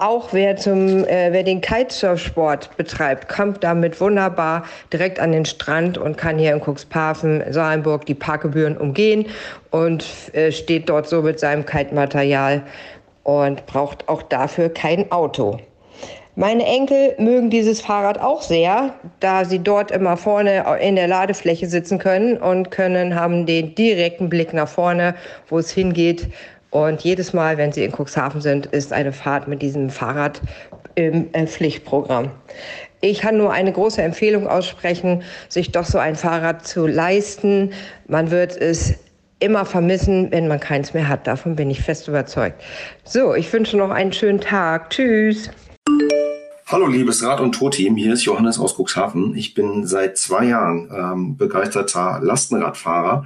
Auch 0.00 0.28
wer, 0.32 0.56
zum, 0.56 1.04
äh, 1.06 1.32
wer 1.32 1.42
den 1.42 1.60
Kitesurfsport 1.60 2.76
betreibt, 2.76 3.28
kommt 3.28 3.64
damit 3.64 4.00
wunderbar 4.00 4.62
direkt 4.92 5.18
an 5.18 5.32
den 5.32 5.44
Strand 5.44 5.98
und 5.98 6.16
kann 6.16 6.38
hier 6.38 6.52
in 6.52 6.60
Cuxhaven, 6.60 7.42
Salenburg 7.50 8.06
die 8.06 8.14
Parkgebühren 8.14 8.76
umgehen 8.76 9.26
und 9.72 10.06
äh, 10.34 10.52
steht 10.52 10.88
dort 10.88 11.08
so 11.08 11.22
mit 11.22 11.40
seinem 11.40 11.66
Kite-Material 11.66 12.62
und 13.24 13.66
braucht 13.66 14.08
auch 14.08 14.22
dafür 14.22 14.68
kein 14.68 15.10
Auto. 15.10 15.58
Meine 16.36 16.64
Enkel 16.64 17.16
mögen 17.18 17.50
dieses 17.50 17.80
Fahrrad 17.80 18.20
auch 18.20 18.42
sehr, 18.42 18.94
da 19.18 19.44
sie 19.44 19.58
dort 19.58 19.90
immer 19.90 20.16
vorne 20.16 20.64
in 20.80 20.94
der 20.94 21.08
Ladefläche 21.08 21.66
sitzen 21.66 21.98
können 21.98 22.36
und 22.36 22.70
können 22.70 23.16
haben 23.16 23.46
den 23.46 23.74
direkten 23.74 24.28
Blick 24.28 24.52
nach 24.52 24.68
vorne, 24.68 25.16
wo 25.48 25.58
es 25.58 25.72
hingeht 25.72 26.28
und 26.70 27.02
jedes 27.02 27.32
Mal, 27.32 27.56
wenn 27.56 27.72
Sie 27.72 27.84
in 27.84 27.92
Cuxhaven 27.92 28.40
sind, 28.40 28.66
ist 28.66 28.92
eine 28.92 29.12
Fahrt 29.12 29.48
mit 29.48 29.62
diesem 29.62 29.90
Fahrrad 29.90 30.40
im 30.94 31.32
äh, 31.32 31.46
Pflichtprogramm. 31.46 32.30
Ich 33.00 33.20
kann 33.20 33.38
nur 33.38 33.52
eine 33.52 33.72
große 33.72 34.02
Empfehlung 34.02 34.48
aussprechen, 34.48 35.22
sich 35.48 35.70
doch 35.70 35.84
so 35.84 35.98
ein 35.98 36.16
Fahrrad 36.16 36.66
zu 36.66 36.86
leisten. 36.86 37.72
Man 38.08 38.30
wird 38.30 38.56
es 38.56 38.94
immer 39.38 39.64
vermissen, 39.64 40.30
wenn 40.32 40.48
man 40.48 40.58
keins 40.58 40.94
mehr 40.94 41.08
hat. 41.08 41.26
Davon 41.26 41.56
bin 41.56 41.70
ich 41.70 41.80
fest 41.80 42.08
überzeugt. 42.08 42.60
So, 43.04 43.34
ich 43.34 43.52
wünsche 43.52 43.76
noch 43.76 43.90
einen 43.90 44.12
schönen 44.12 44.40
Tag. 44.40 44.90
Tschüss. 44.90 45.50
Hallo 46.66 46.86
liebes 46.86 47.22
Rad- 47.22 47.40
und 47.40 47.52
Tour-Team, 47.52 47.96
hier 47.96 48.12
ist 48.12 48.26
Johannes 48.26 48.58
aus 48.58 48.76
Cuxhaven. 48.76 49.34
Ich 49.36 49.54
bin 49.54 49.86
seit 49.86 50.18
zwei 50.18 50.44
Jahren 50.44 50.90
ähm, 50.94 51.36
begeisterter 51.38 52.18
Lastenradfahrer 52.20 53.24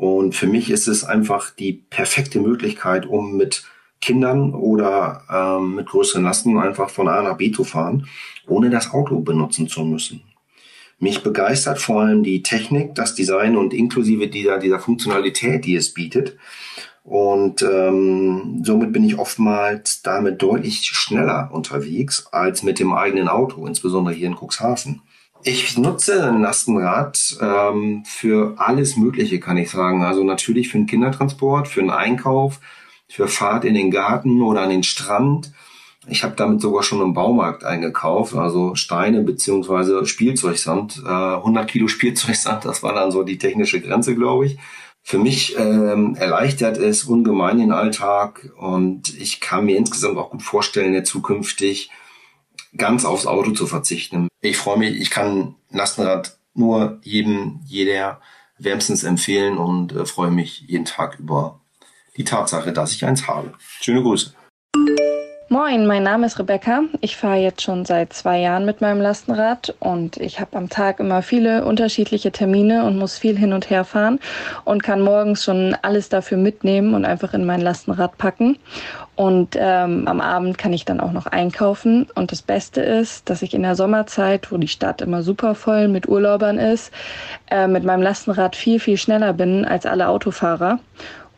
und 0.00 0.34
für 0.34 0.46
mich 0.46 0.70
ist 0.70 0.88
es 0.88 1.04
einfach 1.04 1.50
die 1.50 1.74
perfekte 1.74 2.40
Möglichkeit, 2.40 3.04
um 3.04 3.36
mit 3.36 3.64
Kindern 4.00 4.54
oder 4.54 5.24
ähm, 5.30 5.74
mit 5.74 5.88
größeren 5.88 6.24
Lasten 6.24 6.56
einfach 6.56 6.88
von 6.88 7.06
A 7.06 7.20
nach 7.20 7.36
B 7.36 7.52
zu 7.52 7.64
fahren, 7.64 8.06
ohne 8.46 8.70
das 8.70 8.92
Auto 8.94 9.20
benutzen 9.20 9.68
zu 9.68 9.84
müssen. 9.84 10.22
Mich 11.00 11.22
begeistert 11.22 11.82
vor 11.82 12.00
allem 12.00 12.22
die 12.22 12.42
Technik, 12.42 12.94
das 12.94 13.14
Design 13.14 13.58
und 13.58 13.74
inklusive 13.74 14.28
dieser, 14.28 14.56
dieser 14.56 14.80
Funktionalität, 14.80 15.66
die 15.66 15.76
es 15.76 15.92
bietet. 15.92 16.38
Und 17.04 17.60
ähm, 17.60 18.62
somit 18.64 18.94
bin 18.94 19.04
ich 19.04 19.18
oftmals 19.18 20.00
damit 20.00 20.40
deutlich 20.40 20.80
schneller 20.82 21.50
unterwegs 21.52 22.26
als 22.32 22.62
mit 22.62 22.78
dem 22.78 22.94
eigenen 22.94 23.28
Auto, 23.28 23.66
insbesondere 23.66 24.14
hier 24.14 24.28
in 24.28 24.36
Cuxhaven. 24.36 25.02
Ich 25.42 25.78
nutze 25.78 26.28
ein 26.28 26.42
Lastenrad 26.42 27.38
ähm, 27.40 28.02
für 28.04 28.54
alles 28.58 28.96
Mögliche, 28.96 29.40
kann 29.40 29.56
ich 29.56 29.70
sagen. 29.70 30.02
Also 30.04 30.22
natürlich 30.22 30.68
für 30.68 30.76
einen 30.76 30.86
Kindertransport, 30.86 31.66
für 31.66 31.80
einen 31.80 31.90
Einkauf, 31.90 32.60
für 33.08 33.26
Fahrt 33.26 33.64
in 33.64 33.74
den 33.74 33.90
Garten 33.90 34.42
oder 34.42 34.60
an 34.60 34.70
den 34.70 34.82
Strand. 34.82 35.52
Ich 36.08 36.24
habe 36.24 36.34
damit 36.36 36.60
sogar 36.60 36.82
schon 36.82 37.00
im 37.00 37.14
Baumarkt 37.14 37.64
eingekauft, 37.64 38.34
also 38.34 38.74
Steine 38.74 39.22
beziehungsweise 39.22 40.04
Spielzeugsand. 40.04 41.02
Äh, 41.06 41.08
100 41.08 41.68
Kilo 41.68 41.88
Spielzeugsand, 41.88 42.66
das 42.66 42.82
war 42.82 42.94
dann 42.94 43.10
so 43.10 43.22
die 43.22 43.38
technische 43.38 43.80
Grenze, 43.80 44.14
glaube 44.14 44.46
ich. 44.46 44.58
Für 45.02 45.18
mich 45.18 45.56
ähm, 45.58 46.16
erleichtert 46.16 46.76
es 46.76 47.04
ungemein 47.04 47.58
den 47.58 47.72
Alltag 47.72 48.50
und 48.58 49.18
ich 49.18 49.40
kann 49.40 49.64
mir 49.64 49.78
insgesamt 49.78 50.18
auch 50.18 50.30
gut 50.30 50.42
vorstellen, 50.42 50.92
ja 50.92 51.02
zukünftig 51.02 51.90
ganz 52.76 53.04
aufs 53.04 53.26
Auto 53.26 53.52
zu 53.52 53.66
verzichten. 53.66 54.28
Ich 54.40 54.56
freue 54.56 54.78
mich, 54.78 55.00
ich 55.00 55.10
kann 55.10 55.56
Lastenrad 55.70 56.38
nur 56.54 56.98
jedem, 57.02 57.60
jeder 57.66 58.20
wärmstens 58.58 59.04
empfehlen 59.04 59.56
und 59.56 59.92
äh, 59.92 60.04
freue 60.04 60.30
mich 60.30 60.60
jeden 60.66 60.84
Tag 60.84 61.18
über 61.18 61.60
die 62.16 62.24
Tatsache, 62.24 62.72
dass 62.72 62.92
ich 62.92 63.04
eins 63.04 63.26
habe. 63.26 63.54
Schöne 63.80 64.02
Grüße. 64.02 64.34
Moin, 65.52 65.84
mein 65.84 66.04
Name 66.04 66.26
ist 66.26 66.38
Rebecca. 66.38 66.82
Ich 67.00 67.16
fahre 67.16 67.38
jetzt 67.38 67.62
schon 67.62 67.84
seit 67.84 68.12
zwei 68.12 68.38
Jahren 68.38 68.64
mit 68.64 68.80
meinem 68.80 69.00
Lastenrad 69.00 69.74
und 69.80 70.16
ich 70.16 70.38
habe 70.38 70.56
am 70.56 70.68
Tag 70.68 71.00
immer 71.00 71.22
viele 71.22 71.64
unterschiedliche 71.64 72.30
Termine 72.30 72.84
und 72.84 72.96
muss 72.96 73.18
viel 73.18 73.36
hin 73.36 73.52
und 73.52 73.68
her 73.68 73.82
fahren 73.82 74.20
und 74.64 74.84
kann 74.84 75.00
morgens 75.00 75.42
schon 75.42 75.76
alles 75.82 76.08
dafür 76.08 76.38
mitnehmen 76.38 76.94
und 76.94 77.04
einfach 77.04 77.34
in 77.34 77.44
mein 77.46 77.62
Lastenrad 77.62 78.16
packen. 78.16 78.60
Und 79.16 79.56
ähm, 79.58 80.06
am 80.06 80.20
Abend 80.20 80.56
kann 80.56 80.72
ich 80.72 80.84
dann 80.84 81.00
auch 81.00 81.10
noch 81.10 81.26
einkaufen. 81.26 82.06
Und 82.14 82.30
das 82.30 82.42
Beste 82.42 82.82
ist, 82.82 83.28
dass 83.28 83.42
ich 83.42 83.52
in 83.52 83.62
der 83.62 83.74
Sommerzeit, 83.74 84.52
wo 84.52 84.56
die 84.56 84.68
Stadt 84.68 85.02
immer 85.02 85.24
super 85.24 85.56
voll 85.56 85.88
mit 85.88 86.08
Urlaubern 86.08 86.58
ist, 86.58 86.92
äh, 87.50 87.66
mit 87.66 87.82
meinem 87.82 88.02
Lastenrad 88.02 88.54
viel, 88.54 88.78
viel 88.78 88.98
schneller 88.98 89.32
bin 89.32 89.64
als 89.64 89.84
alle 89.84 90.06
Autofahrer. 90.10 90.78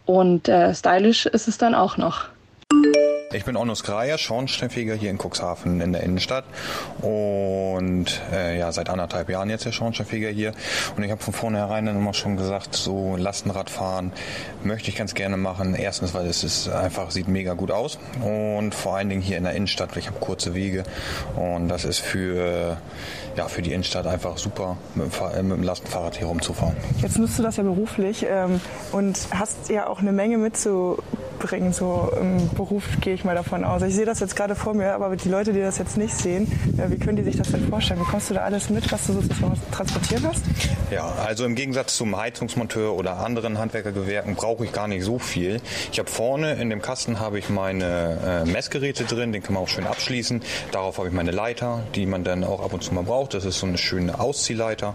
Und 0.05 0.51
äh, 0.51 0.75
stylisch 0.75 1.25
ist 1.25 1.49
es 1.49 1.57
dann 1.57 1.75
auch 1.75 1.97
noch. 1.97 2.27
Ich 3.35 3.47
bin 3.47 3.57
Onus 3.57 3.83
Graja, 3.83 4.19
Schornsteinfeger 4.19 4.95
hier 4.95 5.09
in 5.09 5.17
Cuxhaven 5.17 5.81
in 5.81 5.93
der 5.93 6.03
Innenstadt. 6.03 6.45
Und 7.01 8.21
äh, 8.31 8.59
ja, 8.59 8.71
seit 8.73 8.91
anderthalb 8.91 9.31
Jahren 9.31 9.49
jetzt 9.49 9.65
der 9.65 9.73
Schornsteinfeger 9.73 10.29
hier. 10.29 10.53
Und 10.97 11.03
ich 11.03 11.11
habe 11.11 11.23
von 11.23 11.33
vornherein 11.33 11.87
dann 11.87 11.97
immer 11.97 12.13
schon 12.13 12.37
gesagt, 12.37 12.75
so 12.75 13.17
Lastenradfahren 13.17 14.13
möchte 14.65 14.91
ich 14.91 14.97
ganz 14.97 15.15
gerne 15.15 15.39
machen. 15.39 15.75
Erstens, 15.75 16.13
weil 16.13 16.27
es 16.27 16.45
ist 16.45 16.69
einfach, 16.69 17.11
sieht 17.11 17.27
mega 17.27 17.55
gut 17.55 17.71
aus. 17.71 17.99
Und 18.23 18.75
vor 18.75 18.97
allen 18.97 19.09
Dingen 19.09 19.23
hier 19.23 19.39
in 19.39 19.45
der 19.45 19.55
Innenstadt, 19.55 19.97
ich 19.97 20.09
habe 20.09 20.19
kurze 20.19 20.55
Wege. 20.55 20.85
Und 21.35 21.69
das 21.69 21.87
ist 21.87 22.01
für, 22.01 22.77
ja, 23.37 23.49
für 23.49 23.63
die 23.63 23.73
Innenstadt 23.73 24.07
einfach 24.07 24.37
super, 24.37 24.77
mit 24.95 25.07
dem, 25.13 25.49
mit 25.49 25.57
dem 25.59 25.63
Lastenfahrrad 25.63 26.17
hier 26.17 26.27
rumzufahren. 26.27 26.77
Jetzt 27.01 27.19
nutzt 27.19 27.39
du 27.39 27.43
das 27.43 27.57
ja 27.57 27.63
beruflich 27.63 28.27
ähm, 28.29 28.61
und 28.93 29.19
hast 29.31 29.71
ja 29.71 29.87
auch 29.87 30.01
eine 30.01 30.13
Menge 30.13 30.39
mitzubringen, 30.39 31.73
so 31.73 32.13
im 32.21 32.49
Beruf 32.51 32.85
gehe 33.01 33.15
ich 33.15 33.25
mal 33.25 33.35
davon 33.35 33.65
aus. 33.65 33.83
Ich 33.83 33.95
sehe 33.95 34.07
das 34.07 34.21
jetzt 34.21 34.37
gerade 34.37 34.55
vor 34.55 34.75
mir, 34.75 34.95
aber 34.95 35.15
die 35.17 35.29
Leute, 35.29 35.53
die 35.53 35.61
das 35.61 35.79
jetzt 35.79 35.97
nicht 35.97 36.17
sehen, 36.17 36.51
äh, 36.79 36.91
wie 36.91 36.99
können 36.99 37.17
die 37.17 37.23
sich 37.23 37.37
das 37.37 37.51
denn 37.51 37.69
vorstellen? 37.69 38.01
Bekommst 38.01 38.31
du 38.31 38.35
da 38.35 38.43
alles 38.43 38.71
mit, 38.71 38.91
was 38.93 39.07
du 39.07 39.15
sozusagen 39.15 39.61
transportiert 39.71 40.23
hast? 40.25 40.43
Ja, 40.91 41.11
also 41.27 41.47
im 41.47 41.55
Gegensatz 41.55 41.97
zum 41.97 42.17
Heizungsmonteur 42.17 42.95
oder 42.95 43.17
anderen 43.19 43.59
Handwerkergewerken 43.59 44.35
brauche 44.35 44.65
ich 44.65 44.73
gar 44.73 44.89
nicht 44.89 45.05
so 45.05 45.19
viel. 45.19 45.61
Ich 45.91 45.99
habe 45.99 46.11
vorne 46.11 46.55
in 46.55 46.69
dem 46.69 46.83
Kasten 46.83 47.19
habe 47.19 47.39
ich 47.39 47.49
meine 47.49 48.45
äh, 48.47 48.51
Messgeräte 48.51 49.05
drin, 49.05 49.33
den 49.33 49.43
kann 49.43 49.55
man 49.55 49.63
auch 49.63 49.69
schön 49.69 49.87
abschließen. 49.87 50.43
Darauf 50.71 50.99
habe 50.99 51.09
ich 51.09 51.15
meine 51.15 51.31
Leiter, 51.31 51.83
die 51.95 52.05
man 52.05 52.25
dann 52.25 52.45
auch 52.45 52.63
ab 52.63 52.75
und 52.75 52.83
zu 52.83 52.93
mal 52.93 53.05
braucht. 53.05 53.22
Das 53.29 53.45
ist 53.45 53.59
so 53.59 53.67
eine 53.67 53.79
schöne 53.79 54.19
Ausziehleiter. 54.21 54.95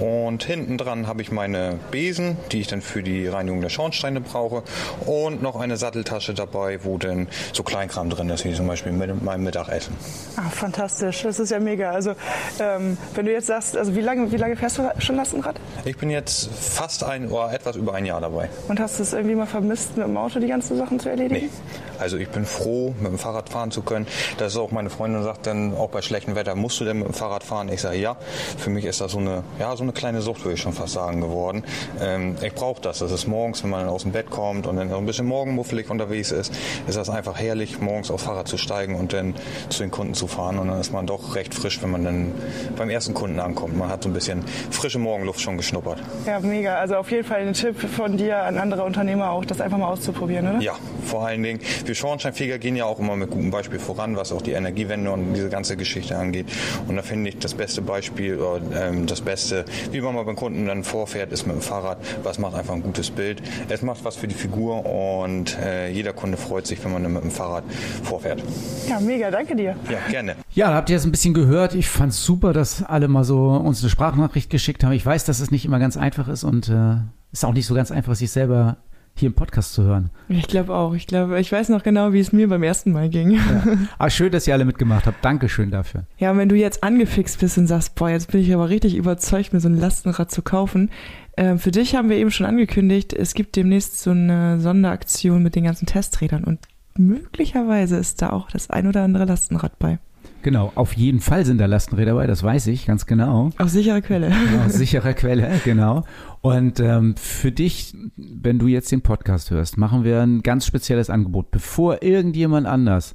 Und 0.00 0.44
hinten 0.44 0.78
dran 0.78 1.06
habe 1.06 1.22
ich 1.22 1.32
meine 1.32 1.78
Besen, 1.90 2.36
die 2.52 2.60
ich 2.60 2.66
dann 2.66 2.80
für 2.80 3.02
die 3.02 3.26
Reinigung 3.26 3.60
der 3.60 3.68
Schornsteine 3.68 4.20
brauche. 4.20 4.62
Und 5.06 5.42
noch 5.42 5.56
eine 5.56 5.76
Satteltasche 5.76 6.34
dabei, 6.34 6.84
wo 6.84 6.98
dann 6.98 7.28
so 7.52 7.62
Kleinkram 7.62 8.10
drin 8.10 8.28
ist, 8.30 8.44
wie 8.44 8.54
zum 8.54 8.66
Beispiel 8.66 8.92
mit 8.92 9.22
meinem 9.22 9.44
Mittagessen. 9.44 9.94
Ah, 10.36 10.48
fantastisch, 10.50 11.22
das 11.22 11.38
ist 11.38 11.50
ja 11.50 11.60
mega. 11.60 11.90
Also 11.90 12.14
ähm, 12.60 12.96
wenn 13.14 13.26
du 13.26 13.32
jetzt 13.32 13.46
sagst, 13.46 13.76
also 13.76 13.94
wie 13.94 14.00
lange, 14.00 14.30
wie 14.32 14.36
lange 14.36 14.56
fährst 14.56 14.78
du 14.78 14.90
schon 14.98 15.16
Lastenrad? 15.16 15.56
Ich 15.84 15.96
bin 15.96 16.10
jetzt 16.10 16.48
fast 16.50 17.04
ein 17.04 17.28
oder 17.28 17.52
etwas 17.52 17.76
über 17.76 17.94
ein 17.94 18.06
Jahr 18.06 18.20
dabei. 18.20 18.48
Und 18.68 18.80
hast 18.80 18.98
du 18.98 19.02
es 19.02 19.12
irgendwie 19.12 19.34
mal 19.34 19.46
vermisst, 19.46 19.96
mit 19.96 20.06
dem 20.06 20.16
Auto 20.16 20.40
die 20.40 20.48
ganzen 20.48 20.76
Sachen 20.76 20.98
zu 20.98 21.08
erledigen? 21.08 21.46
Nee. 21.46 21.50
Also 21.98 22.16
ich 22.16 22.28
bin 22.28 22.44
froh, 22.44 22.94
mit 23.00 23.12
dem 23.12 23.18
Fahrrad 23.18 23.48
fahren 23.48 23.70
zu 23.70 23.82
können. 23.82 24.06
Das 24.38 24.52
ist 24.52 24.58
auch 24.58 24.72
meine 24.72 24.90
Freundin 24.90 25.22
sagt 25.22 25.46
dann, 25.46 25.74
auch 25.74 25.90
bei 25.90 26.02
schlechtem 26.02 26.34
Wetter 26.34 26.54
musst 26.54 26.80
du 26.80 26.84
denn 26.84 26.98
mit 26.98 27.06
dem 27.06 27.14
Fahrrad 27.14 27.44
fahren. 27.44 27.63
Ich 27.68 27.80
sage 27.80 27.98
ja. 27.98 28.16
Für 28.58 28.70
mich 28.70 28.84
ist 28.84 29.00
das 29.00 29.12
so 29.12 29.18
eine, 29.18 29.44
ja, 29.58 29.74
so 29.76 29.82
eine 29.82 29.92
kleine 29.92 30.20
Sucht, 30.20 30.44
würde 30.44 30.54
ich 30.54 30.60
schon 30.60 30.72
fast 30.72 30.94
sagen, 30.94 31.20
geworden. 31.20 31.64
Ähm, 32.00 32.36
ich 32.42 32.54
brauche 32.54 32.80
das. 32.80 32.98
Das 32.98 33.12
ist 33.12 33.26
morgens, 33.26 33.62
wenn 33.62 33.70
man 33.70 33.88
aus 33.88 34.02
dem 34.02 34.12
Bett 34.12 34.30
kommt 34.30 34.66
und 34.66 34.76
dann 34.76 34.92
ein 34.92 35.06
bisschen 35.06 35.26
morgenmuffelig 35.26 35.90
unterwegs 35.90 36.30
ist, 36.30 36.52
ist 36.86 36.96
das 36.96 37.10
einfach 37.10 37.38
herrlich, 37.38 37.80
morgens 37.80 38.10
aufs 38.10 38.24
Fahrrad 38.24 38.48
zu 38.48 38.56
steigen 38.56 38.94
und 38.94 39.12
dann 39.12 39.34
zu 39.68 39.82
den 39.82 39.90
Kunden 39.90 40.14
zu 40.14 40.26
fahren. 40.26 40.58
Und 40.58 40.68
dann 40.68 40.80
ist 40.80 40.92
man 40.92 41.06
doch 41.06 41.34
recht 41.34 41.54
frisch, 41.54 41.82
wenn 41.82 41.90
man 41.90 42.04
dann 42.04 42.32
beim 42.76 42.90
ersten 42.90 43.14
Kunden 43.14 43.40
ankommt. 43.40 43.76
Man 43.76 43.88
hat 43.88 44.02
so 44.02 44.08
ein 44.08 44.12
bisschen 44.12 44.44
frische 44.70 44.98
Morgenluft 44.98 45.40
schon 45.40 45.56
geschnuppert. 45.56 45.98
Ja, 46.26 46.40
mega. 46.40 46.76
Also 46.76 46.96
auf 46.96 47.10
jeden 47.10 47.24
Fall 47.24 47.40
ein 47.40 47.52
Tipp 47.52 47.78
von 47.78 48.16
dir 48.16 48.38
an 48.42 48.58
andere 48.58 48.84
Unternehmer 48.84 49.30
auch, 49.30 49.44
das 49.44 49.60
einfach 49.60 49.78
mal 49.78 49.88
auszuprobieren, 49.88 50.48
oder? 50.48 50.60
Ja, 50.60 50.74
vor 51.04 51.26
allen 51.26 51.42
Dingen. 51.42 51.60
Wir 51.84 51.94
Schornsteinfeger 51.94 52.58
gehen 52.58 52.76
ja 52.76 52.84
auch 52.84 52.98
immer 52.98 53.16
mit 53.16 53.30
gutem 53.30 53.50
Beispiel 53.50 53.78
voran, 53.78 54.16
was 54.16 54.32
auch 54.32 54.42
die 54.42 54.52
Energiewende 54.52 55.10
und 55.10 55.34
diese 55.34 55.48
ganze 55.48 55.76
Geschichte 55.76 56.16
angeht. 56.16 56.46
Und 56.88 56.96
da 56.96 57.02
finde 57.02 57.30
ich 57.30 57.38
das 57.38 57.53
beste 57.54 57.82
Beispiel 57.82 58.38
oder 58.38 58.88
ähm, 58.88 59.06
das 59.06 59.20
Beste, 59.20 59.64
wie 59.90 60.00
man 60.00 60.14
mal 60.14 60.24
beim 60.24 60.36
Kunden 60.36 60.66
dann 60.66 60.84
vorfährt, 60.84 61.32
ist 61.32 61.46
mit 61.46 61.56
dem 61.56 61.62
Fahrrad. 61.62 61.98
Was 62.22 62.38
macht 62.38 62.54
einfach 62.54 62.74
ein 62.74 62.82
gutes 62.82 63.10
Bild. 63.10 63.42
Es 63.68 63.82
macht 63.82 64.04
was 64.04 64.16
für 64.16 64.28
die 64.28 64.34
Figur 64.34 64.84
und 64.86 65.58
äh, 65.58 65.90
jeder 65.90 66.12
Kunde 66.12 66.36
freut 66.36 66.66
sich, 66.66 66.84
wenn 66.84 66.92
man 66.92 67.02
dann 67.02 67.12
mit 67.12 67.22
dem 67.22 67.30
Fahrrad 67.30 67.64
vorfährt. 68.02 68.42
Ja, 68.88 69.00
mega, 69.00 69.30
danke 69.30 69.56
dir. 69.56 69.76
Ja, 69.90 69.98
gerne. 70.10 70.36
Ja, 70.52 70.74
habt 70.74 70.90
ihr 70.90 70.96
jetzt 70.96 71.04
ein 71.04 71.12
bisschen 71.12 71.34
gehört. 71.34 71.74
Ich 71.74 71.88
fand 71.88 72.12
es 72.12 72.24
super, 72.24 72.52
dass 72.52 72.82
alle 72.82 73.08
mal 73.08 73.24
so 73.24 73.50
uns 73.50 73.82
eine 73.82 73.90
Sprachnachricht 73.90 74.50
geschickt 74.50 74.84
haben. 74.84 74.92
Ich 74.92 75.04
weiß, 75.04 75.24
dass 75.24 75.40
es 75.40 75.50
nicht 75.50 75.64
immer 75.64 75.78
ganz 75.78 75.96
einfach 75.96 76.28
ist 76.28 76.44
und 76.44 76.68
äh, 76.68 76.96
ist 77.32 77.44
auch 77.44 77.52
nicht 77.52 77.66
so 77.66 77.74
ganz 77.74 77.90
einfach, 77.90 78.14
sich 78.14 78.30
selber 78.30 78.76
hier 79.16 79.28
im 79.28 79.34
Podcast 79.34 79.74
zu 79.74 79.84
hören. 79.84 80.10
Ich 80.28 80.48
glaube 80.48 80.74
auch. 80.74 80.94
Ich 80.94 81.06
glaube, 81.06 81.38
ich 81.40 81.50
weiß 81.52 81.68
noch 81.68 81.82
genau, 81.82 82.12
wie 82.12 82.20
es 82.20 82.32
mir 82.32 82.48
beim 82.48 82.62
ersten 82.62 82.92
Mal 82.92 83.08
ging. 83.08 83.32
Ja. 83.32 83.64
Aber 83.98 84.10
schön, 84.10 84.32
dass 84.32 84.46
ihr 84.46 84.54
alle 84.54 84.64
mitgemacht 84.64 85.06
habt. 85.06 85.24
Dankeschön 85.24 85.70
dafür. 85.70 86.04
Ja, 86.18 86.32
und 86.32 86.38
wenn 86.38 86.48
du 86.48 86.56
jetzt 86.56 86.82
angefixt 86.82 87.38
bist 87.38 87.56
und 87.56 87.68
sagst, 87.68 87.94
boah, 87.94 88.10
jetzt 88.10 88.32
bin 88.32 88.40
ich 88.40 88.52
aber 88.52 88.68
richtig 88.68 88.96
überzeugt, 88.96 89.52
mir 89.52 89.60
so 89.60 89.68
ein 89.68 89.78
Lastenrad 89.78 90.32
zu 90.32 90.42
kaufen. 90.42 90.90
Äh, 91.36 91.56
für 91.58 91.70
dich 91.70 91.94
haben 91.94 92.08
wir 92.08 92.16
eben 92.16 92.32
schon 92.32 92.46
angekündigt, 92.46 93.12
es 93.12 93.34
gibt 93.34 93.56
demnächst 93.56 94.00
so 94.00 94.10
eine 94.10 94.60
Sonderaktion 94.60 95.42
mit 95.42 95.54
den 95.54 95.64
ganzen 95.64 95.86
Testrädern 95.86 96.44
und 96.44 96.60
möglicherweise 96.96 97.96
ist 97.96 98.22
da 98.22 98.30
auch 98.30 98.50
das 98.50 98.70
ein 98.70 98.86
oder 98.86 99.02
andere 99.02 99.24
Lastenrad 99.24 99.78
bei. 99.78 99.98
Genau, 100.44 100.72
auf 100.74 100.92
jeden 100.92 101.20
Fall 101.20 101.46
sind 101.46 101.56
da 101.56 101.64
Lastenräder 101.64 102.10
dabei, 102.12 102.26
das 102.26 102.42
weiß 102.42 102.66
ich 102.66 102.84
ganz 102.84 103.06
genau. 103.06 103.48
Aus 103.56 103.72
sicherer 103.72 104.02
Quelle. 104.02 104.30
Aus 104.66 104.74
sicherer 104.74 105.14
Quelle, 105.14 105.50
genau. 105.64 106.04
Und 106.42 106.80
ähm, 106.80 107.16
für 107.16 107.50
dich, 107.50 107.96
wenn 108.16 108.58
du 108.58 108.66
jetzt 108.66 108.92
den 108.92 109.00
Podcast 109.00 109.50
hörst, 109.50 109.78
machen 109.78 110.04
wir 110.04 110.20
ein 110.20 110.42
ganz 110.42 110.66
spezielles 110.66 111.08
Angebot. 111.08 111.50
Bevor 111.50 112.02
irgendjemand 112.02 112.66
anders 112.66 113.14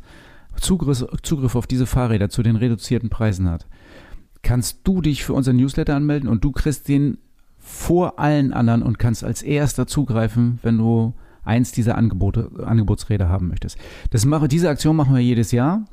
Zugriff, 0.59 1.05
Zugriff 1.21 1.53
auf 1.53 1.67
diese 1.67 1.85
Fahrräder 1.85 2.29
zu 2.29 2.41
den 2.41 2.55
reduzierten 2.55 3.11
Preisen 3.11 3.47
hat, 3.47 3.67
kannst 4.41 4.79
du 4.85 4.99
dich 4.99 5.23
für 5.23 5.33
unseren 5.33 5.57
Newsletter 5.57 5.95
anmelden 5.95 6.27
und 6.27 6.43
du 6.43 6.51
kriegst 6.51 6.87
den 6.87 7.19
vor 7.59 8.17
allen 8.17 8.53
anderen 8.53 8.81
und 8.81 8.97
kannst 8.97 9.23
als 9.23 9.43
erster 9.43 9.85
zugreifen, 9.85 10.57
wenn 10.63 10.79
du 10.79 11.13
eins 11.43 11.71
dieser 11.73 11.95
Angebote, 11.95 12.49
Angebotsräder 12.65 13.29
haben 13.29 13.49
möchtest. 13.49 13.77
Das 14.09 14.25
mache, 14.25 14.47
diese 14.47 14.67
Aktion 14.67 14.95
machen 14.95 15.13
wir 15.13 15.21
jedes 15.21 15.51
Jahr. 15.51 15.85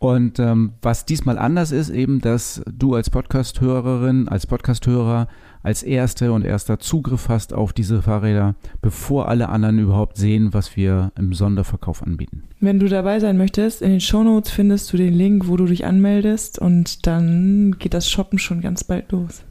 Und 0.00 0.38
ähm, 0.38 0.72
was 0.80 1.04
diesmal 1.04 1.38
anders 1.38 1.72
ist, 1.72 1.90
eben, 1.90 2.22
dass 2.22 2.62
du 2.72 2.94
als 2.94 3.10
Podcast-Hörerin, 3.10 4.28
als 4.28 4.46
Podcast-Hörer 4.46 5.28
als 5.62 5.82
erste 5.82 6.32
und 6.32 6.42
erster 6.42 6.78
Zugriff 6.78 7.28
hast 7.28 7.52
auf 7.52 7.74
diese 7.74 8.00
Fahrräder, 8.00 8.54
bevor 8.80 9.28
alle 9.28 9.50
anderen 9.50 9.78
überhaupt 9.78 10.16
sehen, 10.16 10.54
was 10.54 10.74
wir 10.74 11.12
im 11.18 11.34
Sonderverkauf 11.34 12.02
anbieten. 12.02 12.44
Wenn 12.60 12.80
du 12.80 12.88
dabei 12.88 13.20
sein 13.20 13.36
möchtest, 13.36 13.82
in 13.82 13.90
den 13.90 14.00
Shownotes 14.00 14.50
findest 14.50 14.90
du 14.90 14.96
den 14.96 15.12
Link, 15.12 15.48
wo 15.48 15.58
du 15.58 15.66
dich 15.66 15.84
anmeldest 15.84 16.58
und 16.58 17.06
dann 17.06 17.76
geht 17.78 17.92
das 17.92 18.08
Shoppen 18.08 18.38
schon 18.38 18.62
ganz 18.62 18.84
bald 18.84 19.12
los. 19.12 19.44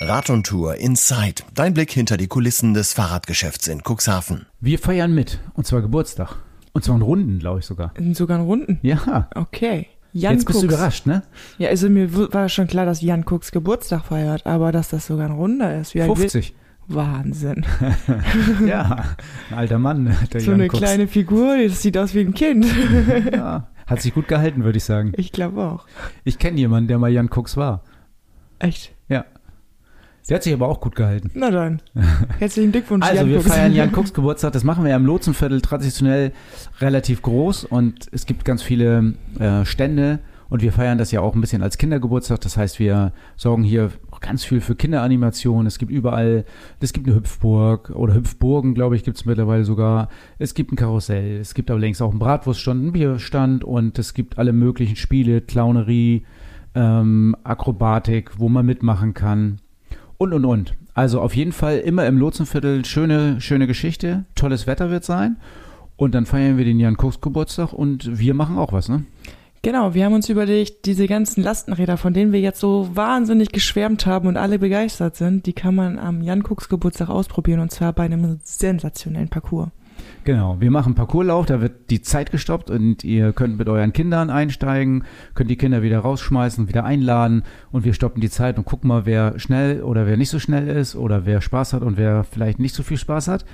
Rad 0.00 0.28
und 0.28 0.46
Tour 0.46 0.76
Inside. 0.76 1.42
Dein 1.54 1.72
Blick 1.72 1.90
hinter 1.90 2.18
die 2.18 2.28
Kulissen 2.28 2.74
des 2.74 2.92
Fahrradgeschäfts 2.92 3.66
in 3.66 3.80
Cuxhaven. 3.82 4.44
Wir 4.60 4.78
feiern 4.78 5.14
mit, 5.14 5.40
und 5.54 5.66
zwar 5.66 5.80
Geburtstag. 5.80 6.36
Und 6.72 6.84
zwar 6.84 6.96
in 6.96 7.02
Runden, 7.02 7.38
glaube 7.38 7.58
ich 7.60 7.66
sogar. 7.66 7.92
Sogar 8.12 8.38
in 8.38 8.44
Runden? 8.44 8.78
Ja. 8.82 9.28
Okay. 9.34 9.86
Jan 10.12 10.34
Jetzt 10.34 10.46
bist 10.46 10.58
Cooks. 10.58 10.68
du 10.68 10.74
überrascht, 10.74 11.06
ne? 11.06 11.22
Ja, 11.58 11.68
also 11.68 11.88
mir 11.90 12.12
war 12.32 12.48
schon 12.48 12.66
klar, 12.66 12.86
dass 12.86 13.02
Jan 13.02 13.24
Cooks 13.28 13.52
Geburtstag 13.52 14.04
feiert, 14.06 14.46
aber 14.46 14.72
dass 14.72 14.88
das 14.88 15.06
sogar 15.06 15.26
ein 15.26 15.32
Runder 15.32 15.78
ist. 15.80 15.94
Wie 15.94 16.00
alt 16.00 16.08
wird- 16.10 16.18
50. 16.32 16.54
Wahnsinn. 16.90 17.66
ja, 18.66 19.04
ein 19.50 19.58
alter 19.58 19.78
Mann, 19.78 20.16
der 20.32 20.40
so 20.40 20.50
Jan 20.52 20.54
eine 20.60 20.68
Cooks. 20.70 20.78
kleine 20.78 21.06
Figur, 21.06 21.58
das 21.62 21.82
sieht 21.82 21.98
aus 21.98 22.14
wie 22.14 22.20
ein 22.20 22.32
Kind. 22.32 22.64
Ja, 23.32 23.68
hat 23.86 24.00
sich 24.00 24.14
gut 24.14 24.26
gehalten, 24.28 24.64
würde 24.64 24.78
ich 24.78 24.84
sagen. 24.84 25.12
Ich 25.16 25.30
glaube 25.32 25.62
auch. 25.62 25.86
Ich 26.24 26.38
kenne 26.38 26.56
jemanden, 26.58 26.88
der 26.88 26.98
mal 26.98 27.10
Jan 27.10 27.28
Cooks 27.30 27.58
war. 27.58 27.82
Echt? 28.58 28.92
Ja. 29.08 29.26
Der 30.28 30.36
hat 30.36 30.42
sich 30.42 30.52
aber 30.52 30.68
auch 30.68 30.80
gut 30.80 30.94
gehalten. 30.94 31.30
Na 31.34 31.50
dann. 31.50 31.80
Herzlichen 32.38 32.72
Glückwunsch, 32.72 33.04
Also 33.04 33.16
Jan 33.22 33.28
wir 33.28 33.38
Cooks. 33.38 33.48
feiern 33.48 33.72
Jan 33.72 33.94
Cooks 33.94 34.12
Geburtstag, 34.14 34.52
das 34.52 34.64
machen 34.64 34.84
wir 34.84 34.90
ja 34.90 34.96
im 34.96 35.06
Lotsenviertel 35.06 35.60
traditionell 35.60 36.32
relativ 36.80 37.22
groß 37.22 37.64
und 37.64 38.08
es 38.12 38.26
gibt 38.26 38.44
ganz 38.44 38.62
viele 38.62 39.14
äh, 39.38 39.64
Stände 39.64 40.18
und 40.50 40.62
wir 40.62 40.72
feiern 40.72 40.98
das 40.98 41.12
ja 41.12 41.20
auch 41.20 41.34
ein 41.34 41.40
bisschen 41.40 41.62
als 41.62 41.78
Kindergeburtstag. 41.78 42.40
Das 42.40 42.56
heißt, 42.56 42.78
wir 42.78 43.12
sorgen 43.36 43.62
hier 43.62 43.90
ganz 44.20 44.44
viel 44.44 44.60
für 44.60 44.74
Kinderanimation. 44.74 45.66
Es 45.66 45.78
gibt 45.78 45.92
überall, 45.92 46.44
es 46.80 46.92
gibt 46.92 47.06
eine 47.06 47.16
Hüpfburg 47.16 47.90
oder 47.90 48.14
Hüpfburgen, 48.14 48.74
glaube 48.74 48.96
ich, 48.96 49.04
gibt 49.04 49.16
es 49.18 49.24
mittlerweile 49.24 49.64
sogar. 49.64 50.08
Es 50.38 50.54
gibt 50.54 50.72
ein 50.72 50.76
Karussell, 50.76 51.38
es 51.38 51.54
gibt 51.54 51.70
aber 51.70 51.80
längst 51.80 52.02
auch 52.02 52.10
einen 52.10 52.18
Bratwurststand, 52.18 52.80
einen 52.82 52.92
Bierstand 52.92 53.64
und 53.64 53.98
es 53.98 54.14
gibt 54.14 54.38
alle 54.38 54.52
möglichen 54.52 54.96
Spiele, 54.96 55.40
Clownerie, 55.40 56.24
ähm, 56.74 57.36
Akrobatik, 57.44 58.38
wo 58.38 58.48
man 58.48 58.64
mitmachen 58.66 59.14
kann. 59.14 59.60
Und, 60.18 60.34
und, 60.34 60.44
und. 60.44 60.74
Also 60.94 61.20
auf 61.20 61.36
jeden 61.36 61.52
Fall 61.52 61.78
immer 61.78 62.06
im 62.06 62.18
Lotsenviertel 62.18 62.84
schöne, 62.84 63.40
schöne 63.40 63.68
Geschichte. 63.68 64.24
Tolles 64.34 64.66
Wetter 64.66 64.90
wird 64.90 65.04
sein. 65.04 65.36
Und 65.96 66.14
dann 66.14 66.26
feiern 66.26 66.58
wir 66.58 66.64
den 66.64 66.80
Jan 66.80 66.96
Koks 66.96 67.20
Geburtstag 67.20 67.72
und 67.72 68.18
wir 68.18 68.34
machen 68.34 68.58
auch 68.58 68.72
was, 68.72 68.88
ne? 68.88 69.04
Genau, 69.62 69.94
wir 69.94 70.04
haben 70.04 70.14
uns 70.14 70.28
überlegt, 70.28 70.86
diese 70.86 71.08
ganzen 71.08 71.42
Lastenräder, 71.42 71.96
von 71.96 72.14
denen 72.14 72.32
wir 72.32 72.40
jetzt 72.40 72.60
so 72.60 72.90
wahnsinnig 72.94 73.50
geschwärmt 73.50 74.06
haben 74.06 74.28
und 74.28 74.36
alle 74.36 74.60
begeistert 74.60 75.16
sind, 75.16 75.46
die 75.46 75.52
kann 75.52 75.74
man 75.74 75.98
am 75.98 76.22
Jan 76.22 76.44
Kucks 76.44 76.68
Geburtstag 76.68 77.08
ausprobieren 77.08 77.58
und 77.58 77.72
zwar 77.72 77.92
bei 77.92 78.04
einem 78.04 78.38
sensationellen 78.44 79.28
Parcours. 79.28 79.70
Genau, 80.24 80.60
wir 80.60 80.70
machen 80.70 80.94
Parcourslauf, 80.94 81.46
da 81.46 81.60
wird 81.60 81.90
die 81.90 82.02
Zeit 82.02 82.30
gestoppt 82.30 82.70
und 82.70 83.02
ihr 83.04 83.32
könnt 83.32 83.56
mit 83.58 83.68
euren 83.68 83.92
Kindern 83.92 84.30
einsteigen, 84.30 85.04
könnt 85.34 85.50
die 85.50 85.56
Kinder 85.56 85.82
wieder 85.82 86.00
rausschmeißen, 86.00 86.68
wieder 86.68 86.84
einladen 86.84 87.44
und 87.70 87.84
wir 87.84 87.94
stoppen 87.94 88.20
die 88.20 88.30
Zeit 88.30 88.58
und 88.58 88.64
gucken 88.64 88.88
mal, 88.88 89.06
wer 89.06 89.38
schnell 89.38 89.82
oder 89.82 90.06
wer 90.06 90.16
nicht 90.16 90.30
so 90.30 90.38
schnell 90.38 90.68
ist 90.68 90.96
oder 90.96 91.24
wer 91.24 91.40
Spaß 91.40 91.72
hat 91.72 91.82
und 91.82 91.96
wer 91.96 92.24
vielleicht 92.24 92.58
nicht 92.58 92.74
so 92.74 92.82
viel 92.82 92.98
Spaß 92.98 93.28
hat. 93.28 93.44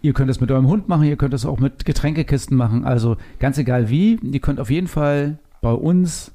Ihr 0.00 0.12
könnt 0.12 0.30
es 0.30 0.40
mit 0.40 0.50
eurem 0.50 0.66
Hund 0.66 0.88
machen, 0.88 1.04
ihr 1.04 1.16
könnt 1.16 1.34
es 1.34 1.46
auch 1.46 1.58
mit 1.58 1.84
Getränkekisten 1.84 2.56
machen, 2.56 2.84
also 2.84 3.16
ganz 3.38 3.58
egal 3.58 3.88
wie. 3.88 4.16
Ihr 4.16 4.40
könnt 4.40 4.60
auf 4.60 4.70
jeden 4.70 4.88
Fall 4.88 5.38
bei 5.60 5.72
uns 5.72 6.32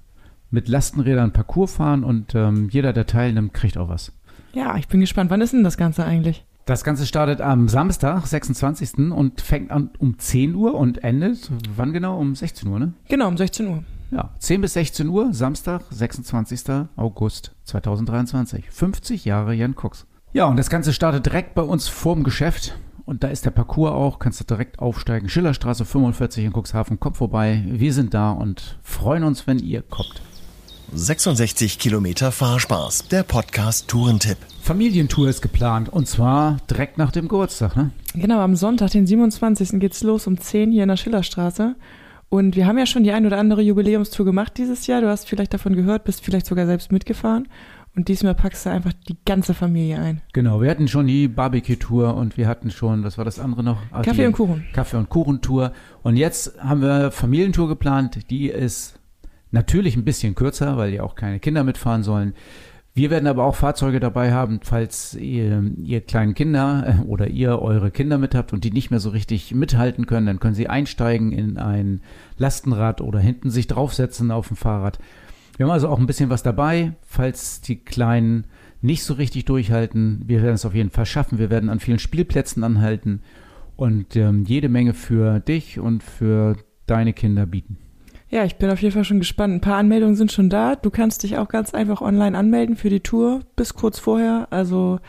mit 0.52 0.68
Lastenrädern 0.68 1.34
Parcours 1.34 1.76
fahren 1.76 2.04
und 2.04 2.34
ähm, 2.36 2.70
jeder, 2.72 2.94
der 2.94 3.06
teilnimmt, 3.06 3.54
kriegt 3.54 3.78
auch 3.78 3.90
was. 3.90 4.12
Ja, 4.54 4.76
ich 4.78 4.88
bin 4.88 5.00
gespannt. 5.00 5.30
Wann 5.30 5.42
ist 5.42 5.54
denn 5.54 5.64
das 5.64 5.78
Ganze 5.78 6.06
eigentlich? 6.06 6.46
Das 6.70 6.84
Ganze 6.84 7.08
startet 7.08 7.42
am 7.42 7.68
Samstag, 7.68 8.28
26. 8.28 9.12
und 9.12 9.42
fängt 9.42 9.72
an 9.72 9.90
um 9.98 10.20
10 10.20 10.54
Uhr 10.54 10.76
und 10.76 11.04
endet, 11.04 11.50
wann 11.76 11.94
genau? 11.94 12.20
Um 12.20 12.36
16 12.36 12.70
Uhr, 12.70 12.78
ne? 12.78 12.94
Genau, 13.08 13.28
um 13.28 13.38
16 13.38 13.68
Uhr. 13.68 13.84
Ja, 14.12 14.30
10 14.38 14.62
bis 14.62 14.74
16 14.74 15.10
Uhr, 15.10 15.34
Samstag, 15.34 15.82
26. 15.90 16.86
August 16.96 17.56
2023. 17.64 18.70
50 18.70 19.26
Jahre 19.26 19.56
Jan 19.56 19.74
Cox. 19.74 20.06
Ja, 20.32 20.46
und 20.46 20.58
das 20.58 20.70
Ganze 20.70 20.94
startet 20.94 21.26
direkt 21.26 21.56
bei 21.56 21.64
uns 21.64 21.88
vorm 21.88 22.24
Geschäft. 22.24 22.78
Und 23.04 23.24
da 23.24 23.30
ist 23.30 23.46
der 23.46 23.52
Parcours 23.52 23.92
auch, 23.92 24.20
kannst 24.20 24.40
du 24.40 24.44
direkt 24.44 24.78
aufsteigen. 24.78 25.28
Schillerstraße 25.28 25.86
45 25.86 26.46
in 26.46 26.54
Cuxhaven, 26.54 27.00
kommt 27.00 27.18
vorbei. 27.18 27.64
Wir 27.66 27.94
sind 27.94 28.14
da 28.14 28.30
und 28.30 28.78
freuen 28.84 29.24
uns, 29.24 29.48
wenn 29.48 29.58
ihr 29.58 29.82
kommt. 29.82 30.22
66 30.94 31.78
Kilometer 31.78 32.32
Fahrspaß, 32.32 33.10
der 33.10 33.24
Podcast 33.24 33.88
Tourentipp. 33.88 34.38
Familientour 34.62 35.30
ist 35.30 35.42
geplant 35.42 35.90
und 35.90 36.08
zwar 36.08 36.58
direkt 36.70 36.98
nach 36.98 37.12
dem 37.12 37.28
Geburtstag, 37.28 37.76
ne? 37.76 37.92
Genau, 38.16 38.40
am 38.40 38.56
Sonntag, 38.56 38.92
den 38.92 39.06
27. 39.06 39.80
geht's 39.80 40.02
los 40.04 40.26
um 40.26 40.40
10 40.40 40.72
hier 40.72 40.84
in 40.84 40.90
der 40.90 40.98
Schillerstraße. 40.98 41.76
Und 42.30 42.56
wir 42.56 42.68
haben 42.68 42.78
ja 42.78 42.86
schon 42.86 43.04
die 43.04 43.12
ein 43.12 43.26
oder 43.26 43.38
andere 43.38 43.62
Jubiläumstour 43.62 44.26
gemacht 44.26 44.54
dieses 44.58 44.88
Jahr. 44.88 45.02
Du 45.02 45.10
hast 45.10 45.28
vielleicht 45.28 45.54
davon 45.54 45.76
gehört, 45.76 46.04
bist 46.04 46.24
vielleicht 46.24 46.46
sogar 46.46 46.66
selbst 46.66 46.92
mitgefahren. 46.92 47.48
Und 47.96 48.08
diesmal 48.08 48.36
packst 48.36 48.66
du 48.66 48.70
einfach 48.70 48.94
die 49.08 49.18
ganze 49.26 49.54
Familie 49.54 50.00
ein. 50.00 50.22
Genau, 50.34 50.62
wir 50.62 50.70
hatten 50.70 50.88
schon 50.88 51.08
die 51.08 51.28
Barbecue-Tour 51.28 52.16
und 52.16 52.38
wir 52.38 52.48
hatten 52.48 52.70
schon, 52.70 53.04
was 53.04 53.18
war 53.18 53.26
das 53.26 53.40
andere 53.40 53.64
noch? 53.64 53.78
Ah, 53.92 54.04
Kaffee 54.04 54.28
und 54.28 54.34
Kuchen. 54.34 54.66
Kaffee- 54.74 54.98
und 54.98 55.10
Kuchentour. 55.10 55.74
Und 56.04 56.16
jetzt 56.16 56.60
haben 56.60 56.82
wir 56.82 57.12
Familientour 57.12 57.68
geplant. 57.68 58.30
Die 58.30 58.48
ist 58.48 58.99
natürlich 59.52 59.96
ein 59.96 60.06
bisschen 60.06 60.36
kürzer, 60.36 60.78
weil 60.78 60.94
ja 60.94 61.04
auch 61.04 61.16
keine 61.16 61.40
Kinder 61.40 61.64
mitfahren 61.64 62.04
sollen. 62.04 62.34
Wir 62.94 63.10
werden 63.12 63.28
aber 63.28 63.46
auch 63.46 63.56
Fahrzeuge 63.56 64.00
dabei 64.00 64.34
haben, 64.34 64.60
falls 64.62 65.14
ihr, 65.14 65.64
ihr 65.82 66.02
kleinen 66.02 66.34
Kinder 66.34 67.00
äh, 67.00 67.08
oder 67.08 67.28
ihr 67.28 67.62
eure 67.62 67.92
Kinder 67.92 68.18
mit 68.18 68.36
habt 68.36 68.52
und 68.52 68.64
die 68.64 68.72
nicht 68.72 68.92
mehr 68.92 69.00
so 69.00 69.12
richtig 69.12 69.54
mithalten 69.54 70.06
können, 70.06 70.26
dann 70.26 70.40
können 70.40 70.56
sie 70.56 70.68
einsteigen 70.68 71.32
in 71.32 71.58
ein 71.58 72.02
Lastenrad 72.38 73.00
oder 73.00 73.20
hinten 73.20 73.52
sich 73.52 73.68
draufsetzen 73.68 74.32
auf 74.32 74.48
dem 74.48 74.58
Fahrrad. 74.58 75.00
Wir 75.56 75.66
haben 75.66 75.72
also 75.72 75.88
auch 75.90 76.00
ein 76.00 76.08
bisschen 76.08 76.30
was 76.30 76.44
dabei, 76.44 76.94
falls 77.02 77.62
die 77.62 77.78
Kleinen 77.78 78.48
nicht 78.82 79.04
so 79.04 79.14
richtig 79.14 79.46
durchhalten. 79.46 80.24
Wir 80.26 80.42
werden 80.42 80.56
es 80.56 80.66
auf 80.66 80.76
jeden 80.76 80.90
Fall 80.90 81.06
schaffen. 81.06 81.38
Wir 81.38 81.50
werden 81.50 81.70
an 81.70 81.80
vielen 81.80 82.00
Spielplätzen 82.00 82.64
anhalten 82.64 83.22
und 83.76 84.16
ähm, 84.16 84.46
jede 84.46 84.70
Menge 84.70 84.94
für 84.94 85.40
dich 85.40 85.80
und 85.80 86.02
für 86.02 86.58
deine 86.86 87.14
Kinder 87.14 87.46
bieten. 87.46 87.78
Ja, 88.30 88.46
ich 88.46 88.58
bin 88.58 88.70
auf 88.70 88.82
jeden 88.82 88.94
Fall 88.94 89.04
schon 89.04 89.20
gespannt. 89.20 89.56
Ein 89.56 89.62
paar 89.62 89.78
Anmeldungen 89.78 90.16
sind 90.16 90.32
schon 90.32 90.50
da. 90.50 90.76
Du 90.76 90.92
kannst 90.92 91.24
dich 91.24 91.38
auch 91.38 91.48
ganz 91.48 91.74
einfach 91.74 92.02
online 92.02 92.38
anmelden 92.38 92.76
für 92.76 92.90
die 92.90 93.00
Tour 93.00 93.42
bis 93.56 93.74
kurz 93.74 93.98
vorher. 94.00 94.48
Also 94.52 95.00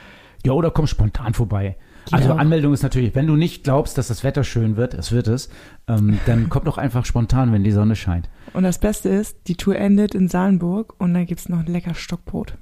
Ja, 0.45 0.53
oder 0.53 0.71
komm 0.71 0.87
spontan 0.87 1.35
vorbei. 1.35 1.77
Also 2.11 2.31
Ja. 2.31 2.37
Anmeldung 2.37 2.73
ist 2.73 2.83
natürlich, 2.83 3.14
wenn 3.14 3.27
du 3.27 3.37
nicht 3.37 3.62
glaubst, 3.62 3.99
dass 3.99 4.09
das 4.09 4.25
Wetter 4.25 4.43
schön 4.43 4.77
wird, 4.77 4.95
es 4.95 5.12
wird 5.12 5.29
es, 5.29 5.51
ähm, 5.87 6.18
dann 6.25 6.49
komm 6.49 6.64
doch 6.64 6.79
einfach 6.79 7.05
spontan, 7.05 7.53
wenn 7.53 7.62
die 7.62 7.71
Sonne 7.73 7.95
scheint. 7.95 8.29
Und 8.55 8.62
das 8.62 8.79
Beste 8.79 9.11
ist, 9.11 9.37
die 9.49 9.55
Tour 9.55 9.77
endet 9.77 10.14
in 10.14 10.27
Salenburg 10.27 10.95
und 10.99 11.12
dann 11.12 11.27
gibt's 11.27 11.49
noch 11.51 11.59
ein 11.59 11.66
lecker 11.66 11.95
Stockbrot. 11.95 12.55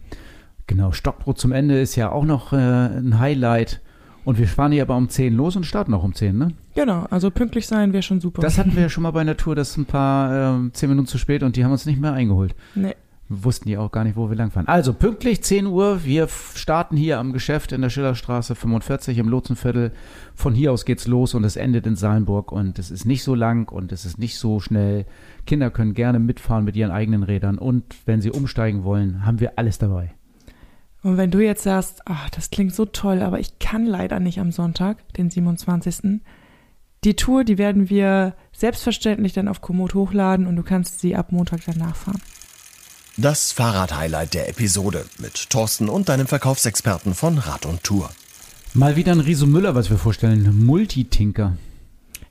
Genau, 0.67 0.91
Stockbrot 0.93 1.39
zum 1.39 1.53
Ende 1.53 1.81
ist 1.81 1.95
ja 1.95 2.11
auch 2.11 2.25
noch 2.25 2.53
äh, 2.53 2.57
ein 2.57 3.19
Highlight. 3.21 3.81
Und 4.25 4.39
wir 4.39 4.47
fahren 4.47 4.73
hier 4.73 4.83
aber 4.83 4.97
um 4.97 5.09
10 5.09 5.35
los 5.35 5.57
und 5.57 5.64
starten 5.64 5.95
auch 5.95 6.05
um 6.05 6.14
10, 6.14 6.37
ne? 6.37 6.49
Genau, 6.75 7.07
also 7.11 7.31
pünktlich 7.31 7.66
sein 7.66 7.93
wäre 7.93 8.03
schon 8.03 8.21
super. 8.21 8.43
Das 8.43 8.59
hatten 8.59 8.75
wir 8.75 8.83
ja 8.83 8.89
schon 8.89 9.03
mal 9.03 9.11
bei 9.11 9.25
Tour, 9.35 9.55
das 9.55 9.71
ist 9.71 9.79
ein 9.79 9.87
paar, 9.87 10.57
ähm, 10.57 10.71
10 10.73 10.89
Minuten 10.89 11.07
zu 11.07 11.19
spät 11.19 11.43
und 11.43 11.57
die 11.57 11.64
haben 11.64 11.73
uns 11.73 11.87
nicht 11.87 12.01
mehr 12.01 12.12
eingeholt. 12.12 12.55
Nee. 12.75 12.95
Wir 13.29 13.45
wussten 13.45 13.69
ja 13.69 13.81
auch 13.81 13.93
gar 13.93 14.05
nicht, 14.05 14.16
wo 14.16 14.31
wir 14.31 14.37
langfahren. 14.37 14.66
Also 14.69 14.95
pünktlich 14.95 15.43
10 15.43 15.66
Uhr, 15.66 16.05
wir 16.05 16.29
starten 16.29 16.97
hier 16.97 17.19
am 17.19 17.35
Geschäft 17.35 17.73
in 17.73 17.83
der 17.83 17.91
Schillerstraße 17.91 18.55
45 18.55 19.19
im 19.19 19.29
Lotsenviertel. 19.29 19.93
Von 20.35 20.55
hier 20.55 20.73
aus 20.73 20.87
geht's 20.87 21.07
los 21.07 21.35
und 21.35 21.45
es 21.45 21.57
endet 21.57 21.87
in 21.87 21.95
Salenburg 21.95 22.53
und 22.53 22.79
es 22.79 22.91
ist 22.91 23.05
nicht 23.05 23.23
so 23.23 23.35
lang 23.35 23.71
und 23.71 23.93
es 23.93 24.07
ist 24.07 24.19
nicht 24.19 24.39
so 24.39 24.61
schnell. 24.61 25.05
Kinder 25.47 25.71
können 25.71 25.93
gerne 25.93 26.19
mitfahren 26.21 26.64
mit 26.64 26.75
ihren 26.75 26.91
eigenen 26.91 27.23
Rädern 27.23 27.59
und 27.59 27.85
wenn 28.07 28.23
sie 28.23 28.31
umsteigen 28.31 28.83
wollen, 28.85 29.27
haben 29.27 29.41
wir 29.41 29.53
alles 29.57 29.79
dabei. 29.79 30.14
Und 31.03 31.17
wenn 31.17 31.31
du 31.31 31.39
jetzt 31.39 31.63
sagst, 31.63 32.03
ach, 32.07 32.29
das 32.31 32.51
klingt 32.51 32.75
so 32.75 32.85
toll, 32.85 33.23
aber 33.23 33.39
ich 33.39 33.59
kann 33.59 33.87
leider 33.87 34.19
nicht 34.21 34.41
am 34.41 34.51
Sonntag, 34.51 34.97
den 35.15 35.31
27. 35.31 36.21
Die 37.05 37.15
Tour, 37.15 37.45
die 37.45 37.59
werden 37.59 37.89
wir 37.89 38.35
selbstverständlich 38.53 39.33
dann 39.33 39.47
auf 39.47 39.61
Komoot 39.61 39.95
hochladen 39.95 40.47
und 40.47 40.57
du 40.57 40.65
kannst 40.65 41.01
sie 41.01 41.15
ab 41.15 41.31
Montag 41.31 41.65
dann 41.65 41.79
nachfahren. 41.79 42.21
Das 43.17 43.53
Fahrrad-Highlight 43.53 44.35
der 44.35 44.49
Episode 44.49 45.05
mit 45.19 45.51
Thorsten 45.51 45.89
und 45.89 46.09
deinem 46.09 46.27
Verkaufsexperten 46.27 47.15
von 47.15 47.39
Rad 47.39 47.67
und 47.67 47.85
Tour. 47.85 48.11
Mal 48.75 48.97
wieder 48.97 49.13
ein 49.13 49.21
Riso 49.21 49.47
Müller, 49.47 49.75
was 49.75 49.91
wir 49.91 49.99
vorstellen. 49.99 50.65
Multitinker. 50.65 51.57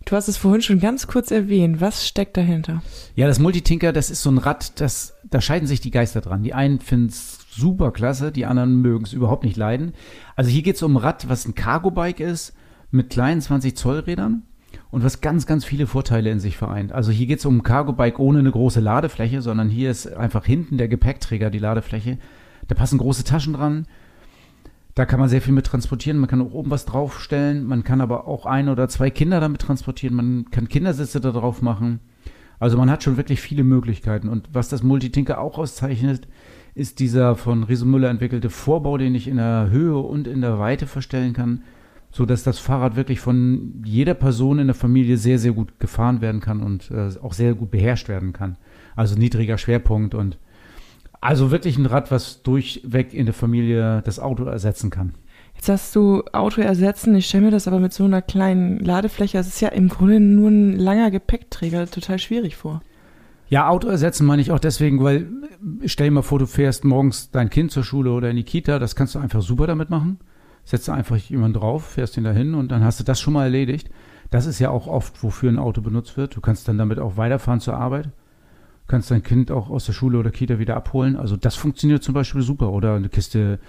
Du 0.05 0.15
hast 0.15 0.29
es 0.29 0.37
vorhin 0.37 0.61
schon 0.61 0.79
ganz 0.79 1.07
kurz 1.07 1.31
erwähnt. 1.31 1.81
Was 1.81 2.07
steckt 2.07 2.37
dahinter? 2.37 2.81
Ja, 3.15 3.27
das 3.27 3.39
Multitinker, 3.39 3.91
das 3.91 4.09
ist 4.09 4.21
so 4.21 4.29
ein 4.29 4.37
Rad, 4.37 4.79
das, 4.79 5.13
da 5.25 5.41
scheiden 5.41 5.67
sich 5.67 5.81
die 5.81 5.91
Geister 5.91 6.21
dran. 6.21 6.43
Die 6.43 6.53
einen 6.53 6.79
finden 6.79 7.07
es 7.07 7.39
super 7.57 7.91
klasse, 7.91 8.31
die 8.31 8.45
anderen 8.45 8.81
mögen 8.81 9.03
es 9.03 9.13
überhaupt 9.13 9.43
nicht 9.43 9.57
leiden. 9.57 9.93
Also 10.35 10.49
hier 10.49 10.61
geht 10.61 10.75
es 10.75 10.83
um 10.83 10.93
ein 10.93 10.97
Rad, 10.97 11.27
was 11.27 11.45
ein 11.45 11.55
Cargo-Bike 11.55 12.19
ist, 12.19 12.53
mit 12.91 13.09
kleinen 13.09 13.41
20 13.41 13.75
Zoll 13.75 13.99
Rädern 13.99 14.43
und 14.91 15.03
was 15.03 15.21
ganz, 15.21 15.45
ganz 15.45 15.65
viele 15.65 15.87
Vorteile 15.87 16.31
in 16.31 16.39
sich 16.39 16.57
vereint. 16.57 16.91
Also 16.91 17.11
hier 17.11 17.27
geht 17.27 17.39
es 17.39 17.45
um 17.45 17.57
ein 17.57 17.63
Cargo-Bike 17.63 18.19
ohne 18.19 18.39
eine 18.39 18.51
große 18.51 18.79
Ladefläche, 18.79 19.41
sondern 19.41 19.69
hier 19.69 19.91
ist 19.91 20.07
einfach 20.13 20.45
hinten 20.45 20.77
der 20.77 20.87
Gepäckträger 20.87 21.49
die 21.49 21.59
Ladefläche. 21.59 22.17
Da 22.67 22.75
passen 22.75 22.97
große 22.97 23.23
Taschen 23.23 23.53
dran. 23.53 23.87
Da 24.95 25.05
kann 25.05 25.19
man 25.19 25.29
sehr 25.29 25.41
viel 25.41 25.53
mit 25.53 25.65
transportieren. 25.65 26.17
Man 26.17 26.29
kann 26.29 26.41
auch 26.41 26.53
oben 26.53 26.71
was 26.71 26.85
draufstellen. 26.85 27.65
Man 27.65 27.83
kann 27.83 28.01
aber 28.01 28.27
auch 28.27 28.45
ein 28.45 28.69
oder 28.69 28.89
zwei 28.89 29.09
Kinder 29.09 29.39
damit 29.39 29.61
transportieren. 29.61 30.15
Man 30.15 30.49
kann 30.49 30.69
Kindersitze 30.69 31.21
da 31.21 31.31
drauf 31.31 31.61
machen. 31.61 31.99
Also 32.59 32.77
man 32.77 32.89
hat 32.89 33.03
schon 33.03 33.17
wirklich 33.17 33.39
viele 33.39 33.63
Möglichkeiten. 33.63 34.29
Und 34.29 34.49
was 34.53 34.69
das 34.69 34.81
Multitinker 34.81 35.39
auch 35.39 35.59
auszeichnet, 35.59 36.27
ist 36.77 36.99
dieser 36.99 37.35
von 37.35 37.63
Riso 37.63 37.85
Müller 37.85 38.09
entwickelte 38.09 38.51
Vorbau, 38.51 38.97
den 38.97 39.15
ich 39.15 39.27
in 39.27 39.37
der 39.37 39.69
Höhe 39.71 39.97
und 39.97 40.27
in 40.27 40.41
der 40.41 40.59
Weite 40.59 40.85
verstellen 40.85 41.33
kann, 41.33 41.63
so 42.11 42.25
dass 42.27 42.43
das 42.43 42.59
Fahrrad 42.59 42.95
wirklich 42.95 43.19
von 43.19 43.81
jeder 43.83 44.13
Person 44.13 44.59
in 44.59 44.67
der 44.67 44.75
Familie 44.75 45.17
sehr, 45.17 45.39
sehr 45.39 45.53
gut 45.53 45.79
gefahren 45.79 46.21
werden 46.21 46.39
kann 46.39 46.61
und 46.61 46.91
äh, 46.91 47.09
auch 47.21 47.33
sehr 47.33 47.55
gut 47.55 47.71
beherrscht 47.71 48.09
werden 48.09 48.31
kann. 48.31 48.57
Also 48.95 49.15
niedriger 49.15 49.57
Schwerpunkt 49.57 50.13
und 50.13 50.37
also 51.19 51.49
wirklich 51.49 51.79
ein 51.79 51.87
Rad, 51.87 52.11
was 52.11 52.43
durchweg 52.43 53.11
in 53.11 53.25
der 53.25 53.33
Familie 53.33 54.03
das 54.05 54.19
Auto 54.19 54.43
ersetzen 54.43 54.91
kann. 54.91 55.15
Jetzt 55.55 55.69
hast 55.69 55.95
du 55.95 56.23
Auto 56.31 56.61
ersetzen. 56.61 57.15
Ich 57.15 57.25
stelle 57.25 57.45
mir 57.45 57.51
das 57.51 57.67
aber 57.67 57.79
mit 57.79 57.91
so 57.91 58.03
einer 58.03 58.21
kleinen 58.21 58.77
Ladefläche, 58.77 59.39
das 59.39 59.47
ist 59.47 59.61
ja 59.61 59.69
im 59.69 59.89
Grunde 59.89 60.19
nur 60.19 60.51
ein 60.51 60.73
langer 60.77 61.09
Gepäckträger, 61.09 61.89
total 61.89 62.19
schwierig 62.19 62.55
vor. 62.55 62.83
Ja, 63.49 63.69
Auto 63.69 63.87
ersetzen 63.87 64.25
meine 64.25 64.41
ich 64.41 64.51
auch 64.51 64.59
deswegen, 64.59 65.01
weil 65.03 65.27
äh, 65.81 65.87
stell 65.87 66.07
dir 66.07 66.15
mal 66.15 66.21
vor, 66.21 66.39
du 66.39 66.45
fährst 66.45 66.83
morgens 66.83 67.31
dein 67.31 67.49
Kind 67.49 67.71
zur 67.71 67.83
Schule 67.83 68.11
oder 68.11 68.29
in 68.29 68.35
die 68.35 68.43
Kita, 68.43 68.79
das 68.79 68.95
kannst 68.95 69.15
du 69.15 69.19
einfach 69.19 69.41
super 69.41 69.67
damit 69.67 69.89
machen. 69.89 70.19
Setzt 70.65 70.89
einfach 70.89 71.15
jemanden 71.15 71.59
drauf, 71.59 71.85
fährst 71.85 72.17
ihn 72.17 72.25
dahin 72.25 72.53
und 72.53 72.71
dann 72.71 72.83
hast 72.83 72.99
du 72.99 73.05
das 73.05 73.21
schon 73.21 73.33
mal 73.33 73.45
erledigt. 73.45 73.89
Das 74.29 74.45
ist 74.45 74.59
ja 74.59 74.69
auch 74.69 74.87
oft, 74.87 75.23
wofür 75.23 75.49
ein 75.49 75.59
Auto 75.59 75.81
benutzt 75.81 76.17
wird. 76.17 76.35
Du 76.35 76.41
kannst 76.41 76.67
dann 76.67 76.77
damit 76.77 76.99
auch 76.99 77.15
weiterfahren 77.15 77.61
zur 77.61 77.75
Arbeit. 77.75 78.09
Kannst 78.87 79.11
dein 79.11 79.23
Kind 79.23 79.49
auch 79.51 79.69
aus 79.69 79.85
der 79.85 79.93
Schule 79.93 80.17
oder 80.17 80.29
Kita 80.29 80.59
wieder 80.59 80.75
abholen. 80.75 81.15
Also 81.15 81.37
das 81.37 81.55
funktioniert 81.55 82.03
zum 82.03 82.13
Beispiel 82.13 82.41
super. 82.41 82.71
Oder 82.71 82.95
eine 82.95 83.07
Kiste 83.07 83.59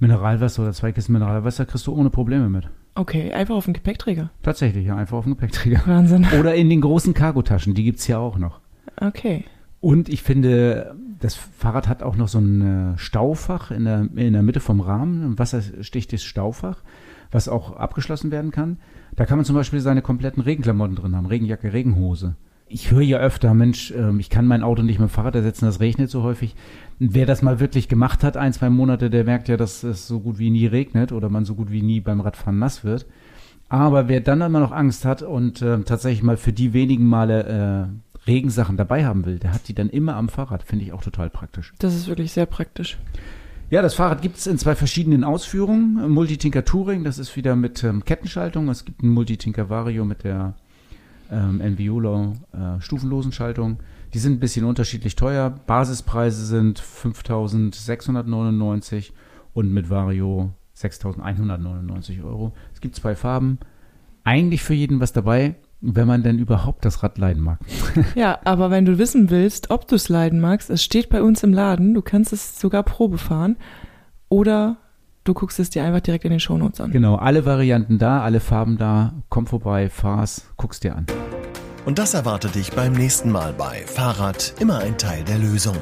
Mineralwasser 0.00 0.62
oder 0.62 0.72
zwei 0.72 0.90
Kisten 0.90 1.12
Mineralwasser 1.12 1.66
kriegst 1.66 1.86
du 1.86 1.94
ohne 1.94 2.10
Probleme 2.10 2.48
mit. 2.48 2.68
Okay, 2.96 3.32
einfach 3.32 3.54
auf 3.54 3.66
den 3.66 3.74
Gepäckträger. 3.74 4.30
Tatsächlich, 4.42 4.86
ja, 4.86 4.96
einfach 4.96 5.18
auf 5.18 5.24
dem 5.24 5.34
Gepäckträger. 5.34 5.82
Wahnsinn. 5.86 6.26
Oder 6.38 6.56
in 6.56 6.68
den 6.68 6.80
großen 6.80 7.14
Cargotaschen, 7.14 7.74
die 7.74 7.84
gibt's 7.84 8.08
ja 8.08 8.18
auch 8.18 8.38
noch. 8.38 8.60
Okay. 9.00 9.44
Und 9.80 10.08
ich 10.08 10.22
finde, 10.22 10.94
das 11.20 11.34
Fahrrad 11.34 11.88
hat 11.88 12.02
auch 12.02 12.16
noch 12.16 12.28
so 12.28 12.38
ein 12.38 12.94
äh, 12.94 12.98
Staufach 12.98 13.70
in 13.70 13.84
der, 13.84 14.08
in 14.14 14.32
der 14.32 14.42
Mitte 14.42 14.60
vom 14.60 14.80
Rahmen, 14.80 15.22
ein 15.22 15.38
wasserstichtes 15.38 16.24
Staufach, 16.24 16.82
was 17.30 17.48
auch 17.48 17.76
abgeschlossen 17.76 18.30
werden 18.30 18.50
kann. 18.50 18.78
Da 19.16 19.24
kann 19.24 19.38
man 19.38 19.44
zum 19.44 19.56
Beispiel 19.56 19.80
seine 19.80 20.02
kompletten 20.02 20.42
Regenklamotten 20.42 20.96
drin 20.96 21.16
haben, 21.16 21.26
Regenjacke, 21.26 21.72
Regenhose. 21.72 22.36
Ich 22.70 22.90
höre 22.90 23.00
ja 23.00 23.18
öfter, 23.18 23.54
Mensch, 23.54 23.92
ähm, 23.92 24.20
ich 24.20 24.30
kann 24.30 24.46
mein 24.46 24.62
Auto 24.62 24.82
nicht 24.82 24.98
mit 24.98 25.08
dem 25.08 25.12
Fahrrad 25.12 25.34
ersetzen, 25.34 25.64
das 25.64 25.80
regnet 25.80 26.10
so 26.10 26.22
häufig. 26.22 26.54
Wer 26.98 27.24
das 27.24 27.42
mal 27.42 27.60
wirklich 27.60 27.88
gemacht 27.88 28.22
hat, 28.22 28.36
ein, 28.36 28.52
zwei 28.52 28.68
Monate, 28.68 29.10
der 29.10 29.24
merkt 29.24 29.48
ja, 29.48 29.56
dass 29.56 29.82
es 29.84 30.06
so 30.06 30.20
gut 30.20 30.38
wie 30.38 30.50
nie 30.50 30.66
regnet 30.66 31.12
oder 31.12 31.30
man 31.30 31.44
so 31.44 31.54
gut 31.54 31.70
wie 31.70 31.82
nie 31.82 32.00
beim 32.00 32.20
Radfahren 32.20 32.58
nass 32.58 32.84
wird. 32.84 33.06
Aber 33.70 34.08
wer 34.08 34.20
dann 34.20 34.40
immer 34.40 34.60
noch 34.60 34.72
Angst 34.72 35.04
hat 35.04 35.22
und 35.22 35.62
äh, 35.62 35.80
tatsächlich 35.80 36.22
mal 36.22 36.36
für 36.36 36.52
die 36.52 36.72
wenigen 36.72 37.06
Male 37.06 37.90
äh, 37.90 38.07
Regensachen 38.28 38.76
dabei 38.76 39.04
haben 39.04 39.24
will, 39.24 39.40
der 39.40 39.52
hat 39.52 39.66
die 39.66 39.74
dann 39.74 39.90
immer 39.90 40.14
am 40.14 40.28
Fahrrad. 40.28 40.62
Finde 40.62 40.84
ich 40.84 40.92
auch 40.92 41.02
total 41.02 41.30
praktisch. 41.30 41.74
Das 41.78 41.96
ist 41.96 42.06
wirklich 42.06 42.30
sehr 42.30 42.46
praktisch. 42.46 42.96
Ja, 43.70 43.82
das 43.82 43.94
Fahrrad 43.94 44.22
gibt 44.22 44.38
es 44.38 44.46
in 44.46 44.56
zwei 44.56 44.76
verschiedenen 44.76 45.24
Ausführungen. 45.24 46.08
Multitinker 46.10 46.64
Touring, 46.64 47.04
das 47.04 47.18
ist 47.18 47.36
wieder 47.36 47.56
mit 47.56 47.82
ähm, 47.84 48.04
Kettenschaltung. 48.04 48.68
Es 48.68 48.84
gibt 48.84 49.02
ein 49.02 49.08
Multitinker 49.08 49.68
Vario 49.68 50.04
mit 50.04 50.22
der 50.24 50.54
ähm, 51.30 51.60
Enviolo 51.60 52.34
äh, 52.52 52.80
stufenlosen 52.80 53.32
Schaltung. 53.32 53.78
Die 54.14 54.20
sind 54.20 54.34
ein 54.34 54.40
bisschen 54.40 54.64
unterschiedlich 54.64 55.16
teuer. 55.16 55.50
Basispreise 55.50 56.46
sind 56.46 56.80
5.699 56.80 59.10
und 59.52 59.70
mit 59.72 59.90
Vario 59.90 60.54
6.199 60.76 62.24
Euro. 62.24 62.54
Es 62.72 62.80
gibt 62.80 62.94
zwei 62.94 63.14
Farben. 63.14 63.58
Eigentlich 64.24 64.62
für 64.62 64.72
jeden 64.74 65.00
was 65.00 65.12
dabei, 65.12 65.56
wenn 65.80 66.06
man 66.06 66.22
denn 66.22 66.38
überhaupt 66.38 66.84
das 66.84 67.02
Rad 67.02 67.18
leiden 67.18 67.42
mag. 67.42 67.58
ja, 68.14 68.38
aber 68.44 68.70
wenn 68.70 68.84
du 68.84 68.98
wissen 68.98 69.30
willst, 69.30 69.70
ob 69.70 69.86
du 69.86 69.94
es 69.94 70.08
leiden 70.08 70.40
magst, 70.40 70.70
es 70.70 70.82
steht 70.82 71.08
bei 71.08 71.22
uns 71.22 71.42
im 71.42 71.52
Laden. 71.52 71.94
Du 71.94 72.02
kannst 72.02 72.32
es 72.32 72.58
sogar 72.58 72.82
Probe 72.82 73.18
fahren. 73.18 73.56
Oder 74.28 74.76
du 75.24 75.34
guckst 75.34 75.58
es 75.60 75.70
dir 75.70 75.84
einfach 75.84 76.00
direkt 76.00 76.24
in 76.24 76.30
den 76.30 76.40
Shownotes 76.40 76.80
an. 76.80 76.90
Genau, 76.90 77.16
alle 77.16 77.46
Varianten 77.46 77.98
da, 77.98 78.22
alle 78.22 78.40
Farben 78.40 78.76
da. 78.76 79.14
Komm 79.28 79.46
vorbei, 79.46 79.88
fahr's, 79.88 80.50
guck's 80.56 80.80
dir 80.80 80.96
an. 80.96 81.06
Und 81.86 81.98
das 81.98 82.12
erwartet 82.12 82.54
dich 82.54 82.72
beim 82.72 82.92
nächsten 82.92 83.30
Mal 83.30 83.54
bei 83.54 83.82
Fahrrad 83.86 84.54
immer 84.60 84.78
ein 84.78 84.98
Teil 84.98 85.24
der 85.24 85.38
Lösung. 85.38 85.76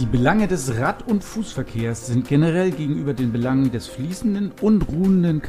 Die 0.00 0.06
Belange 0.06 0.48
des 0.48 0.76
Rad- 0.76 1.06
und 1.06 1.22
Fußverkehrs 1.22 2.08
sind 2.08 2.26
generell 2.26 2.72
gegenüber 2.72 3.14
den 3.14 3.30
Belangen 3.30 3.70
des 3.70 3.86
fließenden 3.86 4.50
und 4.60 4.88
ruhenden 4.88 5.40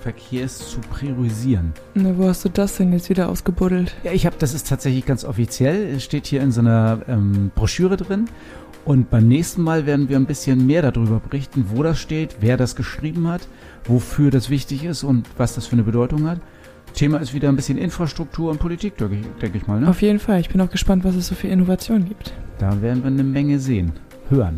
Kfz-Verkehrs 0.00 0.70
zu 0.70 0.80
priorisieren. 0.80 1.72
Na, 1.94 2.16
wo 2.16 2.28
hast 2.28 2.44
du 2.44 2.48
das 2.48 2.76
denn 2.76 2.92
jetzt 2.92 3.10
wieder 3.10 3.28
ausgebuddelt? 3.28 3.94
Ja, 4.02 4.12
ich 4.12 4.26
habe, 4.26 4.36
das 4.38 4.54
ist 4.54 4.68
tatsächlich 4.68 5.06
ganz 5.06 5.24
offiziell, 5.24 5.94
es 5.94 6.04
steht 6.04 6.26
hier 6.26 6.40
in 6.40 6.52
so 6.52 6.60
einer 6.60 7.00
ähm, 7.08 7.50
Broschüre 7.54 7.96
drin. 7.96 8.26
Und 8.86 9.10
beim 9.10 9.28
nächsten 9.28 9.62
Mal 9.62 9.84
werden 9.84 10.08
wir 10.08 10.16
ein 10.16 10.24
bisschen 10.24 10.66
mehr 10.66 10.80
darüber 10.80 11.20
berichten, 11.20 11.66
wo 11.68 11.82
das 11.82 11.98
steht, 11.98 12.36
wer 12.40 12.56
das 12.56 12.76
geschrieben 12.76 13.28
hat, 13.28 13.46
wofür 13.84 14.30
das 14.30 14.48
wichtig 14.48 14.84
ist 14.84 15.04
und 15.04 15.28
was 15.36 15.54
das 15.54 15.66
für 15.66 15.74
eine 15.74 15.82
Bedeutung 15.82 16.26
hat. 16.26 16.40
Thema 16.94 17.18
ist 17.18 17.34
wieder 17.34 17.50
ein 17.50 17.56
bisschen 17.56 17.76
Infrastruktur 17.76 18.50
und 18.50 18.58
Politik, 18.58 18.96
denke 18.96 19.16
ich, 19.16 19.26
denke 19.40 19.58
ich 19.58 19.66
mal. 19.66 19.80
Ne? 19.80 19.88
Auf 19.88 20.02
jeden 20.02 20.18
Fall. 20.18 20.40
Ich 20.40 20.48
bin 20.48 20.60
auch 20.60 20.70
gespannt, 20.70 21.04
was 21.04 21.14
es 21.14 21.28
so 21.28 21.34
für 21.34 21.46
Innovationen 21.48 22.08
gibt. 22.08 22.32
Da 22.58 22.80
werden 22.80 23.02
wir 23.02 23.08
eine 23.08 23.22
Menge 23.22 23.58
sehen, 23.60 23.92
hören. 24.28 24.56